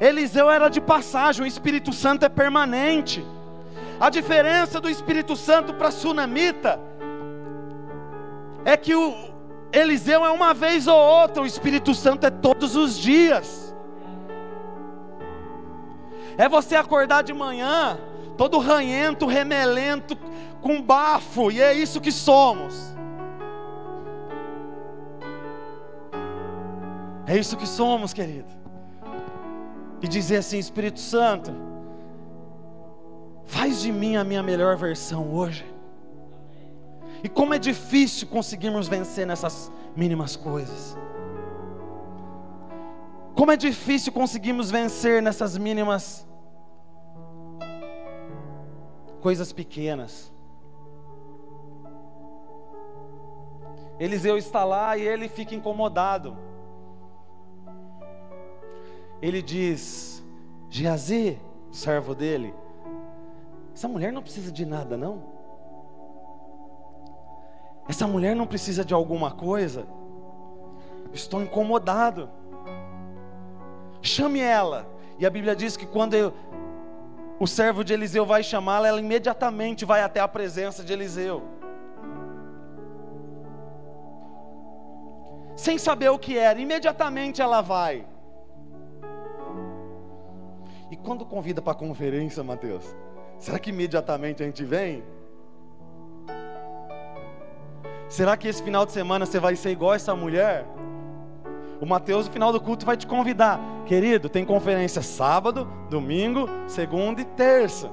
Eliseu 0.00 0.50
era 0.50 0.68
de 0.68 0.80
passagem, 0.80 1.44
o 1.44 1.46
Espírito 1.46 1.92
Santo 1.92 2.26
é 2.26 2.28
permanente. 2.28 3.24
A 4.00 4.10
diferença 4.10 4.80
do 4.80 4.90
Espírito 4.90 5.36
Santo 5.36 5.72
para 5.74 5.88
a 5.88 5.92
sunamita 5.92 6.78
é 8.64 8.76
que 8.76 8.94
o 8.94 9.31
Eliseu 9.72 10.24
é 10.24 10.30
uma 10.30 10.52
vez 10.52 10.86
ou 10.86 10.96
outra, 10.96 11.42
o 11.42 11.46
Espírito 11.46 11.94
Santo 11.94 12.26
é 12.26 12.30
todos 12.30 12.76
os 12.76 12.98
dias. 12.98 13.74
É 16.36 16.48
você 16.48 16.76
acordar 16.76 17.22
de 17.22 17.32
manhã, 17.32 17.98
todo 18.36 18.58
ranhento, 18.58 19.26
remelento, 19.26 20.16
com 20.60 20.80
bafo, 20.80 21.50
e 21.50 21.60
é 21.60 21.72
isso 21.72 22.00
que 22.00 22.12
somos. 22.12 22.92
É 27.26 27.38
isso 27.38 27.56
que 27.56 27.66
somos, 27.66 28.12
querido. 28.12 28.52
E 30.02 30.08
dizer 30.08 30.38
assim: 30.38 30.58
Espírito 30.58 31.00
Santo, 31.00 31.52
faz 33.46 33.80
de 33.80 33.90
mim 33.90 34.16
a 34.16 34.24
minha 34.24 34.42
melhor 34.42 34.76
versão 34.76 35.32
hoje. 35.32 35.71
E 37.22 37.28
como 37.28 37.54
é 37.54 37.58
difícil 37.58 38.26
conseguirmos 38.28 38.88
vencer 38.88 39.26
nessas 39.26 39.70
mínimas 39.96 40.36
coisas. 40.36 40.96
Como 43.34 43.50
é 43.50 43.56
difícil 43.56 44.12
conseguirmos 44.12 44.70
vencer 44.70 45.22
nessas 45.22 45.56
mínimas 45.56 46.26
coisas 49.20 49.52
pequenas. 49.52 50.32
Eliseu 53.98 54.36
está 54.36 54.64
lá 54.64 54.96
e 54.96 55.02
ele 55.02 55.28
fica 55.28 55.54
incomodado 55.54 56.36
ele 59.22 59.40
diz: 59.40 60.22
Geazi, 60.68 61.40
servo 61.70 62.12
dele, 62.12 62.52
essa 63.72 63.86
mulher 63.86 64.12
não 64.12 64.20
precisa 64.20 64.50
de 64.50 64.66
nada, 64.66 64.96
não? 64.96 65.31
Essa 67.88 68.06
mulher 68.06 68.36
não 68.36 68.46
precisa 68.46 68.84
de 68.84 68.94
alguma 68.94 69.30
coisa? 69.30 69.86
Estou 71.12 71.42
incomodado. 71.42 72.30
Chame 74.00 74.40
ela. 74.40 74.86
E 75.18 75.26
a 75.26 75.30
Bíblia 75.30 75.54
diz 75.54 75.76
que 75.76 75.86
quando 75.86 76.14
eu, 76.14 76.32
o 77.38 77.46
servo 77.46 77.84
de 77.84 77.92
Eliseu 77.92 78.24
vai 78.24 78.42
chamá-la, 78.42 78.88
ela 78.88 79.00
imediatamente 79.00 79.84
vai 79.84 80.02
até 80.02 80.20
a 80.20 80.28
presença 80.28 80.82
de 80.82 80.92
Eliseu. 80.92 81.42
Sem 85.56 85.78
saber 85.78 86.08
o 86.08 86.18
que 86.18 86.36
era, 86.38 86.60
imediatamente 86.60 87.42
ela 87.42 87.60
vai. 87.60 88.06
E 90.90 90.96
quando 90.96 91.24
convida 91.24 91.62
para 91.62 91.72
a 91.72 91.76
conferência, 91.76 92.42
Mateus, 92.42 92.96
será 93.38 93.58
que 93.58 93.70
imediatamente 93.70 94.42
a 94.42 94.46
gente 94.46 94.64
vem? 94.64 95.02
Será 98.12 98.36
que 98.36 98.46
esse 98.46 98.62
final 98.62 98.84
de 98.84 98.92
semana 98.92 99.24
você 99.24 99.40
vai 99.40 99.56
ser 99.56 99.70
igual 99.70 99.94
essa 99.94 100.14
mulher? 100.14 100.66
O 101.80 101.86
Mateus, 101.86 102.26
no 102.26 102.32
final 102.32 102.52
do 102.52 102.60
culto, 102.60 102.84
vai 102.84 102.94
te 102.94 103.06
convidar. 103.06 103.58
Querido, 103.86 104.28
tem 104.28 104.44
conferência 104.44 105.00
sábado, 105.00 105.66
domingo, 105.88 106.46
segunda 106.66 107.22
e 107.22 107.24
terça. 107.24 107.90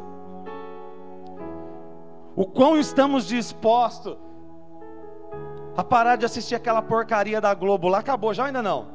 O 2.36 2.46
quão 2.46 2.78
estamos 2.78 3.28
dispostos 3.28 4.18
a 5.78 5.86
parar 5.86 6.18
de 6.18 6.26
assistir 6.26 6.54
aquela 6.54 6.82
porcaria 6.82 7.40
da 7.40 7.54
Globo 7.54 7.88
lá? 7.88 8.00
Acabou 8.00 8.34
já 8.34 8.48
ainda 8.48 8.62
não? 8.62 8.88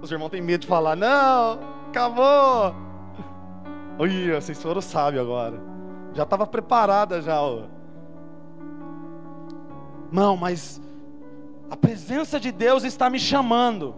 Os 0.00 0.10
irmãos 0.10 0.30
têm 0.30 0.40
medo 0.40 0.62
de 0.62 0.66
falar, 0.66 0.96
não, 0.96 1.58
acabou. 1.90 2.74
Olha, 3.98 4.40
vocês 4.40 4.62
foram 4.62 4.80
sábios 4.80 5.20
agora. 5.20 5.60
Já 6.14 6.22
estava 6.22 6.46
preparada 6.46 7.20
já. 7.20 7.38
Ó. 7.42 7.64
Não, 10.12 10.36
mas 10.36 10.80
a 11.70 11.76
presença 11.76 12.40
de 12.40 12.50
Deus 12.50 12.84
está 12.84 13.08
me 13.08 13.18
chamando. 13.18 13.94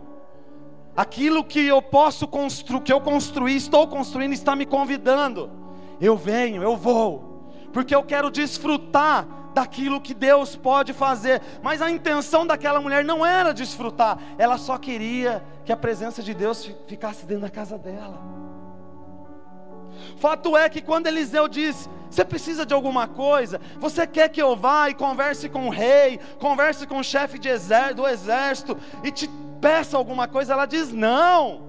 Aquilo 0.94 1.42
que 1.42 1.60
eu 1.66 1.80
posso 1.80 2.28
construir, 2.28 2.82
que 2.82 2.92
eu 2.92 3.00
construí, 3.00 3.56
estou 3.56 3.88
construindo, 3.88 4.32
está 4.32 4.54
me 4.54 4.66
convidando. 4.66 5.50
Eu 6.00 6.16
venho, 6.16 6.62
eu 6.62 6.76
vou, 6.76 7.50
porque 7.72 7.94
eu 7.94 8.02
quero 8.02 8.30
desfrutar 8.30 9.26
daquilo 9.54 10.00
que 10.00 10.12
Deus 10.12 10.54
pode 10.54 10.92
fazer. 10.92 11.40
Mas 11.62 11.80
a 11.80 11.90
intenção 11.90 12.46
daquela 12.46 12.80
mulher 12.80 13.04
não 13.04 13.24
era 13.24 13.54
desfrutar, 13.54 14.18
ela 14.36 14.58
só 14.58 14.76
queria 14.76 15.42
que 15.64 15.72
a 15.72 15.76
presença 15.76 16.22
de 16.22 16.34
Deus 16.34 16.70
ficasse 16.86 17.24
dentro 17.24 17.42
da 17.42 17.50
casa 17.50 17.78
dela. 17.78 18.41
Fato 20.16 20.56
é 20.56 20.68
que 20.68 20.80
quando 20.80 21.06
Eliseu 21.06 21.48
diz: 21.48 21.88
Você 22.10 22.24
precisa 22.24 22.64
de 22.64 22.74
alguma 22.74 23.06
coisa? 23.06 23.60
Você 23.78 24.06
quer 24.06 24.28
que 24.28 24.40
eu 24.40 24.56
vá 24.56 24.90
e 24.90 24.94
converse 24.94 25.48
com 25.48 25.66
o 25.66 25.70
rei, 25.70 26.18
converse 26.38 26.86
com 26.86 26.98
o 26.98 27.04
chefe 27.04 27.38
do 27.94 28.06
exército 28.06 28.76
e 29.02 29.10
te 29.10 29.28
peça 29.60 29.96
alguma 29.96 30.28
coisa? 30.28 30.52
Ela 30.52 30.66
diz: 30.66 30.92
Não, 30.92 31.62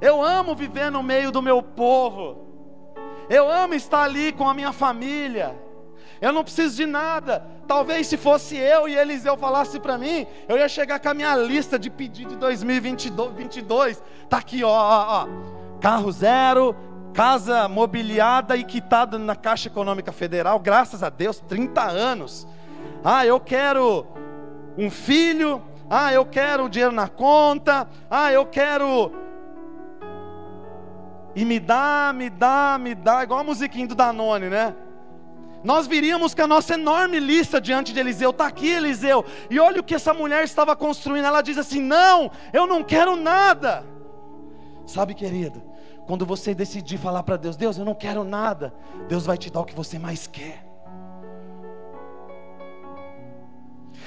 eu 0.00 0.22
amo 0.22 0.54
viver 0.54 0.90
no 0.90 1.02
meio 1.02 1.30
do 1.30 1.42
meu 1.42 1.62
povo, 1.62 2.46
eu 3.28 3.50
amo 3.50 3.74
estar 3.74 4.02
ali 4.02 4.32
com 4.32 4.48
a 4.48 4.54
minha 4.54 4.72
família. 4.72 5.54
Eu 6.20 6.32
não 6.32 6.42
preciso 6.42 6.76
de 6.76 6.86
nada. 6.86 7.46
Talvez 7.66 8.06
se 8.06 8.16
fosse 8.16 8.56
eu 8.56 8.88
e 8.88 8.96
Eliseu 8.96 9.36
falasse 9.36 9.80
para 9.80 9.98
mim, 9.98 10.26
eu 10.48 10.56
ia 10.56 10.68
chegar 10.68 10.98
com 10.98 11.08
a 11.08 11.14
minha 11.14 11.34
lista 11.36 11.78
de 11.78 11.90
pedido 11.90 12.30
de 12.30 12.36
2022. 12.36 14.02
Tá 14.28 14.38
aqui, 14.38 14.62
ó, 14.64 14.70
ó, 14.70 15.24
ó. 15.24 15.28
Carro 15.80 16.10
zero, 16.12 16.74
casa 17.14 17.68
mobiliada 17.68 18.56
e 18.56 18.64
quitada 18.64 19.18
na 19.18 19.36
Caixa 19.36 19.68
Econômica 19.68 20.10
Federal, 20.10 20.58
graças 20.58 21.02
a 21.02 21.08
Deus, 21.08 21.38
30 21.38 21.80
anos. 21.82 22.46
Ah, 23.04 23.24
eu 23.24 23.38
quero 23.38 24.04
um 24.76 24.90
filho. 24.90 25.62
Ah, 25.88 26.12
eu 26.12 26.26
quero 26.26 26.68
dinheiro 26.68 26.92
na 26.92 27.08
conta. 27.08 27.88
Ah, 28.10 28.32
eu 28.32 28.44
quero 28.46 29.12
e 31.36 31.44
me 31.44 31.58
dá, 31.58 32.12
me 32.14 32.30
dá, 32.30 32.78
me 32.80 32.94
dá, 32.94 33.24
igual 33.24 33.40
a 33.40 33.44
musiquinha 33.44 33.88
do 33.88 33.94
Danone, 33.94 34.48
né? 34.48 34.74
nós 35.64 35.86
viríamos 35.86 36.34
com 36.34 36.42
a 36.42 36.46
nossa 36.46 36.74
enorme 36.74 37.18
lista 37.18 37.58
diante 37.58 37.92
de 37.92 37.98
Eliseu. 37.98 38.30
Está 38.30 38.46
aqui, 38.46 38.68
Eliseu. 38.68 39.24
E 39.48 39.58
olha 39.58 39.80
o 39.80 39.82
que 39.82 39.94
essa 39.94 40.12
mulher 40.12 40.44
estava 40.44 40.76
construindo. 40.76 41.24
Ela 41.24 41.40
diz 41.40 41.56
assim: 41.56 41.80
Não, 41.80 42.30
eu 42.52 42.66
não 42.66 42.84
quero 42.84 43.16
nada. 43.16 43.82
Sabe, 44.86 45.14
querido, 45.14 45.62
quando 46.06 46.26
você 46.26 46.54
decidir 46.54 46.98
falar 46.98 47.22
para 47.22 47.36
Deus: 47.36 47.56
Deus, 47.56 47.78
eu 47.78 47.84
não 47.84 47.94
quero 47.94 48.24
nada, 48.24 48.74
Deus 49.08 49.26
vai 49.26 49.36
te 49.36 49.50
dar 49.50 49.60
o 49.60 49.64
que 49.64 49.74
você 49.74 49.98
mais 49.98 50.26
quer. 50.26 50.64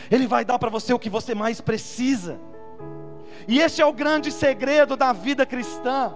Ele 0.09 0.27
vai 0.27 0.45
dar 0.45 0.57
para 0.57 0.69
você 0.69 0.93
o 0.93 0.99
que 0.99 1.09
você 1.09 1.35
mais 1.35 1.59
precisa. 1.59 2.39
E 3.47 3.59
esse 3.59 3.81
é 3.81 3.85
o 3.85 3.93
grande 3.93 4.31
segredo 4.31 4.95
da 4.95 5.11
vida 5.11 5.45
cristã. 5.45 6.13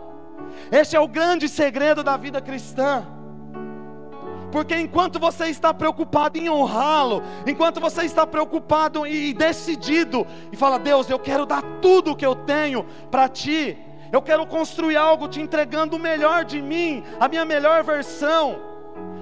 Esse 0.72 0.96
é 0.96 1.00
o 1.00 1.08
grande 1.08 1.48
segredo 1.50 2.04
da 2.04 2.18
vida 2.18 2.42
cristã. 2.42 3.06
Porque 4.52 4.76
enquanto 4.76 5.18
você 5.18 5.46
está 5.48 5.74
preocupado 5.74 6.38
em 6.38 6.50
honrá-lo, 6.50 7.24
enquanto 7.48 7.80
você 7.80 8.04
está 8.04 8.28
preocupado 8.28 9.08
e 9.08 9.34
decidido, 9.34 10.28
e 10.52 10.58
fala, 10.58 10.78
Deus, 10.78 11.10
eu 11.10 11.18
quero 11.18 11.46
dar 11.46 11.62
tudo 11.82 12.12
o 12.12 12.16
que 12.16 12.26
eu 12.26 12.36
tenho 12.36 12.86
para 13.10 13.30
ti, 13.30 13.78
eu 14.12 14.22
quero 14.22 14.46
construir 14.46 14.98
algo 14.98 15.28
te 15.28 15.40
entregando 15.40 15.96
o 15.96 16.00
melhor 16.00 16.44
de 16.44 16.62
mim, 16.62 17.04
a 17.20 17.28
minha 17.28 17.46
melhor 17.46 17.84
versão, 17.84 18.60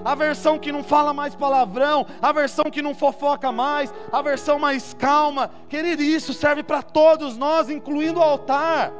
a 0.03 0.15
versão 0.15 0.57
que 0.57 0.71
não 0.71 0.83
fala 0.83 1.13
mais 1.13 1.35
palavrão, 1.35 2.05
a 2.21 2.31
versão 2.31 2.65
que 2.71 2.81
não 2.81 2.95
fofoca 2.95 3.51
mais, 3.51 3.93
a 4.11 4.21
versão 4.21 4.57
mais 4.57 4.93
calma, 4.93 5.51
querido, 5.67 6.01
isso 6.01 6.33
serve 6.33 6.63
para 6.63 6.81
todos 6.81 7.37
nós, 7.37 7.69
incluindo 7.69 8.19
o 8.19 8.23
altar. 8.23 8.91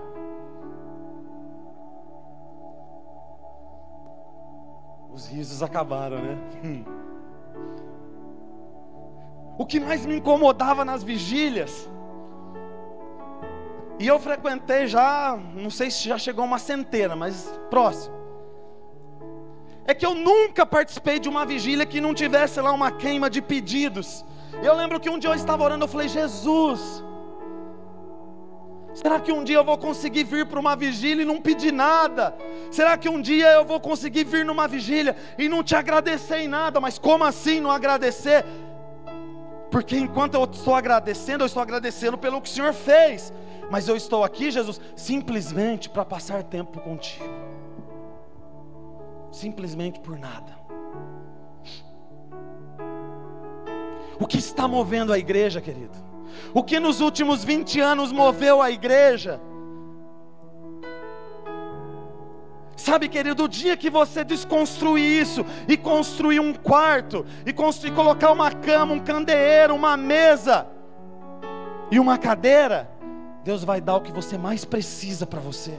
Os 5.12 5.28
risos 5.28 5.64
acabaram, 5.64 6.18
né? 6.18 6.38
Hum. 6.64 6.84
o 9.58 9.66
que 9.66 9.78
mais 9.78 10.06
me 10.06 10.16
incomodava 10.16 10.86
nas 10.86 11.04
vigílias, 11.04 11.90
e 14.00 14.08
eu 14.08 14.18
frequentei 14.18 14.88
já, 14.88 15.38
não 15.54 15.70
sei 15.70 15.92
se 15.92 16.08
já 16.08 16.18
chegou 16.18 16.46
uma 16.46 16.58
centena, 16.58 17.18
mas 17.18 17.54
próximo. 17.70 18.16
É 19.86 19.94
que 19.94 20.06
eu 20.06 20.16
nunca 20.16 20.66
participei 20.66 21.20
de 21.20 21.28
uma 21.28 21.46
vigília 21.46 21.86
que 21.86 22.00
não 22.00 22.14
tivesse 22.14 22.62
lá 22.62 22.72
uma 22.72 22.92
queima 22.92 23.30
de 23.30 23.42
pedidos. 23.42 24.24
Eu 24.64 24.74
lembro 24.74 25.02
que 25.02 25.10
um 25.10 25.20
dia 25.20 25.32
eu 25.32 25.34
estava 25.34 25.64
orando, 25.64 25.84
eu 25.84 25.88
falei: 25.90 26.08
Jesus, 26.08 27.04
será 28.94 29.20
que 29.20 29.34
um 29.34 29.44
dia 29.44 29.58
eu 29.58 29.66
vou 29.66 29.78
conseguir 29.78 30.24
vir 30.24 30.46
para 30.46 30.60
uma 30.60 30.78
vigília 30.78 31.24
e 31.24 31.26
não 31.26 31.42
pedir 31.42 31.74
nada? 31.74 32.34
Será 32.72 32.98
que 32.98 33.10
um 33.10 33.20
dia 33.20 33.52
eu 33.52 33.66
vou 33.66 33.82
conseguir 33.82 34.24
vir 34.24 34.46
numa 34.46 34.66
vigília 34.66 35.14
e 35.38 35.50
não 35.50 35.62
te 35.62 35.76
agradecer 35.76 36.38
em 36.38 36.48
nada? 36.48 36.80
Mas 36.80 36.98
como 36.98 37.26
assim 37.26 37.60
não 37.60 37.72
agradecer? 37.72 38.46
Porque 39.70 39.98
enquanto 39.98 40.36
eu 40.36 40.46
estou 40.46 40.74
agradecendo, 40.74 41.44
eu 41.44 41.48
estou 41.48 41.62
agradecendo 41.62 42.18
pelo 42.18 42.42
que 42.42 42.50
o 42.50 42.54
Senhor 42.54 42.74
fez. 42.74 43.34
Mas 43.70 43.88
eu 43.88 43.96
estou 43.96 44.24
aqui, 44.24 44.50
Jesus, 44.50 44.82
simplesmente 44.96 45.90
para 45.90 46.04
passar 46.04 46.44
tempo 46.44 46.80
contigo. 46.80 47.24
Simplesmente 49.32 50.00
por 50.00 50.18
nada. 50.18 50.58
O 54.20 54.26
que 54.26 54.38
está 54.38 54.68
movendo 54.68 55.14
a 55.14 55.20
igreja, 55.20 55.62
querido? 55.62 55.98
O 56.54 56.64
que 56.64 56.80
nos 56.80 57.00
últimos 57.00 57.44
20 57.44 57.80
anos 57.80 58.12
moveu 58.12 58.62
a 58.62 58.72
igreja? 58.72 59.40
Sabe, 62.76 63.08
querido, 63.08 63.44
o 63.44 63.48
dia 63.48 63.78
que 63.78 63.90
você 63.90 64.24
desconstruir 64.24 65.22
isso 65.22 65.46
e 65.68 65.78
construir 65.78 66.40
um 66.40 66.54
quarto, 66.54 67.26
e 67.46 67.54
construir, 67.54 67.92
colocar 67.92 68.32
uma 68.32 68.52
cama, 68.52 68.94
um 68.94 69.00
candeeiro, 69.00 69.76
uma 69.76 69.96
mesa 69.96 70.66
e 71.92 72.00
uma 72.00 72.18
cadeira, 72.18 72.90
Deus 73.44 73.64
vai 73.64 73.80
dar 73.80 73.96
o 73.96 74.02
que 74.02 74.12
você 74.12 74.38
mais 74.38 74.66
precisa 74.66 75.26
para 75.26 75.40
você. 75.40 75.78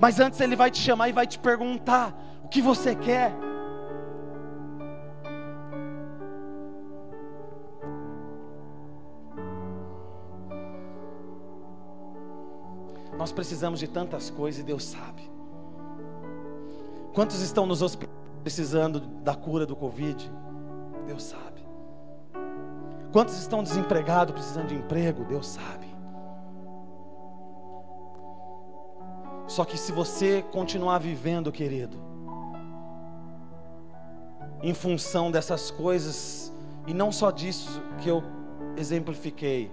Mas 0.00 0.20
antes 0.20 0.40
Ele 0.40 0.56
vai 0.56 0.70
te 0.70 0.78
chamar 0.78 1.08
e 1.08 1.12
vai 1.12 1.26
te 1.26 1.38
perguntar: 1.38 2.14
o 2.44 2.48
que 2.48 2.62
você 2.62 2.94
quer? 2.94 3.32
Nós 13.16 13.32
precisamos 13.32 13.80
de 13.80 13.88
tantas 13.88 14.30
coisas 14.30 14.60
e 14.60 14.64
Deus 14.64 14.84
sabe. 14.84 15.28
Quantos 17.12 17.40
estão 17.40 17.66
nos 17.66 17.82
hospitais 17.82 18.16
precisando 18.44 19.00
da 19.00 19.34
cura 19.34 19.66
do 19.66 19.74
Covid? 19.74 20.30
Deus 21.04 21.24
sabe. 21.24 21.66
Quantos 23.12 23.36
estão 23.38 23.62
desempregados 23.62 24.32
precisando 24.32 24.68
de 24.68 24.76
emprego? 24.76 25.24
Deus 25.24 25.48
sabe. 25.48 25.87
Só 29.48 29.64
que 29.64 29.78
se 29.78 29.90
você 29.92 30.44
continuar 30.52 30.98
vivendo, 30.98 31.50
querido, 31.50 31.96
em 34.62 34.74
função 34.74 35.30
dessas 35.30 35.70
coisas, 35.70 36.52
e 36.86 36.92
não 36.92 37.10
só 37.10 37.30
disso 37.30 37.80
que 38.02 38.10
eu 38.10 38.22
exemplifiquei, 38.76 39.72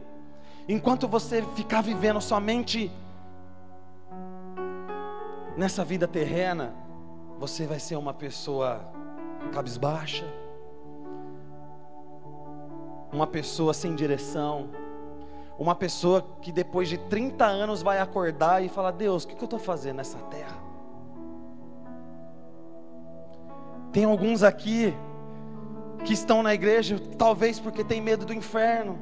enquanto 0.68 1.10
você 1.10 1.42
ficar 1.56 1.82
vivendo 1.82 2.22
somente 2.22 2.90
nessa 5.58 5.84
vida 5.84 6.08
terrena, 6.08 6.74
você 7.38 7.68
vai 7.68 7.80
ser 7.80 7.98
uma 7.98 8.14
pessoa 8.14 8.80
cabisbaixa, 9.52 10.26
uma 13.12 13.28
pessoa 13.28 13.74
sem 13.74 13.94
direção, 13.94 14.70
uma 15.58 15.76
pessoa 15.76 16.26
que 16.42 16.52
depois 16.52 16.90
de 16.90 16.98
30 16.98 17.46
anos 17.46 17.82
vai 17.82 18.00
acordar 18.00 18.64
e 18.64 18.70
falar: 18.70 18.92
Deus, 18.92 19.24
o 19.24 19.28
que 19.28 19.36
eu 19.36 19.46
estou 19.46 19.60
fazendo 19.60 19.98
nessa 19.98 20.18
terra? 20.18 20.58
Tem 23.92 24.04
alguns 24.04 24.44
aqui 24.44 24.94
que 26.04 26.14
estão 26.14 26.44
na 26.44 26.54
igreja, 26.54 27.00
talvez 27.18 27.60
porque 27.60 27.84
tem 27.84 28.02
medo 28.02 28.26
do 28.26 28.34
inferno. 28.34 29.00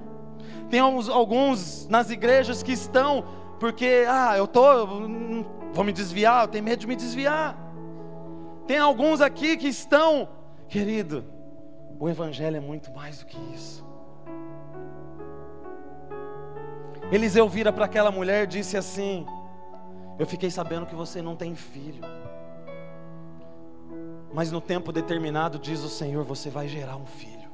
Tem 0.69 0.79
alguns, 0.79 1.09
alguns 1.09 1.87
nas 1.87 2.09
igrejas 2.09 2.61
que 2.61 2.71
estão 2.71 3.23
porque, 3.63 4.05
ah, 4.09 4.37
eu 4.37 4.45
tô, 4.45 4.69
eu 4.73 5.45
vou 5.71 5.85
me 5.85 5.93
desviar, 5.93 6.43
eu 6.43 6.47
tenho 6.49 6.65
medo 6.65 6.79
de 6.79 6.87
me 6.87 6.97
desviar. 6.97 7.57
Tem 8.67 8.77
alguns 8.77 9.21
aqui 9.21 9.55
que 9.55 9.69
estão, 9.69 10.27
querido, 10.67 11.23
o 11.97 12.09
evangelho 12.09 12.57
é 12.57 12.59
muito 12.59 12.91
mais 12.91 13.19
do 13.19 13.25
que 13.25 13.37
isso. 13.53 13.85
Eliseu 17.13 17.47
vira 17.47 17.71
para 17.71 17.85
aquela 17.85 18.09
mulher 18.09 18.45
e 18.45 18.47
disse 18.47 18.75
assim: 18.75 19.23
Eu 20.17 20.25
fiquei 20.25 20.49
sabendo 20.49 20.87
que 20.87 20.95
você 20.95 21.21
não 21.21 21.35
tem 21.35 21.53
filho. 21.53 22.03
Mas 24.33 24.51
no 24.51 24.59
tempo 24.59 24.91
determinado, 24.91 25.59
diz 25.59 25.83
o 25.83 25.89
Senhor, 25.89 26.23
você 26.23 26.49
vai 26.49 26.67
gerar 26.67 26.95
um 26.95 27.05
filho. 27.05 27.51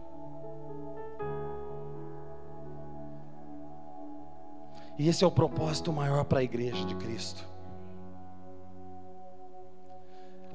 E 4.97 5.09
esse 5.09 5.25
é 5.25 5.27
o 5.27 5.31
propósito 5.31 5.91
maior 5.91 6.23
para 6.23 6.39
a 6.39 6.43
igreja 6.43 6.85
de 6.85 6.95
Cristo. 6.95 7.43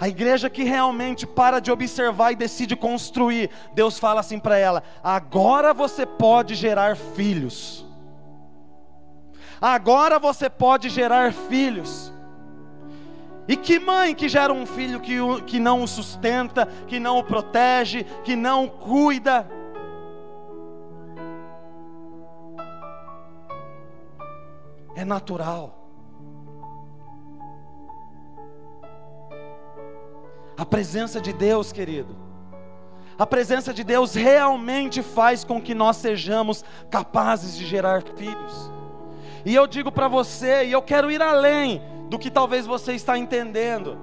A 0.01 0.09
igreja 0.09 0.49
que 0.49 0.65
realmente 0.65 1.27
para 1.27 1.61
de 1.61 1.71
observar 1.71 2.33
e 2.33 2.37
decide 2.37 2.75
construir, 2.75 3.51
Deus 3.75 3.99
fala 3.99 4.21
assim 4.21 4.39
para 4.39 4.57
ela: 4.57 4.83
agora 5.03 5.75
você 5.75 6.07
pode 6.07 6.55
gerar 6.55 6.97
filhos 6.97 7.84
agora 9.61 10.19
você 10.19 10.49
pode 10.49 10.89
gerar 10.89 11.33
filhos. 11.33 12.13
E 13.47 13.57
que 13.57 13.79
mãe 13.79 14.15
que 14.15 14.29
gera 14.29 14.53
um 14.53 14.65
filho 14.65 15.01
que, 15.01 15.17
que 15.47 15.61
não 15.61 15.83
o 15.83 15.89
sustenta, 15.89 16.67
que 16.87 16.99
não 16.99 17.19
o 17.19 17.25
protege, 17.25 18.05
que 18.25 18.35
não 18.35 18.65
o 18.65 18.71
cuida? 18.71 19.47
É 24.97 25.05
natural. 25.05 25.81
A 30.57 30.65
presença 30.65 31.21
de 31.21 31.33
Deus, 31.33 31.73
querido, 31.73 32.17
a 33.19 33.27
presença 33.27 33.75
de 33.75 33.85
Deus 33.85 34.15
realmente 34.15 35.03
faz 35.03 35.45
com 35.45 35.61
que 35.61 35.75
nós 35.75 35.97
sejamos 35.99 36.65
capazes 36.91 37.57
de 37.57 37.67
gerar 37.67 38.03
filhos. 38.17 38.73
E 39.45 39.55
eu 39.55 39.67
digo 39.67 39.93
para 39.93 40.09
você, 40.09 40.65
e 40.65 40.73
eu 40.73 40.81
quero 40.81 41.11
ir 41.11 41.21
além 41.21 41.83
do 42.09 42.19
que 42.19 42.31
talvez 42.31 42.67
você 42.67 42.95
está 42.95 43.19
entendendo. 43.19 43.99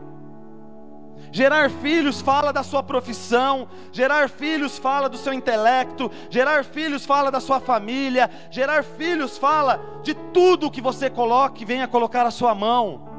Gerar 1.31 1.69
filhos 1.69 2.19
fala 2.19 2.51
da 2.51 2.61
sua 2.61 2.83
profissão, 2.83 3.67
gerar 3.91 4.29
filhos 4.29 4.77
fala 4.77 5.07
do 5.07 5.17
seu 5.17 5.31
intelecto, 5.31 6.11
gerar 6.29 6.65
filhos 6.65 7.05
fala 7.05 7.31
da 7.31 7.39
sua 7.39 7.59
família, 7.59 8.29
gerar 8.49 8.83
filhos 8.83 9.37
fala 9.37 9.79
de 10.03 10.13
tudo 10.13 10.69
que 10.69 10.81
você 10.81 11.09
coloque, 11.09 11.63
venha 11.63 11.87
colocar 11.87 12.25
a 12.25 12.31
sua 12.31 12.53
mão. 12.53 13.09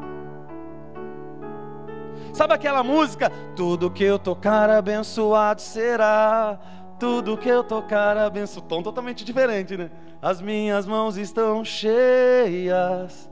Sabe 2.35 2.55
aquela 2.55 2.83
música? 2.83 3.31
Tudo 3.55 3.91
que 3.91 4.05
eu 4.05 4.19
tocar 4.19 4.69
abençoado 4.71 5.61
será. 5.61 6.59
Tudo 7.03 7.37
que 7.37 7.49
eu 7.49 7.65
tocar 7.65 8.17
abençoado. 8.17 8.69
Tom 8.69 8.81
totalmente 8.81 9.25
diferente, 9.25 9.77
né? 9.77 9.91
as 10.23 10.41
minhas 10.41 10.87
mãos 10.87 11.17
estão 11.17 11.65
cheias 11.65 13.29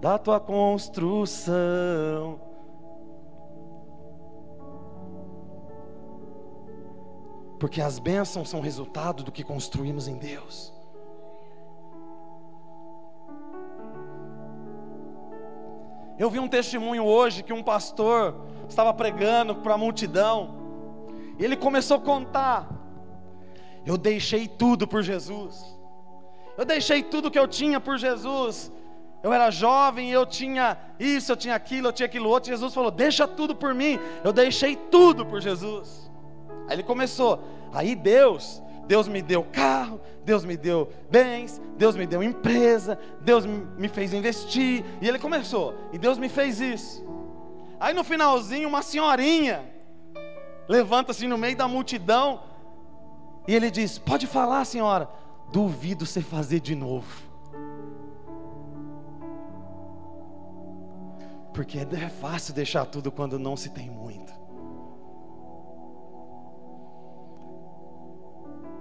da 0.00 0.16
tua 0.16 0.38
construção. 0.38 2.40
Porque 7.58 7.80
as 7.80 7.98
bênçãos 7.98 8.48
são 8.48 8.60
resultado 8.60 9.24
do 9.24 9.32
que 9.32 9.42
construímos 9.42 10.06
em 10.06 10.16
Deus. 10.16 10.72
Eu 16.16 16.30
vi 16.30 16.38
um 16.38 16.46
testemunho 16.46 17.04
hoje 17.04 17.42
que 17.42 17.52
um 17.52 17.64
pastor 17.64 18.36
estava 18.68 18.94
pregando 18.94 19.56
para 19.56 19.74
a 19.74 19.78
multidão, 19.78 20.65
ele 21.44 21.56
começou 21.56 21.98
a 21.98 22.00
contar 22.00 22.76
eu 23.86 23.96
deixei 23.96 24.48
tudo 24.48 24.86
por 24.86 25.00
Jesus. 25.00 25.64
Eu 26.58 26.64
deixei 26.64 27.04
tudo 27.04 27.30
que 27.30 27.38
eu 27.38 27.46
tinha 27.46 27.78
por 27.78 27.96
Jesus. 27.96 28.72
Eu 29.22 29.32
era 29.32 29.50
jovem, 29.50 30.10
eu 30.10 30.26
tinha 30.26 30.76
isso, 30.98 31.30
eu 31.30 31.36
tinha 31.36 31.54
aquilo, 31.54 31.88
eu 31.88 31.92
tinha 31.92 32.06
aquilo 32.06 32.28
outro. 32.28 32.50
Jesus 32.50 32.74
falou: 32.74 32.90
Deixa 32.90 33.28
tudo 33.28 33.54
por 33.54 33.72
mim. 33.72 33.98
Eu 34.24 34.32
deixei 34.32 34.74
tudo 34.74 35.24
por 35.24 35.40
Jesus. 35.40 36.10
Aí 36.66 36.74
ele 36.74 36.82
começou. 36.82 37.40
Aí 37.72 37.94
Deus, 37.94 38.60
Deus 38.88 39.06
me 39.06 39.22
deu 39.22 39.44
carro, 39.44 40.00
Deus 40.24 40.44
me 40.44 40.56
deu 40.56 40.90
bens, 41.08 41.60
Deus 41.76 41.94
me 41.94 42.06
deu 42.06 42.22
empresa, 42.24 42.98
Deus 43.20 43.46
me 43.46 43.88
fez 43.88 44.12
investir. 44.12 44.84
E 45.00 45.06
ele 45.06 45.18
começou. 45.18 45.74
E 45.92 45.98
Deus 45.98 46.18
me 46.18 46.28
fez 46.28 46.60
isso. 46.60 47.06
Aí 47.78 47.94
no 47.94 48.02
finalzinho, 48.02 48.68
uma 48.68 48.82
senhorinha 48.82 49.75
levanta 50.68 51.12
assim 51.12 51.26
no 51.26 51.38
meio 51.38 51.56
da 51.56 51.68
multidão 51.68 52.40
E 53.46 53.54
ele 53.54 53.70
diz: 53.70 53.98
Pode 53.98 54.26
falar, 54.26 54.64
senhora. 54.64 55.08
Duvido 55.52 56.04
você 56.04 56.20
fazer 56.20 56.60
de 56.60 56.74
novo. 56.74 57.24
Porque 61.54 61.78
é 61.78 62.08
fácil 62.08 62.52
deixar 62.52 62.84
tudo 62.84 63.10
quando 63.10 63.38
não 63.38 63.56
se 63.56 63.70
tem 63.70 63.88
muito. 63.88 64.32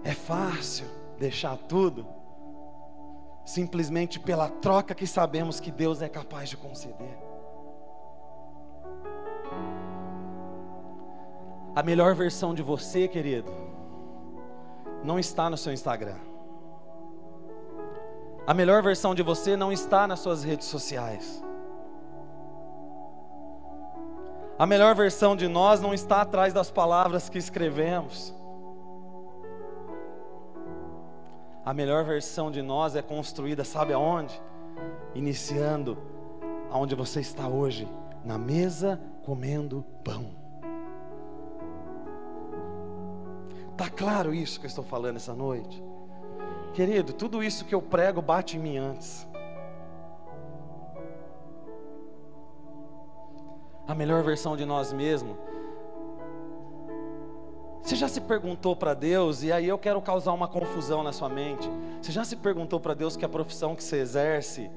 É 0.04 0.14
fácil 0.14 0.86
deixar 1.18 1.58
tudo 1.58 2.06
simplesmente 3.46 4.20
pela 4.20 4.50
troca 4.50 4.94
que 4.96 5.08
sabemos 5.08 5.60
que 5.60 5.72
Deus 5.72 6.02
é 6.02 6.10
capaz 6.10 6.50
de 6.50 6.58
conceder. 6.58 7.25
A 11.76 11.84
melhor 11.84 12.16
versão 12.16 12.54
de 12.54 12.64
você, 12.64 13.06
querido, 13.06 13.52
não 15.04 15.20
está 15.20 15.50
no 15.50 15.58
seu 15.58 15.74
Instagram. 15.74 16.16
A 18.48 18.54
melhor 18.54 18.82
versão 18.82 19.14
de 19.14 19.22
você 19.22 19.58
não 19.58 19.74
está 19.74 20.08
nas 20.08 20.22
suas 20.22 20.44
redes 20.44 20.68
sociais. 20.68 21.44
A 24.58 24.66
melhor 24.66 24.96
versão 24.96 25.36
de 25.36 25.50
nós 25.50 25.82
não 25.82 25.94
está 25.94 26.22
atrás 26.22 26.54
das 26.54 26.72
palavras 26.72 27.28
que 27.28 27.38
escrevemos. 27.38 28.34
A 31.66 31.74
melhor 31.74 32.06
versão 32.06 32.50
de 32.50 32.62
nós 32.62 32.96
é 32.96 33.02
construída, 33.02 33.66
sabe 33.66 33.92
aonde? 33.92 34.40
Iniciando 35.14 35.98
aonde 36.72 36.96
você 36.96 37.20
está 37.20 37.50
hoje, 37.50 37.86
na 38.24 38.38
mesa 38.38 39.02
comendo 39.26 39.84
pão. 40.04 40.45
Tá 43.78 43.90
claro 43.90 44.34
isso 44.34 44.60
que 44.60 44.66
eu 44.66 44.70
estou 44.70 44.84
falando 44.84 45.18
essa 45.18 45.34
noite? 45.34 45.84
Querido, 46.74 47.14
tudo 47.14 47.44
isso 47.44 47.66
que 47.66 47.76
eu 47.76 47.82
prego 47.82 48.22
bate 48.22 48.58
em 48.58 48.60
mim 48.60 48.78
antes. 48.78 49.28
a 53.88 53.94
melhor 53.94 54.24
versão 54.24 54.58
de 54.58 54.66
nós 54.66 54.92
mesmos. 54.92 55.38
Você 57.82 57.96
já 57.96 58.08
se 58.08 58.20
perguntou 58.20 58.76
para 58.76 58.96
Deus, 58.96 59.44
e 59.44 59.52
aí 59.52 59.68
eu 59.68 59.78
quero 59.78 60.02
causar 60.02 60.34
uma 60.34 60.48
confusão 60.48 61.04
na 61.04 61.14
sua 61.14 61.30
mente. 61.30 61.70
Você 62.02 62.12
já 62.12 62.24
se 62.24 62.36
perguntou 62.36 62.80
para 62.80 62.96
Deus 62.96 63.16
que 63.16 63.24
a 63.24 63.30
profissão 63.30 63.76
que 63.76 63.84
você 63.84 63.98
exerce 63.98 64.72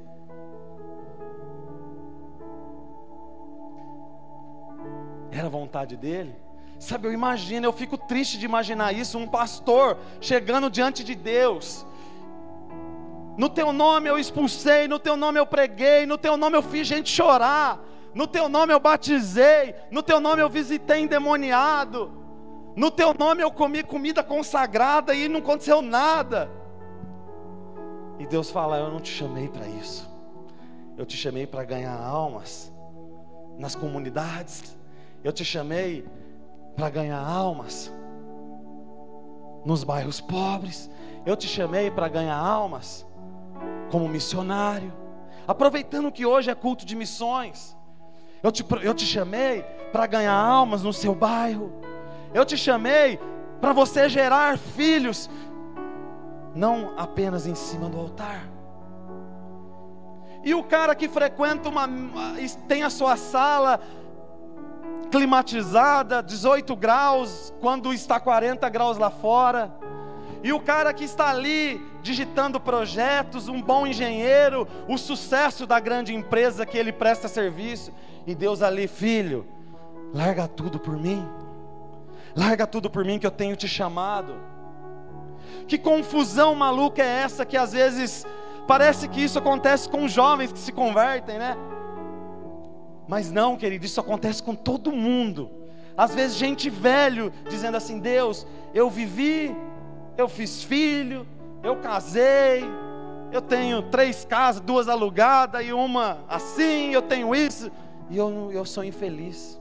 era 5.30 5.48
vontade 5.48 5.96
dele? 5.96 6.36
Sabe, 6.78 7.08
eu 7.08 7.12
imagino, 7.12 7.66
eu 7.66 7.72
fico 7.72 7.98
triste 7.98 8.38
de 8.38 8.44
imaginar 8.44 8.94
isso, 8.94 9.18
um 9.18 9.26
pastor 9.26 9.98
chegando 10.20 10.70
diante 10.70 11.02
de 11.02 11.14
Deus. 11.14 11.84
No 13.36 13.48
teu 13.48 13.72
nome 13.72 14.08
eu 14.08 14.18
expulsei, 14.18 14.88
no 14.88 14.98
teu 14.98 15.16
nome 15.16 15.38
eu 15.38 15.46
preguei, 15.46 16.06
no 16.06 16.18
teu 16.18 16.36
nome 16.36 16.56
eu 16.56 16.62
fiz 16.62 16.86
gente 16.86 17.10
chorar 17.10 17.88
no 18.14 18.26
teu 18.26 18.48
nome 18.48 18.72
eu 18.72 18.80
batizei, 18.80 19.74
no 19.90 20.02
teu 20.02 20.20
nome 20.20 20.42
eu 20.42 20.48
visitei 20.48 21.00
endemoniado, 21.00 22.12
no 22.74 22.90
teu 22.90 23.14
nome 23.14 23.42
eu 23.42 23.50
comi 23.50 23.82
comida 23.82 24.22
consagrada 24.22 25.14
e 25.14 25.28
não 25.28 25.40
aconteceu 25.40 25.82
nada. 25.82 26.50
E 28.18 28.26
Deus 28.26 28.50
fala: 28.50 28.78
Eu 28.78 28.90
não 28.90 29.00
te 29.00 29.12
chamei 29.12 29.48
para 29.48 29.68
isso, 29.68 30.10
eu 30.96 31.06
te 31.06 31.16
chamei 31.16 31.46
para 31.46 31.64
ganhar 31.64 31.96
almas 31.96 32.72
nas 33.56 33.74
comunidades, 33.74 34.76
eu 35.22 35.32
te 35.32 35.44
chamei 35.44 36.04
para 36.78 36.90
ganhar 36.90 37.18
almas 37.18 37.92
nos 39.64 39.82
bairros 39.82 40.20
pobres, 40.20 40.88
eu 41.26 41.36
te 41.36 41.48
chamei 41.48 41.90
para 41.90 42.06
ganhar 42.06 42.36
almas 42.36 43.04
como 43.90 44.08
missionário, 44.08 44.92
aproveitando 45.46 46.12
que 46.12 46.24
hoje 46.24 46.52
é 46.52 46.54
culto 46.54 46.86
de 46.86 46.94
missões. 46.94 47.76
Eu 48.40 48.52
te, 48.52 48.64
eu 48.82 48.94
te 48.94 49.04
chamei 49.04 49.62
para 49.92 50.06
ganhar 50.06 50.32
almas 50.32 50.84
no 50.84 50.92
seu 50.92 51.16
bairro. 51.16 51.72
Eu 52.32 52.44
te 52.44 52.56
chamei 52.56 53.18
para 53.60 53.72
você 53.72 54.08
gerar 54.08 54.56
filhos, 54.56 55.28
não 56.54 56.92
apenas 56.96 57.44
em 57.44 57.56
cima 57.56 57.88
do 57.88 57.98
altar. 57.98 58.48
E 60.44 60.54
o 60.54 60.62
cara 60.62 60.94
que 60.94 61.08
frequenta 61.08 61.68
uma, 61.68 61.88
tem 62.68 62.84
a 62.84 62.90
sua 62.90 63.16
sala 63.16 63.80
climatizada, 65.10 66.22
18 66.22 66.74
graus, 66.76 67.52
quando 67.60 67.92
está 67.92 68.20
40 68.20 68.68
graus 68.68 68.98
lá 68.98 69.10
fora. 69.10 69.72
E 70.42 70.52
o 70.52 70.60
cara 70.60 70.92
que 70.92 71.04
está 71.04 71.28
ali 71.28 71.80
digitando 72.02 72.60
projetos, 72.60 73.48
um 73.48 73.60
bom 73.60 73.86
engenheiro, 73.86 74.68
o 74.86 74.96
sucesso 74.96 75.66
da 75.66 75.80
grande 75.80 76.14
empresa 76.14 76.64
que 76.64 76.78
ele 76.78 76.92
presta 76.92 77.26
serviço. 77.26 77.92
E 78.26 78.34
Deus 78.34 78.62
ali, 78.62 78.86
filho, 78.86 79.46
larga 80.14 80.46
tudo 80.46 80.78
por 80.78 80.96
mim. 80.96 81.26
Larga 82.36 82.66
tudo 82.66 82.88
por 82.88 83.04
mim 83.04 83.18
que 83.18 83.26
eu 83.26 83.30
tenho 83.30 83.56
te 83.56 83.66
chamado. 83.66 84.34
Que 85.66 85.76
confusão 85.76 86.54
maluca 86.54 87.02
é 87.02 87.22
essa 87.22 87.44
que 87.44 87.56
às 87.56 87.72
vezes 87.72 88.24
parece 88.66 89.08
que 89.08 89.22
isso 89.22 89.38
acontece 89.38 89.88
com 89.88 90.06
jovens 90.06 90.52
que 90.52 90.58
se 90.58 90.70
convertem, 90.70 91.38
né? 91.38 91.56
Mas 93.08 93.32
não, 93.32 93.56
querido, 93.56 93.86
isso 93.86 93.98
acontece 93.98 94.42
com 94.42 94.54
todo 94.54 94.92
mundo. 94.92 95.50
Às 95.96 96.14
vezes 96.14 96.36
gente 96.36 96.68
velho 96.68 97.32
dizendo 97.48 97.76
assim: 97.76 97.98
"Deus, 97.98 98.46
eu 98.74 98.90
vivi, 98.90 99.56
eu 100.16 100.28
fiz 100.28 100.62
filho, 100.62 101.26
eu 101.62 101.76
casei, 101.76 102.62
eu 103.32 103.40
tenho 103.40 103.82
três 103.82 104.24
casas, 104.24 104.60
duas 104.60 104.88
alugadas 104.88 105.64
e 105.64 105.72
uma 105.72 106.18
assim, 106.28 106.92
eu 106.92 107.02
tenho 107.02 107.34
isso 107.34 107.70
e 108.10 108.16
eu, 108.16 108.52
eu 108.52 108.64
sou 108.64 108.84
infeliz. 108.84 109.60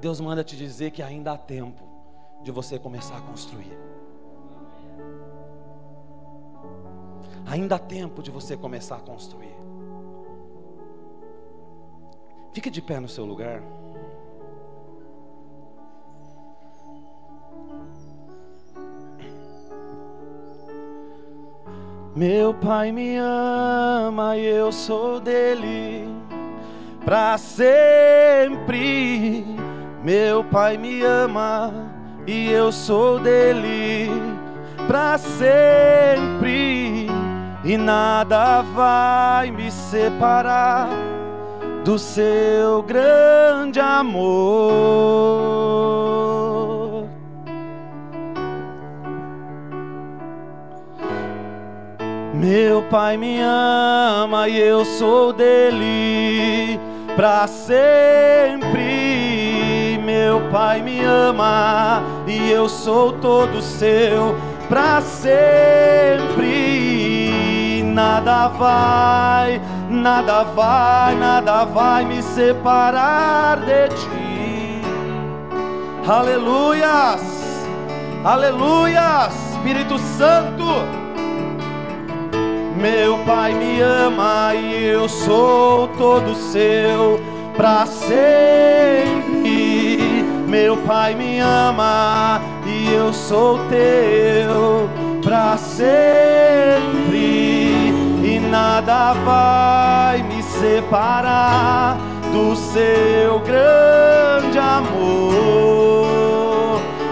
Deus 0.00 0.20
manda 0.20 0.42
te 0.42 0.56
dizer 0.56 0.90
que 0.90 1.02
ainda 1.02 1.32
há 1.32 1.38
tempo 1.38 1.84
de 2.42 2.50
você 2.50 2.78
começar 2.78 3.18
a 3.18 3.20
construir. 3.20 3.78
Ainda 7.46 7.76
há 7.76 7.78
tempo 7.78 8.22
de 8.22 8.30
você 8.30 8.56
começar 8.56 8.96
a 8.96 9.00
construir. 9.00 9.49
Fique 12.52 12.68
de 12.68 12.82
pé 12.82 12.98
no 12.98 13.08
seu 13.08 13.24
lugar. 13.24 13.62
Meu 22.14 22.52
pai 22.52 22.90
me 22.90 23.16
ama 23.16 24.36
e 24.36 24.44
eu 24.44 24.72
sou 24.72 25.20
dele 25.20 26.08
para 27.04 27.38
sempre. 27.38 27.76
Meu 30.02 30.42
pai 30.42 30.76
me 30.76 31.02
ama 31.02 31.72
e 32.26 32.50
eu 32.50 32.72
sou 32.72 33.20
dele 33.20 34.10
para 34.88 35.16
sempre. 35.18 37.06
E 37.64 37.76
nada 37.76 38.62
vai 38.62 39.52
me 39.52 39.70
separar 39.70 40.88
do 41.84 41.98
seu 41.98 42.82
grande 42.82 43.80
amor. 43.80 45.00
Meu 52.34 52.82
pai 52.84 53.16
me 53.16 53.38
ama 53.40 54.48
e 54.48 54.58
eu 54.58 54.84
sou 54.84 55.32
dele 55.32 56.80
para 57.16 57.46
sempre. 57.46 58.80
Meu 60.02 60.40
pai 60.50 60.80
me 60.80 61.00
ama 61.04 62.02
e 62.26 62.50
eu 62.50 62.68
sou 62.68 63.12
todo 63.12 63.60
seu 63.60 64.34
para 64.68 65.00
sempre. 65.02 66.50
Nada 67.84 68.48
vai, 68.48 69.60
nada 69.90 70.44
vai, 70.44 71.16
nada 71.16 71.64
vai 71.64 72.04
me 72.04 72.22
separar 72.22 73.56
de 73.58 73.88
ti. 73.88 74.80
Aleluias, 76.06 77.66
aleluias, 78.24 79.34
Espírito 79.52 79.98
Santo. 79.98 80.64
Meu 82.76 83.18
Pai 83.26 83.52
me 83.52 83.80
ama 83.80 84.54
e 84.54 84.86
eu 84.86 85.08
sou 85.08 85.88
todo 85.98 86.34
seu 86.34 87.20
para 87.56 87.84
sempre. 87.84 89.10
Meu 90.48 90.76
Pai 90.78 91.14
me 91.14 91.40
ama 91.40 92.40
e 92.64 92.92
eu 92.94 93.12
sou 93.12 93.58
teu 93.68 94.88
para 95.22 95.58
sempre. 95.58 97.49
Nada 98.50 99.12
vai 99.12 100.22
me 100.24 100.42
separar 100.42 101.96
do 102.32 102.56
seu 102.56 103.38
grande 103.38 104.58
amor. 104.58 106.00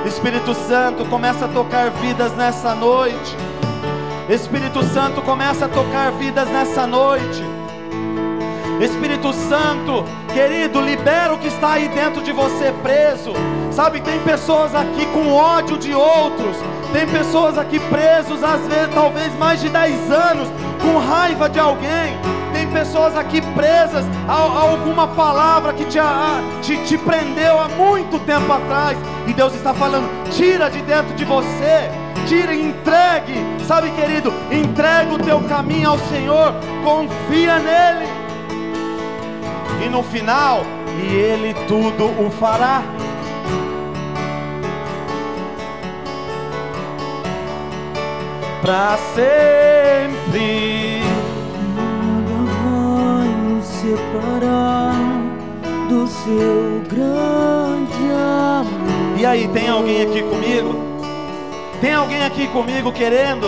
Espírito 0.04 0.52
Santo, 0.52 1.04
começa 1.04 1.44
a 1.44 1.48
tocar 1.48 1.90
vidas 1.90 2.32
nessa 2.34 2.74
noite. 2.74 3.36
Espírito 4.28 4.82
Santo, 4.82 5.22
começa 5.22 5.66
a 5.66 5.68
tocar 5.68 6.10
vidas 6.10 6.48
nessa 6.48 6.88
noite. 6.88 7.44
Espírito 8.80 9.32
Santo, 9.32 10.04
querido, 10.34 10.80
libera 10.80 11.32
o 11.34 11.38
que 11.38 11.46
está 11.46 11.74
aí 11.74 11.88
dentro 11.88 12.20
de 12.20 12.32
você 12.32 12.74
preso. 12.82 13.32
Sabe, 13.78 14.00
tem 14.00 14.18
pessoas 14.22 14.74
aqui 14.74 15.06
com 15.14 15.32
ódio 15.32 15.78
de 15.78 15.94
outros, 15.94 16.56
tem 16.92 17.06
pessoas 17.06 17.56
aqui 17.56 17.78
presos, 17.78 18.42
às 18.42 18.60
vezes, 18.66 18.92
talvez 18.92 19.32
mais 19.38 19.60
de 19.60 19.68
10 19.68 20.10
anos, 20.10 20.48
com 20.82 20.98
raiva 20.98 21.48
de 21.48 21.60
alguém. 21.60 22.18
Tem 22.52 22.66
pessoas 22.72 23.16
aqui 23.16 23.40
presas 23.54 24.04
a, 24.26 24.32
a 24.32 24.60
alguma 24.62 25.06
palavra 25.06 25.72
que 25.72 25.84
te, 25.84 25.96
a, 25.96 26.40
te, 26.60 26.76
te 26.86 26.98
prendeu 26.98 27.56
há 27.56 27.68
muito 27.68 28.18
tempo 28.26 28.52
atrás. 28.52 28.98
E 29.28 29.32
Deus 29.32 29.54
está 29.54 29.72
falando: 29.72 30.08
tira 30.32 30.68
de 30.68 30.82
dentro 30.82 31.14
de 31.14 31.24
você, 31.24 31.88
tira 32.26 32.52
e 32.52 32.70
entregue. 32.70 33.64
Sabe, 33.64 33.92
querido, 33.92 34.34
entrega 34.50 35.14
o 35.14 35.18
teu 35.18 35.40
caminho 35.42 35.90
ao 35.90 35.98
Senhor, 36.00 36.52
confia 36.82 37.60
nele 37.60 38.08
e 39.86 39.88
no 39.88 40.02
final, 40.02 40.64
e 41.00 41.14
Ele 41.14 41.54
tudo 41.68 42.06
o 42.20 42.28
fará. 42.28 42.82
Para 48.62 48.98
sempre. 49.14 51.02
Nada 51.74 52.36
vai 52.56 53.28
nos 53.48 53.64
separar 53.66 54.94
do 55.88 56.06
seu 56.06 56.82
grande 56.88 58.12
amor. 58.12 59.18
E 59.18 59.26
aí, 59.26 59.48
tem 59.48 59.68
alguém 59.68 60.02
aqui 60.02 60.22
comigo? 60.22 60.74
Tem 61.80 61.94
alguém 61.94 62.24
aqui 62.24 62.46
comigo 62.48 62.92
querendo? 62.92 63.46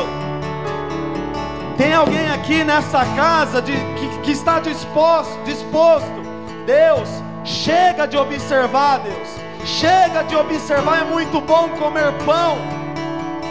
Tem 1.77 1.93
alguém 1.95 2.31
aqui 2.31 2.63
nessa 2.63 3.05
casa 3.17 3.63
de, 3.63 3.73
que, 3.73 4.19
que 4.23 4.31
está 4.33 4.61
disposto, 4.61 5.43
disposto 5.45 6.21
Deus, 6.67 7.09
chega 7.45 8.07
de 8.07 8.17
observar, 8.17 9.01
Deus. 9.01 9.29
Chega 9.65 10.23
de 10.23 10.37
observar, 10.37 11.01
é 11.01 11.05
muito 11.05 11.41
bom 11.41 11.69
comer 11.71 12.13
pão. 12.25 12.59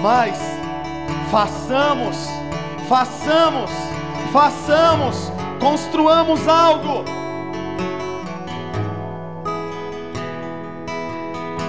Mas 0.01 0.39
façamos, 1.31 2.17
façamos, 2.87 3.71
façamos, 4.33 5.31
construamos 5.59 6.47
algo. 6.47 7.05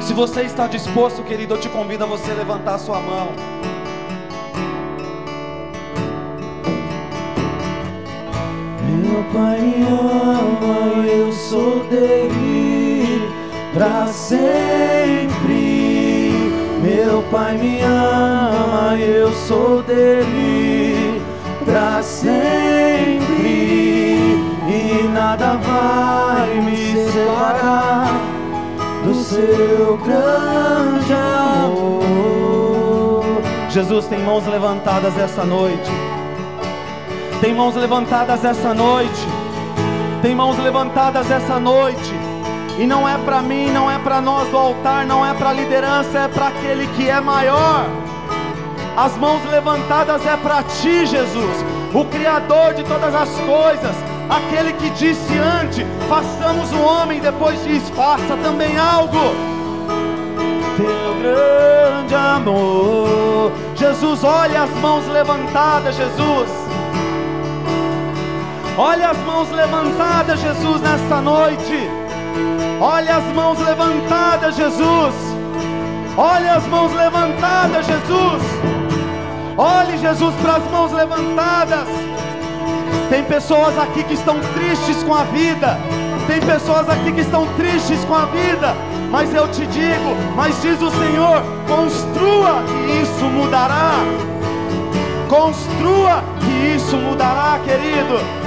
Se 0.00 0.14
você 0.14 0.42
está 0.42 0.66
disposto, 0.66 1.22
querido, 1.22 1.54
eu 1.54 1.61
te 1.61 1.68
convido 1.68 2.04
a 2.04 2.06
você 2.06 2.32
levantar 2.32 2.74
a 2.74 2.78
sua 2.78 3.00
mão. 3.00 3.28
Meu 8.88 9.22
pai 9.32 9.86
ama, 9.88 11.06
eu 11.06 11.32
sou 11.32 11.84
dele 11.84 13.28
para 13.72 14.06
sempre. 14.08 15.69
Meu 16.93 17.22
pai 17.30 17.57
me 17.57 17.80
ama, 17.82 18.97
eu 18.99 19.30
sou 19.32 19.80
dele 19.80 21.22
para 21.64 22.03
sempre. 22.03 23.20
E 24.66 25.09
nada 25.14 25.57
vai 25.59 26.61
me 26.61 27.07
separar 27.12 28.09
do 29.05 29.14
seu 29.14 29.99
grande 29.99 31.12
amor. 31.62 33.22
Jesus 33.68 34.07
tem 34.07 34.18
mãos 34.24 34.45
levantadas 34.49 35.16
essa 35.16 35.45
noite. 35.45 35.93
Tem 37.41 37.55
mãos 37.55 37.76
levantadas 37.76 38.45
essa 38.45 38.74
noite. 38.74 39.28
Tem 40.22 40.34
mãos 40.34 40.59
levantadas 40.59 41.30
essa 41.30 41.61
noite. 41.61 42.19
E 42.80 42.86
não 42.86 43.06
é 43.06 43.18
para 43.18 43.42
mim, 43.42 43.70
não 43.70 43.90
é 43.90 43.98
para 43.98 44.22
nós 44.22 44.48
do 44.48 44.56
altar, 44.56 45.04
não 45.04 45.24
é 45.24 45.34
para 45.34 45.50
a 45.50 45.52
liderança, 45.52 46.20
é 46.20 46.28
para 46.28 46.46
aquele 46.46 46.86
que 46.96 47.10
é 47.10 47.20
maior. 47.20 47.84
As 48.96 49.14
mãos 49.18 49.44
levantadas 49.50 50.24
é 50.24 50.34
para 50.38 50.62
ti, 50.62 51.04
Jesus, 51.04 51.64
o 51.92 52.06
Criador 52.06 52.72
de 52.72 52.82
todas 52.84 53.14
as 53.14 53.28
coisas, 53.40 53.94
aquele 54.30 54.72
que 54.72 54.88
disse 54.90 55.36
antes: 55.36 55.86
façamos 56.08 56.72
o 56.72 56.80
homem, 56.80 57.20
depois 57.20 57.62
diz: 57.64 57.86
faça 57.90 58.34
também 58.42 58.78
algo. 58.78 59.34
Teu 60.78 61.14
grande 61.20 62.14
amor, 62.14 63.52
Jesus, 63.76 64.24
olha 64.24 64.62
as 64.62 64.70
mãos 64.76 65.06
levantadas, 65.06 65.94
Jesus. 65.96 66.48
Olha 68.78 69.10
as 69.10 69.18
mãos 69.18 69.50
levantadas, 69.50 70.40
Jesus, 70.40 70.80
nesta 70.80 71.20
noite. 71.20 71.99
Olha 72.80 73.16
as 73.16 73.24
mãos 73.34 73.58
levantadas, 73.58 74.56
Jesus. 74.56 75.14
Olha 76.16 76.54
as 76.54 76.66
mãos 76.66 76.90
levantadas, 76.94 77.84
Jesus. 77.84 78.42
Olhe, 79.58 79.98
Jesus, 79.98 80.34
para 80.36 80.56
as 80.56 80.70
mãos 80.70 80.90
levantadas. 80.90 81.86
Tem 83.10 83.22
pessoas 83.24 83.78
aqui 83.78 84.02
que 84.04 84.14
estão 84.14 84.40
tristes 84.54 85.02
com 85.02 85.14
a 85.14 85.24
vida. 85.24 85.78
Tem 86.26 86.40
pessoas 86.40 86.88
aqui 86.88 87.12
que 87.12 87.20
estão 87.20 87.46
tristes 87.54 88.02
com 88.06 88.14
a 88.14 88.24
vida. 88.24 88.74
Mas 89.10 89.34
eu 89.34 89.46
te 89.48 89.66
digo, 89.66 90.16
mas 90.34 90.62
diz 90.62 90.80
o 90.80 90.90
Senhor: 90.90 91.42
construa 91.68 92.62
e 92.88 93.02
isso 93.02 93.24
mudará. 93.26 93.92
Construa 95.28 96.24
e 96.48 96.76
isso 96.76 96.96
mudará, 96.96 97.58
querido. 97.62 98.39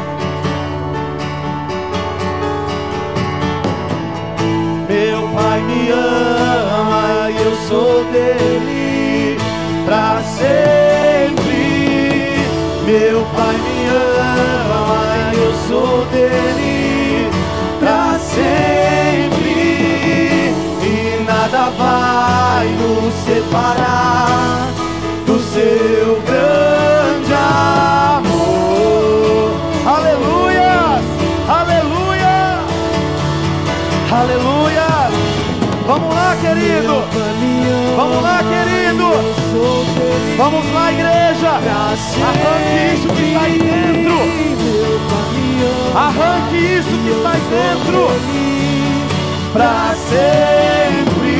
Meu 4.94 5.28
pai 5.30 5.60
me 5.62 5.90
ama 5.90 7.32
e 7.32 7.38
eu 7.44 7.56
sou 7.68 8.04
dele 8.12 9.38
para 9.88 10.22
sempre. 10.22 11.56
Meu 12.86 13.26
pai 13.36 13.56
me 13.58 13.88
ama 13.90 15.34
e 15.34 15.38
eu 15.40 15.54
sou 15.68 16.06
dele 16.12 17.28
para 17.80 18.20
sempre. 18.20 19.34
E 20.84 21.24
nada 21.26 21.72
vai 21.72 22.68
nos 22.68 23.14
separar 23.26 24.73
querido. 36.44 36.96
Vamos 37.96 38.22
lá, 38.22 38.40
querido. 38.44 39.08
Vamos 40.38 40.74
lá, 40.74 40.92
igreja. 40.92 41.52
Arranque 42.28 42.96
isso 42.96 43.08
que 43.08 43.24
está 43.24 43.42
aí 43.42 43.58
dentro. 43.60 44.16
Arranque 45.96 46.58
isso 46.58 46.90
que 47.04 47.12
está 47.12 47.32
aí 47.32 47.42
dentro. 47.50 48.02
Para 49.54 49.96
sempre. 50.10 51.34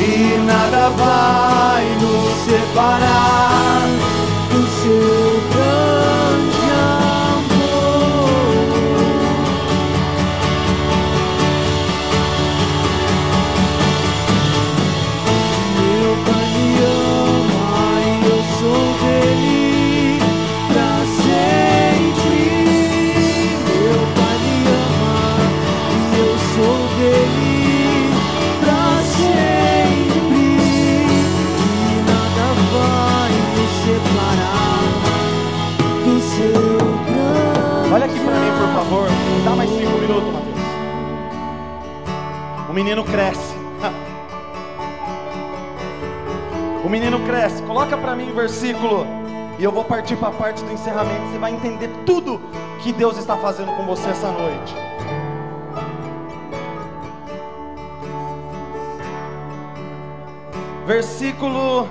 E 0.00 0.38
nada 0.44 0.90
vai 0.90 1.84
nos 2.00 2.34
separar 2.44 3.82
do 4.50 4.66
seu 4.82 5.35
menino 42.76 43.02
cresce. 43.04 43.54
O 46.84 46.88
menino 46.90 47.18
cresce. 47.20 47.62
Coloca 47.62 47.96
para 47.96 48.14
mim 48.14 48.30
o 48.30 48.34
versículo. 48.34 49.06
E 49.58 49.64
eu 49.64 49.72
vou 49.72 49.82
partir 49.82 50.14
para 50.16 50.28
a 50.28 50.32
parte 50.32 50.62
do 50.62 50.70
encerramento. 50.70 51.26
Você 51.32 51.38
vai 51.38 51.52
entender 51.52 51.88
tudo 52.04 52.38
que 52.82 52.92
Deus 52.92 53.16
está 53.16 53.34
fazendo 53.38 53.74
com 53.76 53.86
você 53.86 54.10
essa 54.10 54.30
noite. 54.30 54.74
versículo 60.86 61.88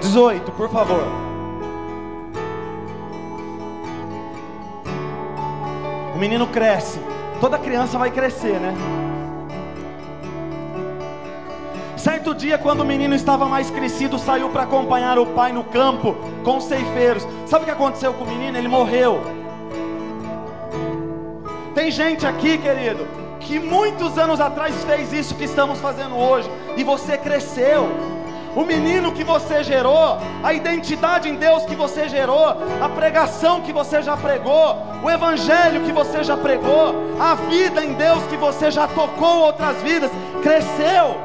18, 0.00 0.50
por 0.52 0.70
favor. 0.70 1.23
O 6.14 6.18
menino 6.18 6.46
cresce. 6.46 7.00
Toda 7.40 7.58
criança 7.58 7.98
vai 7.98 8.10
crescer, 8.10 8.60
né? 8.60 8.74
Certo 11.96 12.34
dia, 12.34 12.58
quando 12.58 12.80
o 12.80 12.84
menino 12.84 13.14
estava 13.14 13.46
mais 13.46 13.70
crescido, 13.70 14.18
saiu 14.18 14.50
para 14.50 14.62
acompanhar 14.62 15.18
o 15.18 15.26
pai 15.26 15.52
no 15.52 15.64
campo 15.64 16.14
com 16.44 16.58
os 16.58 16.64
ceifeiros. 16.64 17.26
Sabe 17.46 17.62
o 17.62 17.64
que 17.64 17.72
aconteceu 17.72 18.12
com 18.12 18.24
o 18.24 18.28
menino? 18.28 18.56
Ele 18.56 18.68
morreu. 18.68 19.20
Tem 21.74 21.90
gente 21.90 22.26
aqui, 22.26 22.58
querido, 22.58 23.06
que 23.40 23.58
muitos 23.58 24.16
anos 24.16 24.40
atrás 24.40 24.84
fez 24.84 25.12
isso 25.12 25.34
que 25.34 25.44
estamos 25.44 25.80
fazendo 25.80 26.16
hoje, 26.16 26.48
e 26.76 26.84
você 26.84 27.18
cresceu. 27.18 27.88
O 28.56 28.64
menino 28.64 29.10
que 29.10 29.24
você 29.24 29.64
gerou, 29.64 30.18
a 30.42 30.52
identidade 30.52 31.28
em 31.28 31.34
Deus 31.34 31.64
que 31.64 31.74
você 31.74 32.08
gerou, 32.08 32.56
a 32.80 32.88
pregação 32.88 33.60
que 33.60 33.72
você 33.72 34.00
já 34.00 34.16
pregou, 34.16 34.76
o 35.02 35.10
evangelho 35.10 35.82
que 35.82 35.90
você 35.90 36.22
já 36.22 36.36
pregou, 36.36 36.94
a 37.18 37.34
vida 37.34 37.84
em 37.84 37.94
Deus 37.94 38.22
que 38.24 38.36
você 38.36 38.70
já 38.70 38.86
tocou 38.86 39.40
outras 39.40 39.82
vidas, 39.82 40.10
cresceu. 40.40 41.16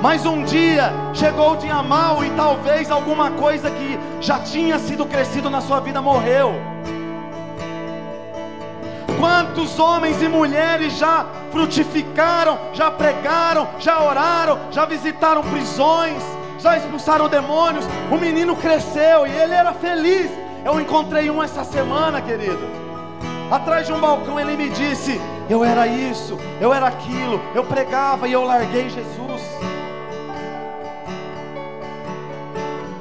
Mas 0.00 0.24
um 0.24 0.42
dia 0.42 0.90
chegou 1.12 1.52
o 1.52 1.56
dia 1.56 1.82
mau 1.82 2.24
e 2.24 2.30
talvez 2.30 2.90
alguma 2.90 3.32
coisa 3.32 3.70
que 3.70 3.98
já 4.20 4.38
tinha 4.38 4.78
sido 4.78 5.04
crescido 5.04 5.50
na 5.50 5.60
sua 5.60 5.80
vida 5.80 6.00
morreu. 6.00 6.75
Quantos 9.18 9.78
homens 9.78 10.20
e 10.20 10.28
mulheres 10.28 10.96
já 10.98 11.26
frutificaram, 11.50 12.58
já 12.72 12.90
pregaram, 12.90 13.68
já 13.78 14.02
oraram, 14.02 14.58
já 14.70 14.84
visitaram 14.84 15.42
prisões, 15.42 16.22
já 16.58 16.76
expulsaram 16.76 17.28
demônios. 17.28 17.86
O 18.10 18.16
menino 18.16 18.54
cresceu 18.56 19.26
e 19.26 19.30
ele 19.30 19.54
era 19.54 19.72
feliz. 19.72 20.30
Eu 20.64 20.80
encontrei 20.80 21.30
um 21.30 21.42
essa 21.42 21.64
semana, 21.64 22.20
querido. 22.20 22.86
Atrás 23.50 23.86
de 23.86 23.92
um 23.92 24.00
balcão 24.00 24.38
ele 24.38 24.56
me 24.56 24.68
disse: 24.68 25.20
Eu 25.48 25.64
era 25.64 25.86
isso, 25.86 26.36
eu 26.60 26.74
era 26.74 26.88
aquilo, 26.88 27.40
eu 27.54 27.64
pregava 27.64 28.26
e 28.28 28.32
eu 28.32 28.44
larguei 28.44 28.90
Jesus. 28.90 29.42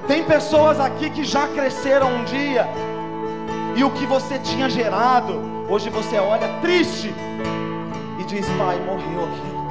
Tem 0.07 0.23
pessoas 0.23 0.79
aqui 0.79 1.09
que 1.09 1.23
já 1.23 1.47
cresceram 1.47 2.13
um 2.13 2.23
dia, 2.25 2.67
e 3.75 3.83
o 3.83 3.89
que 3.89 4.05
você 4.05 4.37
tinha 4.37 4.69
gerado, 4.69 5.54
hoje 5.69 5.89
você 5.89 6.17
olha 6.17 6.47
triste 6.61 7.13
e 8.19 8.23
diz: 8.23 8.47
Pai, 8.57 8.79
morreu 8.79 9.23
aquilo. 9.25 9.65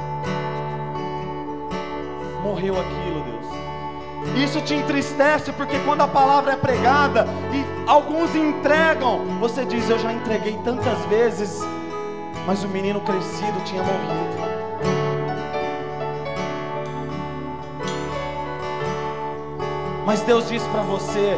Morreu 2.43 2.75
aquilo, 2.79 3.23
Deus. 3.23 4.43
Isso 4.43 4.61
te 4.61 4.73
entristece 4.73 5.51
porque 5.51 5.77
quando 5.79 6.01
a 6.01 6.07
palavra 6.07 6.53
é 6.53 6.57
pregada 6.57 7.27
e 7.53 7.89
alguns 7.89 8.35
entregam, 8.35 9.25
você 9.39 9.65
diz: 9.65 9.89
Eu 9.89 9.99
já 9.99 10.11
entreguei 10.11 10.57
tantas 10.63 11.03
vezes, 11.05 11.59
mas 12.45 12.63
o 12.63 12.67
menino 12.67 13.01
crescido 13.01 13.59
tinha 13.63 13.83
morrido. 13.83 14.35
Mas 20.05 20.21
Deus 20.21 20.47
disse 20.47 20.67
para 20.69 20.81
você: 20.83 21.35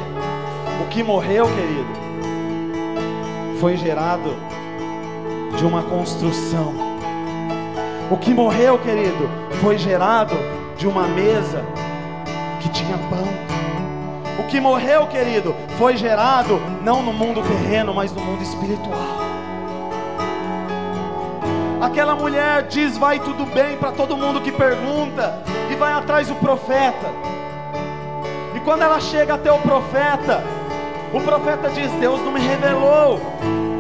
o 0.84 0.88
que 0.90 1.02
morreu, 1.02 1.46
querido, 1.48 2.07
foi 3.60 3.76
gerado 3.78 4.36
de 5.58 5.66
uma 5.66 5.84
construção. 5.84 6.74
O 8.10 8.18
que 8.18 8.34
morreu, 8.34 8.78
querido, 8.80 9.30
foi 9.62 9.78
gerado 9.78 10.36
de 10.78 10.88
uma 10.88 11.08
mesa 11.08 11.64
que 12.62 12.70
tinha 12.70 12.98
pão. 13.10 13.28
O 14.40 14.44
que 14.48 14.60
morreu, 14.60 15.08
querido, 15.08 15.56
foi 15.78 15.98
gerado 15.98 16.62
não 16.84 17.02
no 17.02 17.12
mundo 17.12 17.42
terreno, 17.42 17.94
mas 17.94 18.12
no 18.14 18.22
mundo 18.22 18.42
espiritual. 18.42 19.18
Aquela 21.82 22.16
mulher 22.16 22.64
diz: 22.68 22.98
vai 22.98 23.20
tudo 23.20 23.46
bem 23.46 23.78
para 23.78 23.92
todo 23.92 24.16
mundo 24.16 24.42
que 24.42 24.52
pergunta, 24.52 25.42
e 25.72 25.76
vai 25.76 25.94
atrás 25.94 26.28
do 26.28 26.36
profeta 26.36 27.08
quando 28.68 28.82
ela 28.82 29.00
chega 29.00 29.36
até 29.36 29.50
o 29.50 29.60
profeta, 29.60 30.44
o 31.14 31.22
profeta 31.22 31.70
diz: 31.70 31.92
Deus 31.94 32.20
não 32.22 32.32
me 32.32 32.40
revelou. 32.40 33.20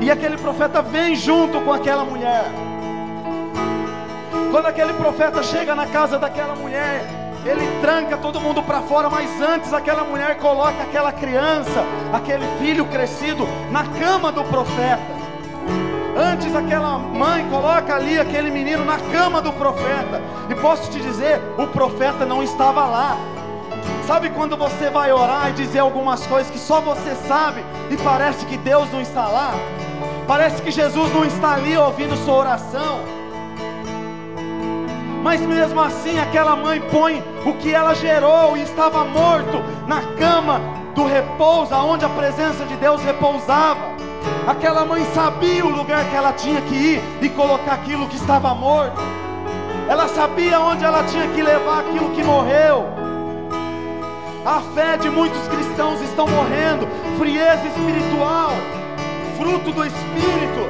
E 0.01 0.11
aquele 0.11 0.38
profeta 0.38 0.82
vem 0.82 1.15
junto 1.15 1.59
com 1.61 1.73
aquela 1.73 2.05
mulher. 2.05 2.45
Quando 4.51 4.67
aquele 4.67 4.93
profeta 4.93 5.43
chega 5.43 5.75
na 5.75 5.86
casa 5.88 6.17
daquela 6.17 6.55
mulher, 6.55 7.05
ele 7.45 7.80
tranca 7.82 8.17
todo 8.17 8.39
mundo 8.39 8.63
para 8.63 8.82
fora, 8.82 9.09
mas 9.09 9.30
antes 9.41 9.73
aquela 9.73 10.03
mulher 10.03 10.38
coloca 10.38 10.82
aquela 10.84 11.11
criança, 11.11 11.84
aquele 12.13 12.45
filho 12.59 12.86
crescido, 12.86 13.47
na 13.71 13.84
cama 13.84 14.32
do 14.32 14.43
profeta. 14.45 15.17
Antes 16.15 16.55
aquela 16.55 16.97
mãe 16.97 17.47
coloca 17.49 17.93
ali 17.93 18.19
aquele 18.19 18.49
menino 18.49 18.84
na 18.84 18.97
cama 19.11 19.41
do 19.41 19.53
profeta. 19.53 20.21
E 20.49 20.55
posso 20.55 20.89
te 20.89 20.99
dizer, 20.99 21.39
o 21.57 21.67
profeta 21.67 22.25
não 22.25 22.41
estava 22.41 22.86
lá. 22.86 23.17
Sabe 24.08 24.30
quando 24.30 24.55
você 24.55 24.89
vai 24.89 25.12
orar 25.12 25.49
e 25.49 25.51
dizer 25.51 25.80
algumas 25.80 26.26
coisas 26.28 26.49
que 26.49 26.58
só 26.58 26.80
você 26.80 27.14
sabe 27.28 27.62
e 27.91 27.97
parece 27.97 28.45
que 28.45 28.55
Deus 28.55 28.89
não 28.89 29.01
está 29.01 29.28
lá? 29.28 29.53
Parece 30.26 30.62
que 30.62 30.72
Jesus 30.72 31.14
não 31.14 31.26
está 31.26 31.55
ali 31.55 31.78
ouvindo 31.78 32.16
sua 32.24 32.36
oração. 32.36 33.01
Mas 35.22 35.41
mesmo 35.41 35.82
assim, 35.82 36.18
aquela 36.20 36.55
mãe 36.55 36.80
põe 36.89 37.22
o 37.45 37.51
que 37.55 37.74
ela 37.74 37.93
gerou 37.93 38.55
e 38.55 38.62
estava 38.62 39.03
morto 39.03 39.62
na 39.86 40.01
cama 40.18 40.62
do 40.95 41.05
repouso, 41.05 41.76
onde 41.76 42.05
a 42.05 42.10
presença 42.10 42.64
de 42.64 42.78
Deus 42.78 43.03
repousava. 43.03 43.82
Aquela 44.47 44.86
mãe 44.86 45.05
sabia 45.13 45.66
o 45.66 45.70
lugar 45.70 46.09
que 46.09 46.16
ela 46.16 46.32
tinha 46.32 46.62
que 46.62 46.75
ir 46.75 47.04
e 47.21 47.28
colocar 47.28 47.74
aquilo 47.74 48.08
que 48.08 48.16
estava 48.16 48.55
morto. 48.55 49.01
Ela 49.89 50.08
sabia 50.08 50.62
onde 50.62 50.86
ela 50.86 51.04
tinha 51.04 51.28
que 51.28 51.42
levar 51.42 51.82
aquilo 51.82 52.12
que 52.12 52.24
morreu. 52.24 52.96
A 54.47 54.61
fé 54.74 54.95
de 54.95 55.09
muitos 55.09 55.45
cristãos 55.49 55.99
estão 55.99 56.25
morrendo. 56.25 56.87
Frieza 57.17 57.67
espiritual, 57.67 58.51
fruto 59.37 59.74
do 59.74 59.86
Espírito. 59.86 60.69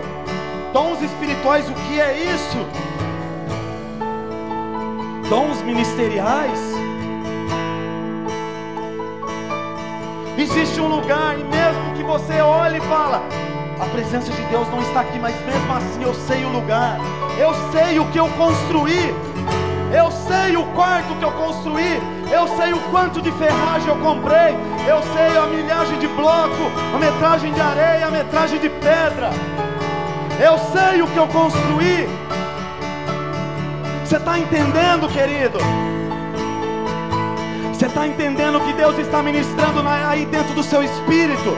Dons 0.74 1.00
espirituais, 1.00 1.70
o 1.70 1.74
que 1.74 2.02
é 2.02 2.18
isso? 2.24 2.58
Dons 5.30 5.62
ministeriais. 5.62 6.60
Existe 10.40 10.82
um 10.82 10.88
lugar, 10.88 11.38
e 11.40 11.44
mesmo 11.44 11.94
que 11.96 12.02
você 12.02 12.42
olhe 12.42 12.80
e 12.80 12.82
fala, 12.82 13.22
a 13.80 13.86
presença 13.92 14.32
de 14.32 14.42
Deus 14.46 14.68
não 14.70 14.82
está 14.82 15.02
aqui, 15.02 15.20
mas 15.20 15.36
mesmo 15.46 15.72
assim 15.72 16.02
eu 16.02 16.16
sei 16.16 16.44
o 16.46 16.50
lugar, 16.50 16.98
eu 17.38 17.54
sei 17.72 18.00
o 18.00 18.08
que 18.08 18.18
eu 18.18 18.28
construí, 18.30 19.14
eu 19.96 20.12
sei 20.12 20.58
o 20.58 20.66
quarto 20.74 21.14
que 21.20 21.24
eu 21.24 21.32
construí, 21.34 22.17
eu 22.32 22.48
sei 22.58 22.74
o 22.74 22.80
quanto 22.92 23.22
de 23.22 23.32
ferragem 23.32 23.88
eu 23.88 23.96
comprei, 23.98 24.56
eu 24.88 25.02
sei 25.14 25.38
a 25.38 25.46
milhagem 25.48 25.98
de 26.00 26.08
bloco, 26.08 26.72
a 26.96 26.98
metragem 27.00 27.54
de 27.54 27.62
areia, 27.62 28.08
a 28.08 28.12
metragem 28.12 28.60
de 28.60 28.70
pedra. 28.70 29.30
Eu 30.40 30.58
sei 30.58 31.02
o 31.02 31.08
que 31.08 31.18
eu 31.18 31.28
construí. 31.28 32.08
Você 34.04 34.18
está 34.18 34.38
entendendo, 34.38 35.10
querido? 35.10 35.60
Você 37.74 37.86
está 37.86 38.08
entendendo 38.08 38.60
que 38.62 38.74
Deus 38.74 38.98
está 38.98 39.22
ministrando 39.22 39.82
aí 39.88 40.26
dentro 40.26 40.54
do 40.54 40.64
seu 40.64 40.84
espírito? 40.84 41.56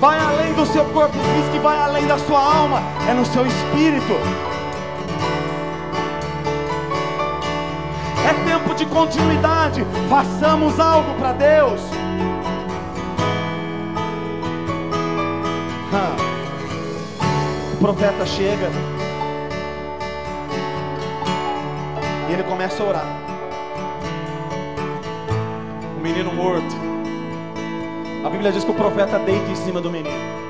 Vai 0.00 0.18
além 0.18 0.52
do 0.54 0.64
seu 0.66 0.84
corpo, 0.86 1.16
que 1.52 1.58
vai 1.58 1.76
além 1.78 2.06
da 2.06 2.18
sua 2.18 2.40
alma, 2.40 2.80
é 3.08 3.14
no 3.14 3.26
seu 3.26 3.44
espírito. 3.46 4.47
De 8.78 8.86
continuidade. 8.86 9.84
Façamos 10.08 10.78
algo 10.78 11.12
para 11.18 11.32
Deus. 11.32 11.80
O 17.72 17.80
profeta 17.80 18.26
chega 18.26 18.68
e 22.28 22.32
ele 22.32 22.42
começa 22.42 22.82
a 22.82 22.86
orar. 22.86 23.06
O 25.96 26.00
menino 26.00 26.32
morto. 26.32 26.74
A 28.24 28.30
Bíblia 28.30 28.52
diz 28.52 28.64
que 28.64 28.70
o 28.70 28.74
profeta 28.74 29.18
deita 29.20 29.48
em 29.50 29.56
cima 29.56 29.80
do 29.80 29.90
menino. 29.90 30.47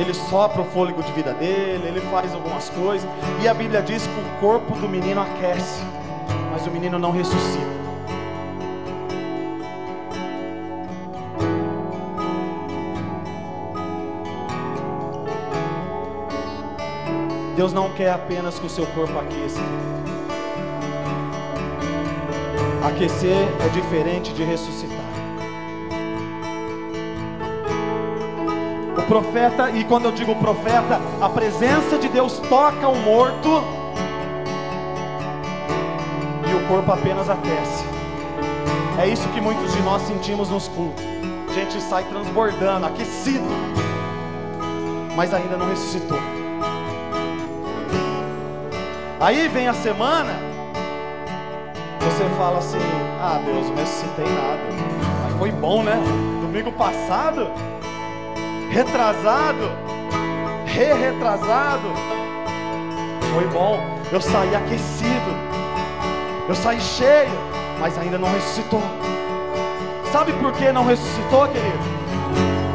Ele 0.00 0.14
sopra 0.14 0.62
o 0.62 0.64
fôlego 0.64 1.02
de 1.02 1.12
vida 1.12 1.32
dele, 1.34 1.86
ele 1.86 2.00
faz 2.10 2.32
algumas 2.32 2.68
coisas, 2.70 3.08
e 3.42 3.48
a 3.48 3.54
Bíblia 3.54 3.82
diz 3.82 4.06
que 4.06 4.20
o 4.20 4.40
corpo 4.40 4.74
do 4.74 4.88
menino 4.88 5.20
aquece, 5.20 5.82
mas 6.50 6.66
o 6.66 6.70
menino 6.70 6.98
não 6.98 7.10
ressuscita. 7.10 7.80
Deus 17.56 17.74
não 17.74 17.90
quer 17.90 18.10
apenas 18.10 18.58
que 18.58 18.64
o 18.64 18.70
seu 18.70 18.86
corpo 18.86 19.18
aqueça. 19.18 19.60
Aquecer 22.82 23.46
é 23.62 23.68
diferente 23.68 24.32
de 24.32 24.44
ressuscitar. 24.44 24.89
Profeta, 29.10 29.70
e 29.70 29.82
quando 29.82 30.04
eu 30.04 30.12
digo 30.12 30.36
profeta, 30.36 31.00
a 31.20 31.28
presença 31.28 31.98
de 31.98 32.08
Deus 32.08 32.38
toca 32.48 32.86
o 32.86 32.94
morto 32.94 33.60
e 36.48 36.54
o 36.54 36.68
corpo 36.68 36.92
apenas 36.92 37.28
aquece. 37.28 37.84
É 39.02 39.08
isso 39.08 39.28
que 39.30 39.40
muitos 39.40 39.72
de 39.72 39.82
nós 39.82 40.02
sentimos 40.02 40.48
nos 40.48 40.68
cultos. 40.68 41.04
A 41.48 41.52
gente 41.52 41.80
sai 41.80 42.04
transbordando, 42.04 42.86
aquecido, 42.86 43.48
mas 45.16 45.34
ainda 45.34 45.56
não 45.56 45.68
ressuscitou. 45.68 46.18
Aí 49.18 49.48
vem 49.48 49.66
a 49.66 49.74
semana, 49.74 50.34
você 52.00 52.24
fala 52.38 52.58
assim: 52.58 52.78
Ah, 53.20 53.42
Deus, 53.44 53.70
não 53.70 53.74
ressuscitei 53.74 54.24
nada, 54.24 54.60
mas 55.24 55.36
foi 55.36 55.50
bom, 55.50 55.82
né? 55.82 56.00
Domingo 56.42 56.70
passado, 56.70 57.50
retrasado, 58.70 59.68
re-retrasado, 60.64 61.88
foi 63.34 63.46
bom. 63.48 63.98
Eu 64.12 64.20
saí 64.20 64.54
aquecido, 64.54 65.30
eu 66.48 66.54
saí 66.54 66.80
cheio, 66.80 67.30
mas 67.78 67.98
ainda 67.98 68.18
não 68.18 68.32
ressuscitou. 68.32 68.82
Sabe 70.12 70.32
por 70.34 70.52
que 70.52 70.72
não 70.72 70.84
ressuscitou, 70.84 71.46
querido? 71.48 72.00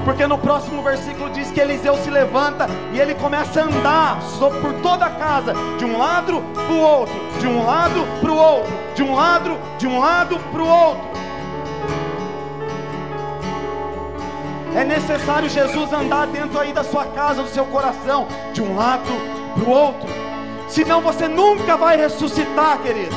Porque 0.03 0.27
no 0.27 0.37
próximo 0.37 0.83
versículo 0.83 1.29
diz 1.31 1.49
que 1.49 1.59
Eliseu 1.59 1.95
se 1.97 2.11
levanta 2.11 2.67
e 2.93 2.99
ele 2.99 3.15
começa 3.15 3.61
a 3.61 3.63
andar 3.63 4.19
por 4.61 4.73
toda 4.81 5.05
a 5.05 5.09
casa, 5.09 5.53
de 5.77 5.85
um 5.85 5.97
lado 5.97 6.43
para 6.53 6.73
o 6.73 6.79
outro, 6.79 7.15
de 7.39 7.47
um 7.47 7.65
lado 7.65 8.05
para 8.21 8.31
o 8.31 8.35
outro, 8.35 8.73
de 8.93 9.03
um 9.03 9.15
lado, 9.15 9.57
de 9.77 9.87
um 9.87 9.99
lado 9.99 10.39
para 10.51 10.61
o 10.61 10.67
outro. 10.67 11.14
É 14.75 14.83
necessário 14.83 15.49
Jesus 15.49 15.93
andar 15.93 16.27
dentro 16.27 16.59
aí 16.59 16.73
da 16.73 16.83
sua 16.83 17.05
casa, 17.05 17.41
do 17.41 17.49
seu 17.49 17.65
coração, 17.65 18.27
de 18.53 18.61
um 18.61 18.75
lado 18.75 19.09
para 19.55 19.63
o 19.63 19.69
outro. 19.69 20.09
Senão 20.67 21.01
você 21.01 21.27
nunca 21.27 21.77
vai 21.77 21.97
ressuscitar, 21.97 22.79
querido. 22.79 23.15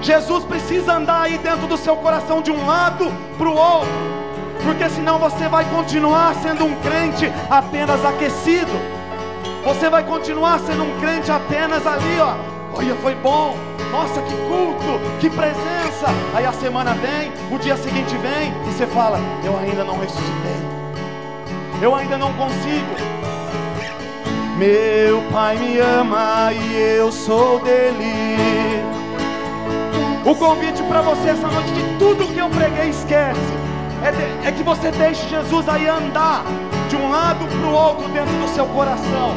Jesus 0.00 0.44
precisa 0.44 0.94
andar 0.94 1.22
aí 1.22 1.38
dentro 1.38 1.66
do 1.66 1.76
seu 1.76 1.94
coração 1.96 2.40
de 2.40 2.50
um 2.50 2.66
lado 2.66 3.12
para 3.36 3.48
o 3.48 3.54
outro 3.54 4.12
porque 4.64 4.88
senão 4.90 5.18
você 5.18 5.48
vai 5.48 5.64
continuar 5.68 6.34
sendo 6.36 6.64
um 6.64 6.74
crente 6.76 7.30
apenas 7.50 8.04
aquecido. 8.04 8.72
Você 9.64 9.88
vai 9.88 10.04
continuar 10.04 10.58
sendo 10.60 10.84
um 10.84 11.00
crente 11.00 11.30
apenas 11.30 11.86
ali, 11.86 12.18
ó. 12.20 12.61
Olha, 12.74 12.94
foi 12.96 13.14
bom. 13.16 13.56
Nossa, 13.90 14.20
que 14.22 14.34
culto, 14.48 15.00
que 15.20 15.30
presença. 15.30 16.06
Aí 16.34 16.46
a 16.46 16.52
semana 16.52 16.94
vem, 16.94 17.32
o 17.50 17.58
dia 17.58 17.76
seguinte 17.76 18.16
vem 18.16 18.52
e 18.66 18.72
você 18.72 18.86
fala: 18.86 19.18
Eu 19.44 19.56
ainda 19.58 19.84
não 19.84 19.98
ressuscitei. 19.98 20.62
Eu 21.80 21.94
ainda 21.94 22.16
não 22.16 22.32
consigo. 22.34 23.12
Meu 24.56 25.22
Pai 25.32 25.56
me 25.56 25.78
ama 25.78 26.52
e 26.52 26.96
eu 26.98 27.10
sou 27.10 27.58
dele. 27.60 28.80
O 30.24 30.34
convite 30.34 30.82
para 30.84 31.02
você 31.02 31.30
essa 31.30 31.48
noite 31.48 31.72
de 31.72 31.98
tudo 31.98 32.32
que 32.32 32.38
eu 32.38 32.48
preguei, 32.48 32.90
esquece 32.90 33.62
é, 34.04 34.10
de, 34.10 34.48
é 34.48 34.52
que 34.52 34.62
você 34.62 34.90
deixe 34.90 35.28
Jesus 35.28 35.68
aí 35.68 35.88
andar 35.88 36.44
de 36.88 36.96
um 36.96 37.10
lado 37.10 37.46
para 37.46 37.68
o 37.68 37.72
outro 37.72 38.08
dentro 38.08 38.32
do 38.34 38.48
seu 38.48 38.66
coração. 38.66 39.36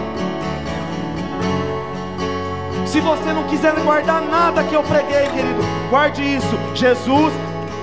Se 2.96 3.02
você 3.02 3.34
não 3.34 3.44
quiser 3.44 3.74
guardar 3.82 4.22
nada 4.22 4.64
que 4.64 4.74
eu 4.74 4.82
preguei, 4.82 5.28
querido, 5.28 5.62
guarde 5.90 6.22
isso. 6.22 6.58
Jesus 6.74 7.34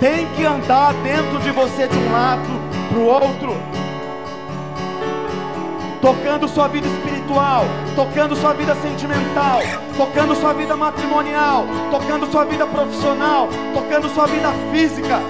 tem 0.01 0.26
que 0.28 0.43
andar 0.43 0.94
dentro 1.02 1.39
de 1.40 1.51
você 1.51 1.86
de 1.86 1.98
um 1.98 2.10
lado 2.10 2.48
para 2.89 2.98
o 2.98 3.05
outro, 3.05 3.55
tocando 6.01 6.48
sua 6.48 6.66
vida 6.68 6.86
espiritual, 6.86 7.66
tocando 7.94 8.34
sua 8.34 8.55
vida 8.55 8.74
sentimental, 8.76 9.60
tocando 9.98 10.34
sua 10.34 10.55
vida 10.55 10.74
matrimonial, 10.78 11.66
tocando 11.90 12.26
sua 12.32 12.47
vida 12.47 12.66
profissional, 12.66 13.51
tocando 13.74 14.09
sua 14.14 14.26
vida 14.26 14.48
física 14.72 15.20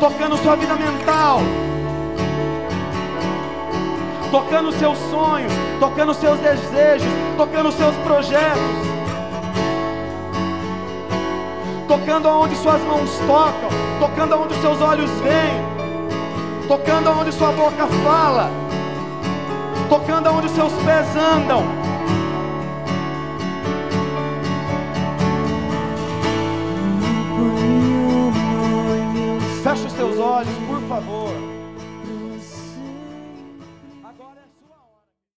tocando 0.00 0.36
sua 0.36 0.54
vida 0.54 0.74
mental, 0.74 1.40
tocando 4.34 4.72
seus 4.72 4.98
sonhos, 5.10 5.52
tocando 5.78 6.12
seus 6.12 6.40
desejos, 6.40 7.06
tocando 7.36 7.70
seus 7.70 7.94
projetos, 7.98 8.60
tocando 11.86 12.28
aonde 12.28 12.56
suas 12.56 12.82
mãos 12.82 13.16
tocam, 13.28 13.70
tocando 14.00 14.34
aonde 14.34 14.54
seus 14.56 14.80
olhos 14.80 15.08
veem, 15.20 16.66
tocando 16.66 17.10
aonde 17.10 17.30
sua 17.30 17.52
boca 17.52 17.86
fala, 18.02 18.50
tocando 19.88 20.26
aonde 20.26 20.48
seus 20.48 20.72
pés 20.82 21.06
andam. 21.14 21.62
Feche 29.62 29.86
os 29.86 29.92
teus 29.92 30.18
olhos, 30.18 30.54
por 30.66 30.80
favor. 30.88 31.43